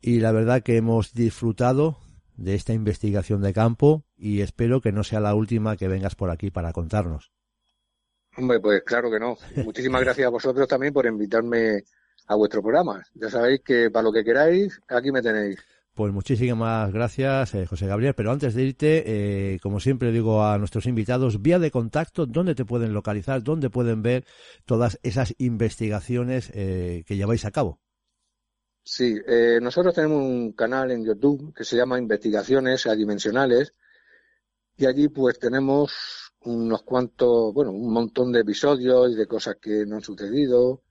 [0.00, 1.98] Y la verdad que hemos disfrutado
[2.36, 6.30] de esta investigación de campo y espero que no sea la última que vengas por
[6.30, 7.32] aquí para contarnos.
[8.36, 9.36] hombre, pues claro que no.
[9.64, 11.82] Muchísimas gracias a vosotros también por invitarme
[12.28, 13.02] a vuestro programa.
[13.14, 15.58] Ya sabéis que para lo que queráis, aquí me tenéis.
[15.94, 18.14] Pues muchísimas gracias, eh, José Gabriel.
[18.14, 22.54] Pero antes de irte, eh, como siempre digo a nuestros invitados, vía de contacto, ¿dónde
[22.54, 23.42] te pueden localizar?
[23.42, 24.24] ¿Dónde pueden ver
[24.64, 27.80] todas esas investigaciones eh, que lleváis a cabo?
[28.84, 29.16] Sí,
[29.60, 33.74] nosotros tenemos un canal en YouTube que se llama Investigaciones Adimensionales
[34.78, 39.84] y allí pues tenemos unos cuantos, bueno, un montón de episodios y de cosas que
[39.84, 40.84] no han sucedido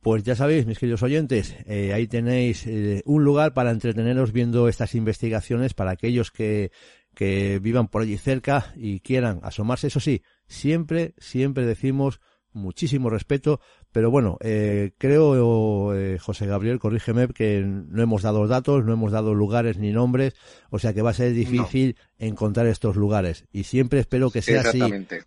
[0.00, 4.66] Pues ya sabéis, mis queridos oyentes, eh, ahí tenéis eh, un lugar para entreteneros viendo
[4.68, 6.72] estas investigaciones para aquellos que,
[7.14, 9.86] que vivan por allí cerca y quieran asomarse.
[9.86, 12.20] Eso sí, siempre, siempre decimos
[12.52, 13.60] muchísimo respeto,
[13.92, 19.12] pero bueno, eh, creo, eh, José Gabriel, corrígeme, que no hemos dado datos, no hemos
[19.12, 20.34] dado lugares ni nombres,
[20.70, 23.46] o sea que va a ser difícil encontrar estos lugares.
[23.52, 24.80] Y siempre espero que sea así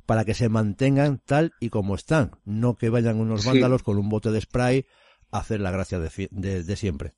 [0.05, 3.49] para que se mantengan tal y como están, no que vayan unos Sí.
[3.49, 4.85] vándalos con un bote de spray
[5.31, 7.11] a hacer la gracia de, fi- de- de siempre.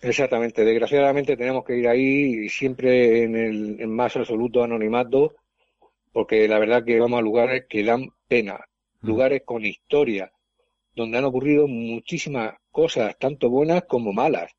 [0.00, 5.34] Exactamente, desgraciadamente tenemos que ir ahí siempre en el en más absoluto anonimato,
[6.12, 8.58] porque la verdad que vamos a lugares que dan pena,
[9.02, 10.32] lugares con historia,
[10.94, 14.52] donde han ocurrido muchísimas cosas, tanto buenas como malas.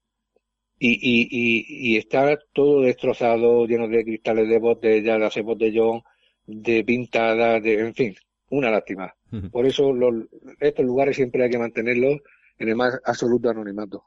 [0.79, 6.01] Y, y, y, y está todo destrozado, lleno de cristales de botellas, de hacer botellón,
[6.45, 8.15] de pintadas, de, en fin,
[8.49, 9.13] una lástima.
[9.51, 10.13] Por eso los,
[10.59, 12.19] estos lugares siempre hay que mantenerlos
[12.59, 14.03] en el más absoluto anonimato.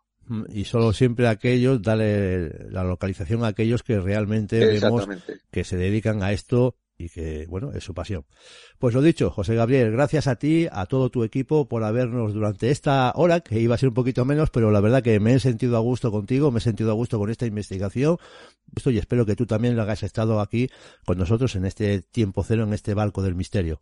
[0.50, 5.08] Y solo siempre aquellos, dale la localización a aquellos que realmente vemos
[5.50, 8.24] que se dedican a esto y que, bueno, es su pasión.
[8.78, 12.70] Pues lo dicho, José Gabriel, gracias a ti, a todo tu equipo por habernos durante
[12.70, 15.40] esta hora, que iba a ser un poquito menos, pero la verdad que me he
[15.40, 18.16] sentido a gusto contigo, me he sentido a gusto con esta investigación,
[18.84, 20.68] y espero que tú también lo hayas estado aquí
[21.04, 23.80] con nosotros en este tiempo cero, en este barco del misterio.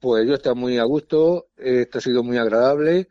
[0.00, 3.08] Pues yo estoy muy a gusto, esto ha sido muy agradable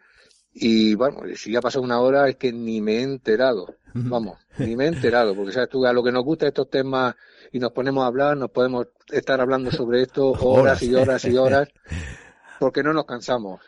[0.54, 4.38] y bueno, si ya ha pasado una hora es que ni me he enterado, vamos,
[4.58, 7.16] ni me he enterado, porque sabes tú, a lo que nos gusta estos temas
[7.52, 11.38] y nos ponemos a hablar, nos podemos estar hablando sobre esto horas y horas y
[11.38, 11.70] horas,
[12.60, 13.62] porque no nos cansamos.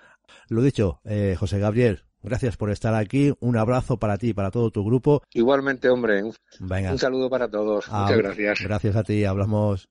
[0.48, 3.34] Lo dicho, eh, José Gabriel, gracias por estar aquí.
[3.40, 5.24] Un abrazo para ti y para todo tu grupo.
[5.34, 6.24] Igualmente, hombre.
[6.24, 7.86] Un, un saludo para todos.
[7.90, 8.62] Ah, Muchas gracias.
[8.62, 9.26] Gracias a ti.
[9.26, 9.90] Hablamos.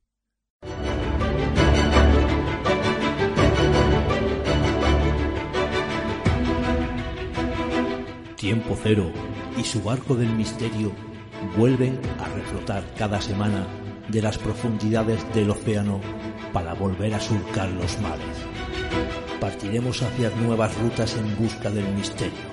[8.45, 9.11] Tiempo Cero
[9.57, 10.93] y su barco del misterio
[11.57, 13.67] vuelven a reflotar cada semana
[14.09, 15.99] de las profundidades del océano
[16.53, 18.37] para volver a surcar los mares.
[19.41, 22.45] Partiremos hacia nuevas rutas en busca del misterio.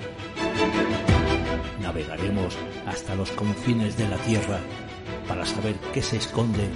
[1.82, 2.56] Navegaremos
[2.86, 4.60] hasta los confines de la Tierra
[5.28, 6.70] para saber qué se esconde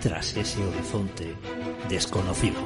[0.00, 1.34] tras ese horizonte
[1.90, 2.62] desconocido.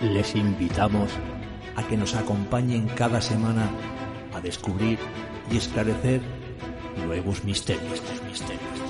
[0.00, 1.10] Les invitamos
[1.74, 3.68] a que nos acompañen cada semana
[4.34, 4.98] a descubrir
[5.50, 6.20] y esclarecer
[7.06, 8.80] nuevos misterios, misterios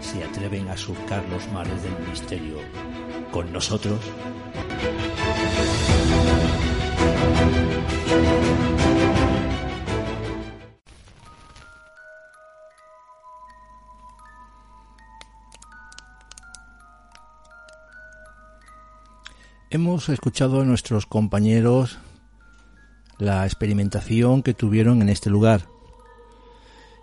[0.00, 2.58] se atreven a surcar los mares del misterio
[3.32, 4.00] con nosotros?
[19.68, 21.98] Hemos escuchado a nuestros compañeros
[23.18, 25.62] la experimentación que tuvieron en este lugar.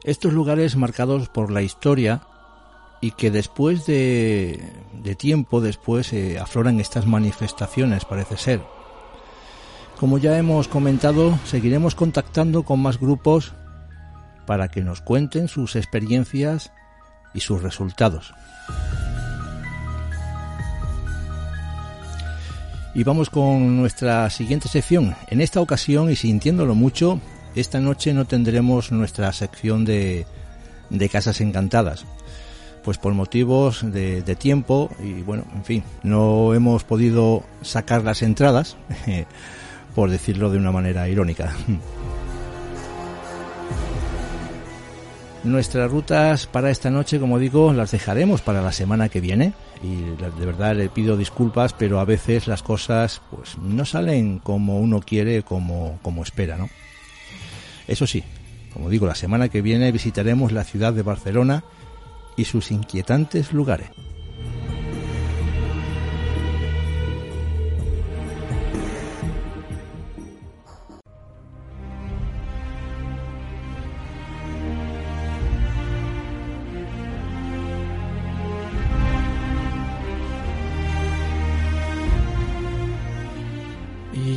[0.03, 2.27] Estos lugares marcados por la historia
[3.01, 4.63] y que después de,
[5.17, 8.61] tiempo después eh, afloran estas manifestaciones, parece ser.
[9.99, 13.53] Como ya hemos comentado, seguiremos contactando con más grupos
[14.45, 16.71] para que nos cuenten sus experiencias
[17.33, 18.33] y sus resultados.
[22.95, 25.15] Y vamos con nuestra siguiente sección.
[25.27, 27.19] En esta ocasión, y sintiéndolo mucho,
[27.55, 30.25] esta noche no tendremos nuestra sección de,
[30.89, 32.05] de Casas Encantadas
[32.83, 38.75] pues por motivos de, tiempo y bueno, en fin, no hemos podido sacar las entradas,
[39.95, 41.53] por decirlo de una manera irónica.
[45.45, 49.53] Nuestras rutas para esta noche, como digo, las dejaremos para la semana que viene
[49.83, 54.79] y de verdad le pido disculpas, pero a veces las cosas pues no salen como
[54.79, 56.69] uno quiere, como, como espera, ¿no?
[57.87, 58.23] Eso sí,
[58.73, 61.63] como digo, la semana que viene visitaremos la ciudad de Barcelona
[62.37, 63.89] y sus inquietantes lugares.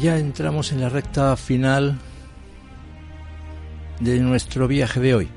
[0.07, 1.99] Ya entramos en la recta final
[3.99, 5.29] de nuestro viaje de hoy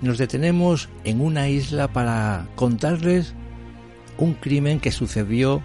[0.00, 3.34] nos detenemos en una isla para contarles
[4.16, 5.62] un crimen que sucedió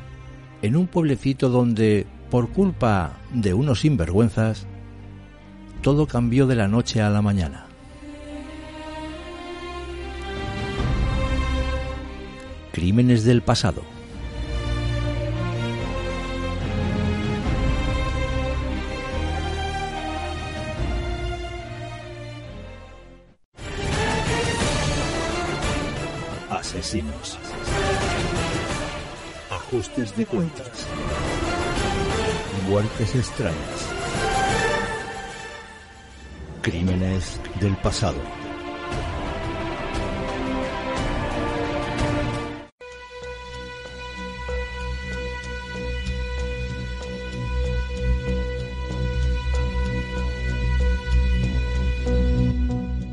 [0.61, 4.67] en un pueblecito donde, por culpa de unos sinvergüenzas,
[5.81, 7.65] todo cambió de la noche a la mañana.
[12.73, 13.92] Crímenes del pasado.
[29.49, 30.87] Ajustes de cuentas.
[32.69, 33.57] Muertes extrañas.
[36.61, 38.19] Crímenes del pasado.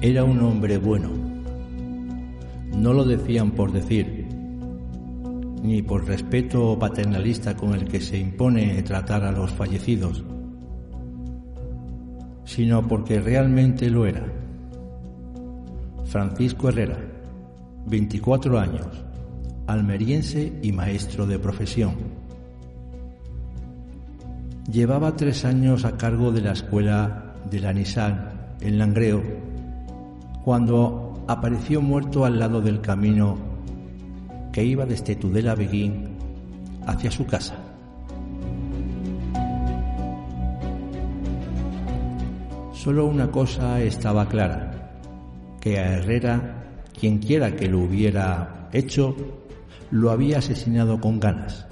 [0.02, 1.19] Era un hombre bueno
[2.81, 4.27] no lo decían por decir,
[5.62, 10.24] ni por respeto paternalista con el que se impone tratar a los fallecidos,
[12.44, 14.24] sino porque realmente lo era.
[16.07, 16.98] Francisco Herrera,
[17.86, 18.89] 24 años,
[19.66, 21.94] almeriense y maestro de profesión.
[24.73, 29.23] Llevaba tres años a cargo de la escuela de la Nissan en Langreo,
[30.44, 33.39] cuando apareció muerto al lado del camino
[34.52, 36.16] que iba desde Tudela Beguín
[36.86, 37.57] hacia su casa.
[42.73, 44.90] Solo una cosa estaba clara,
[45.61, 46.65] que a Herrera,
[46.98, 49.15] quien quiera que lo hubiera hecho,
[49.93, 51.65] lo había asesinado con ganas.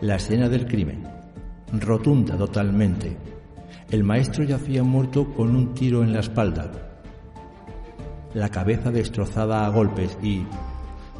[0.00, 1.02] La escena del crimen,
[1.80, 3.31] rotunda totalmente.
[3.92, 6.72] El maestro yacía muerto con un tiro en la espalda,
[8.32, 10.46] la cabeza destrozada a golpes y,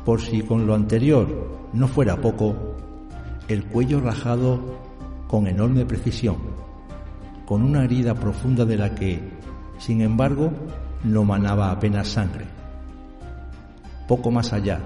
[0.06, 2.56] por si con lo anterior no fuera poco,
[3.46, 4.58] el cuello rajado
[5.28, 6.36] con enorme precisión,
[7.44, 9.20] con una herida profunda de la que,
[9.76, 10.50] sin embargo,
[11.04, 12.46] no manaba apenas sangre.
[14.08, 14.80] Poco más allá,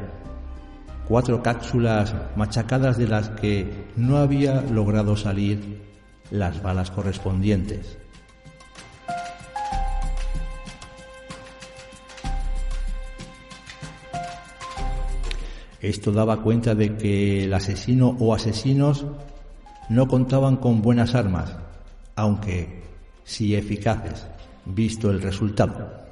[1.06, 5.85] cuatro cápsulas machacadas de las que no había logrado salir
[6.30, 7.98] las balas correspondientes.
[15.80, 19.06] Esto daba cuenta de que el asesino o asesinos
[19.88, 21.56] no contaban con buenas armas,
[22.16, 22.82] aunque
[23.22, 24.26] sí eficaces,
[24.64, 26.06] visto el resultado.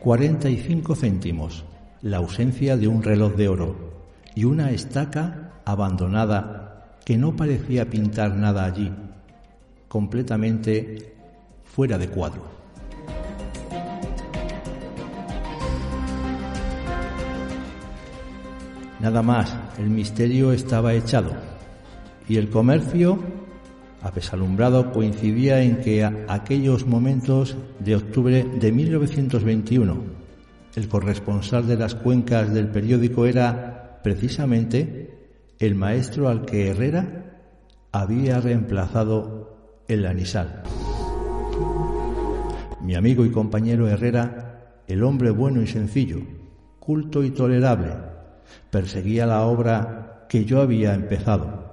[0.00, 1.64] 45 céntimos,
[2.02, 3.94] la ausencia de un reloj de oro
[4.34, 6.63] y una estaca abandonada
[7.04, 8.90] que no parecía pintar nada allí,
[9.88, 11.14] completamente
[11.64, 12.54] fuera de cuadro.
[19.00, 21.32] Nada más, el misterio estaba echado
[22.26, 23.18] y el comercio,
[24.00, 29.96] apesalumbrado, coincidía en que a aquellos momentos de octubre de 1921,
[30.74, 35.03] el corresponsal de las cuencas del periódico era precisamente
[35.58, 37.40] el maestro al que Herrera
[37.92, 40.62] había reemplazado el anisal.
[42.80, 46.18] Mi amigo y compañero Herrera, el hombre bueno y sencillo,
[46.80, 47.92] culto y tolerable,
[48.70, 51.64] Perseguía la obra que yo había empezado.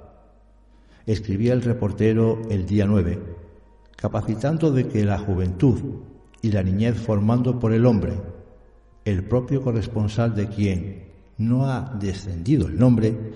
[1.06, 3.20] Escribía el reportero el día 9,
[3.95, 5.80] capacitando de que la juventud
[6.41, 8.14] y la niñez formando por el hombre,
[9.03, 11.03] el propio corresponsal de quien
[11.38, 13.34] no ha descendido el nombre,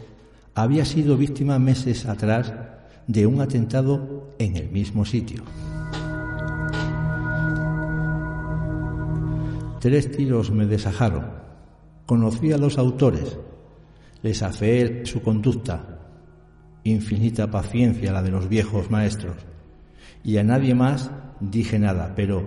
[0.56, 2.54] había sido víctima meses atrás
[3.08, 5.44] de un atentado en el mismo sitio.
[9.80, 11.46] Tres tiros me desajaron
[12.06, 13.40] Conocía a los autores,
[14.22, 15.98] les afeé su conducta,
[16.84, 19.38] infinita paciencia la de los viejos maestros,
[20.24, 21.10] y a nadie más
[21.40, 22.46] dije nada, pero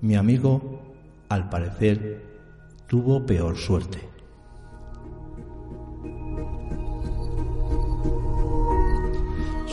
[0.00, 0.94] mi amigo,
[1.28, 2.22] al parecer,
[2.86, 4.09] tuvo peor suerte.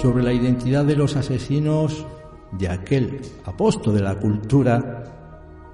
[0.07, 2.05] Sobre la identidad de los asesinos
[2.53, 5.03] de aquel apóstol de la cultura,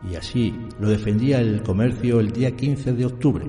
[0.10, 3.46] y así lo defendía el comercio el día 15 de octubre.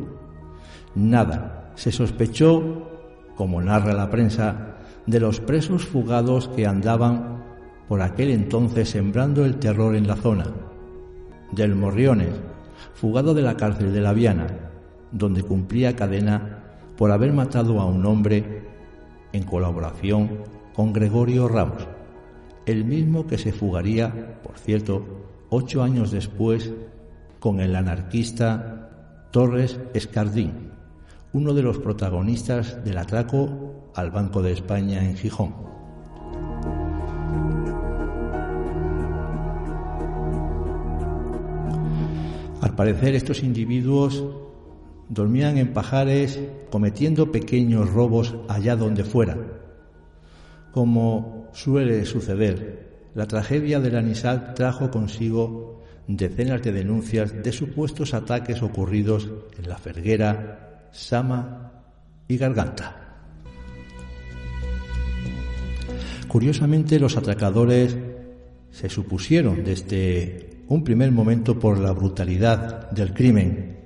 [0.94, 2.86] Nada, se sospechó,
[3.34, 7.42] como narra la prensa, de los presos fugados que andaban
[7.88, 10.48] por aquel entonces sembrando el terror en la zona,
[11.50, 12.34] del Morriones,
[12.92, 14.48] fugado de la cárcel de la Viana,
[15.12, 18.64] donde cumplía cadena por haber matado a un hombre
[19.32, 21.86] en colaboración con Gregorio Ramos,
[22.66, 25.04] el mismo que se fugaría, por cierto,
[25.48, 26.72] ocho años después
[27.38, 30.72] con el anarquista Torres Escardín,
[31.32, 35.54] uno de los protagonistas del atraco al Banco de España en Gijón.
[42.60, 44.24] Al parecer estos individuos
[45.08, 46.40] dormían en pajares
[46.70, 49.36] cometiendo pequeños robos allá donde fuera.
[50.74, 58.60] Como suele suceder, la tragedia del Anisal trajo consigo decenas de denuncias de supuestos ataques
[58.60, 61.84] ocurridos en La Ferguera, Sama
[62.26, 63.20] y Garganta.
[66.26, 67.96] Curiosamente, los atracadores
[68.72, 73.78] se supusieron desde un primer momento por la brutalidad del crimen,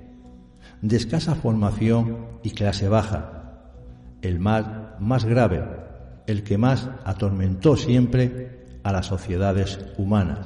[0.81, 3.61] de escasa formación y clase baja,
[4.23, 5.88] el mal más grave,
[6.29, 10.39] el que más atormentó siempre a las sociedades humanas.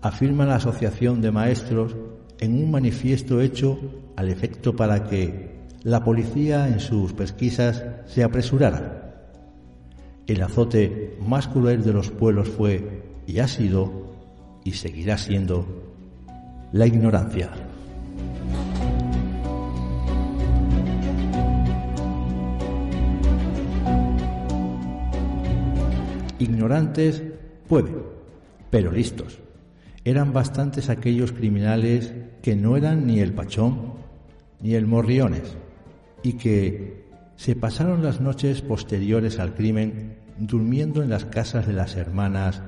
[0.00, 1.94] Afirma la Asociación de Maestros
[2.40, 3.78] en un manifiesto hecho
[4.16, 5.52] al efecto para que
[5.84, 9.14] la policía en sus pesquisas se apresurara.
[10.26, 14.12] El azote más cruel de los pueblos fue y ha sido
[14.64, 15.66] y seguirá siendo
[16.72, 17.50] la ignorancia.
[26.42, 27.22] Ignorantes
[27.68, 27.92] puede,
[28.70, 29.38] pero listos.
[30.04, 32.12] eran bastantes aquellos criminales
[32.42, 33.92] que no eran ni el Pachón
[34.60, 35.56] ni el Morriones
[36.24, 37.04] y que
[37.36, 42.62] se pasaron las noches posteriores al crimen durmiendo en las casas de las hermanas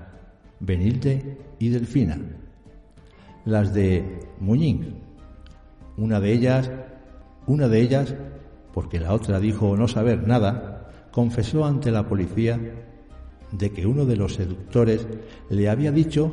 [0.61, 2.19] Benilde y Delfina,
[3.45, 5.01] las de Muñín.
[5.97, 6.71] Una de ellas,
[7.47, 8.15] una de ellas,
[8.73, 12.84] porque la otra dijo no saber nada, confesó ante la policía
[13.59, 15.07] de que uno de los seductores
[15.51, 16.33] le había dicho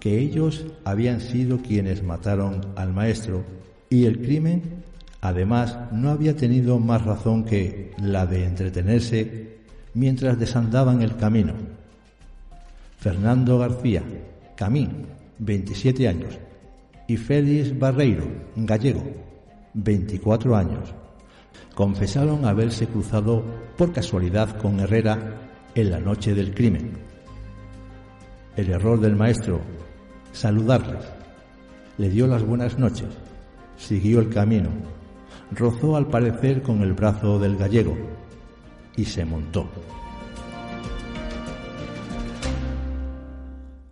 [0.00, 3.44] que ellos habían sido quienes mataron al maestro
[3.90, 4.62] y el crimen
[5.20, 9.56] además no había tenido más razón que la de entretenerse
[9.94, 11.54] mientras desandaban el camino.
[12.98, 14.02] Fernando García,
[14.56, 15.06] Camín,
[15.38, 16.38] 27 años,
[17.08, 18.26] y Félix Barreiro,
[18.56, 19.04] gallego,
[19.74, 20.94] 24 años,
[21.74, 23.44] confesaron haberse cruzado
[23.76, 25.45] por casualidad con Herrera
[25.76, 26.92] en la noche del crimen.
[28.56, 29.60] El error del maestro,
[30.32, 31.04] saludarles,
[31.98, 33.08] le dio las buenas noches,
[33.76, 34.70] siguió el camino,
[35.52, 37.94] rozó al parecer con el brazo del gallego
[38.96, 39.68] y se montó.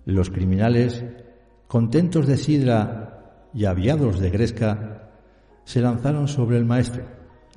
[0.06, 1.05] Los criminales,
[1.66, 5.11] contentos de sidra y aviados de gresca,
[5.65, 7.05] se lanzaron sobre el maestro,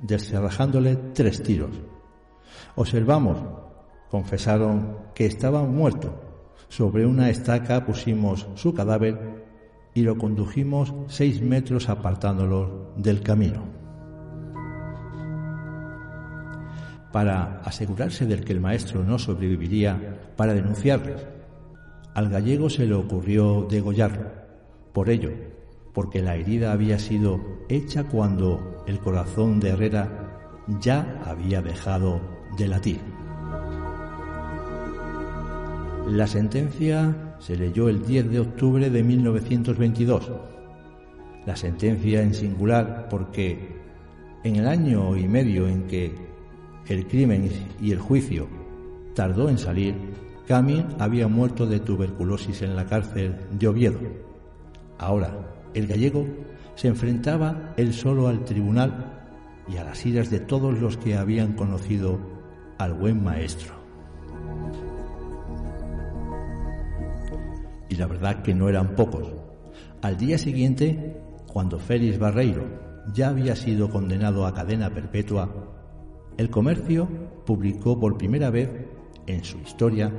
[0.02, 1.70] descerrajándole tres tiros.
[2.76, 3.67] Observamos
[4.10, 6.14] confesaron que estaba muerto.
[6.68, 9.46] Sobre una estaca pusimos su cadáver
[9.94, 13.62] y lo condujimos seis metros apartándolo del camino.
[17.12, 21.26] Para asegurarse del que el maestro no sobreviviría, para denunciarles,
[22.14, 24.30] al gallego se le ocurrió degollarlo.
[24.92, 25.30] Por ello,
[25.94, 32.20] porque la herida había sido hecha cuando el corazón de Herrera ya había dejado
[32.56, 33.17] de latir.
[36.08, 40.32] La sentencia se leyó el 10 de octubre de 1922.
[41.44, 43.76] La sentencia en singular porque
[44.42, 46.14] en el año y medio en que
[46.86, 48.48] el crimen y el juicio
[49.14, 49.94] tardó en salir,
[50.46, 54.00] Camil había muerto de tuberculosis en la cárcel de Oviedo.
[54.96, 55.30] Ahora,
[55.74, 56.26] el gallego
[56.74, 59.26] se enfrentaba él solo al tribunal
[59.68, 62.18] y a las iras de todos los que habían conocido
[62.78, 63.77] al buen maestro.
[67.98, 69.28] La verdad que no eran pocos.
[70.02, 71.20] Al día siguiente,
[71.52, 72.64] cuando Félix Barreiro
[73.12, 75.52] ya había sido condenado a cadena perpetua,
[76.36, 77.08] el comercio
[77.44, 78.70] publicó por primera vez
[79.26, 80.12] en su historia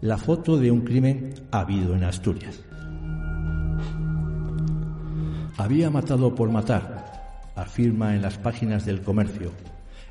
[0.00, 2.62] la foto de un crimen habido en Asturias.
[5.56, 9.50] Había matado por matar, afirma en las páginas del comercio,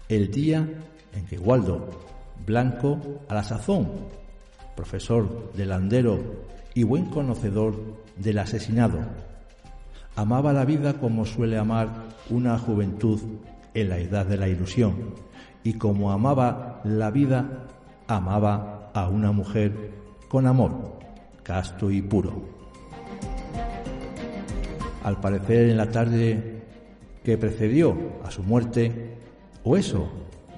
[0.10, 0.68] el día
[1.14, 1.90] en que Waldo
[2.46, 3.90] Blanco, a la sazón,
[4.76, 7.74] profesor de Landero y buen conocedor
[8.18, 9.00] del asesinado.
[10.16, 11.90] Amaba la vida como suele amar
[12.30, 13.20] una juventud
[13.74, 15.16] en la edad de la ilusión,
[15.64, 17.66] y como amaba la vida,
[18.08, 19.92] amaba a una mujer
[20.30, 21.00] con amor,
[21.42, 22.44] casto y puro.
[25.04, 26.62] Al parecer en la tarde
[27.24, 29.16] que precedió a su muerte,
[29.64, 30.12] o eso,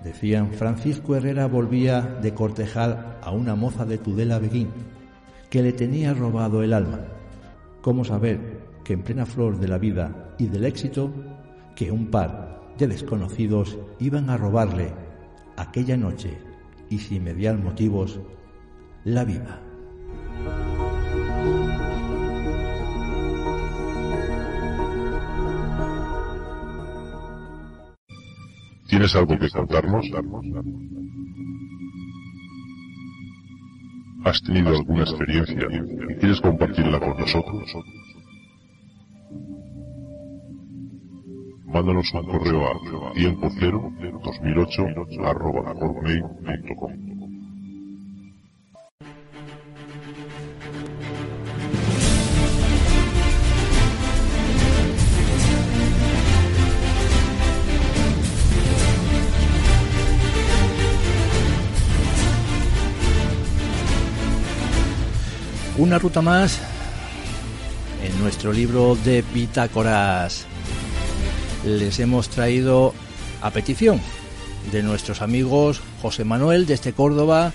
[0.03, 4.88] decían, Francisco Herrera volvía de cortejar a una moza de Tudela Beguín,
[5.49, 7.01] que le tenía robado el alma.
[7.81, 11.11] ¿Cómo saber que en plena flor de la vida y del éxito,
[11.75, 14.93] que un par de desconocidos iban a robarle
[15.57, 16.37] aquella noche
[16.89, 18.19] y sin mediar motivos
[19.03, 19.61] la vida?
[28.87, 30.11] ¿Tienes algo que contarnos?
[34.25, 37.73] ¿Has tenido alguna experiencia y quieres compartirla con nosotros?
[41.65, 43.49] Mándanos un correo a tiempo
[44.23, 44.83] 2008
[45.25, 45.73] arroba
[65.79, 66.59] Una ruta más
[68.03, 70.45] en nuestro libro de bitácoras.
[71.65, 72.93] Les hemos traído
[73.41, 74.01] a petición
[74.73, 77.53] de nuestros amigos José Manuel desde Córdoba,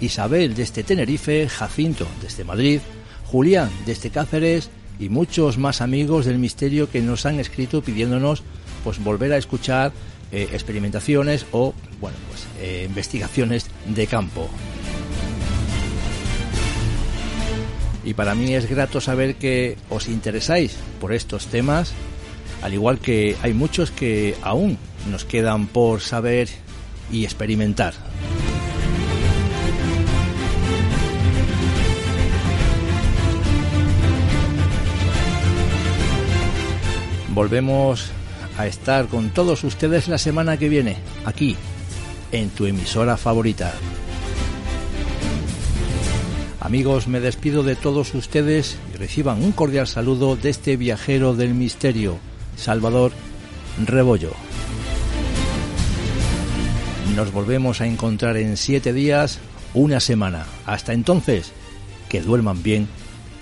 [0.00, 2.80] Isabel desde Tenerife, Jacinto desde Madrid,
[3.26, 8.42] Julián desde Cáceres y muchos más amigos del misterio que nos han escrito pidiéndonos
[8.84, 9.92] pues volver a escuchar
[10.32, 14.48] eh, experimentaciones o bueno pues eh, investigaciones de campo.
[18.06, 21.92] Y para mí es grato saber que os interesáis por estos temas,
[22.62, 24.78] al igual que hay muchos que aún
[25.10, 26.48] nos quedan por saber
[27.10, 27.94] y experimentar.
[37.34, 38.12] Volvemos
[38.56, 41.56] a estar con todos ustedes la semana que viene, aquí,
[42.30, 43.74] en tu emisora favorita.
[46.66, 51.54] Amigos, me despido de todos ustedes y reciban un cordial saludo de este viajero del
[51.54, 52.18] misterio,
[52.56, 53.12] Salvador
[53.86, 54.32] Rebollo.
[57.14, 59.38] Nos volvemos a encontrar en siete días,
[59.74, 60.44] una semana.
[60.66, 61.52] Hasta entonces,
[62.08, 62.88] que duerman bien,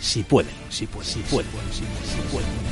[0.00, 1.48] si pueden, si si pueden, si pueden.
[1.72, 2.63] Si pueden.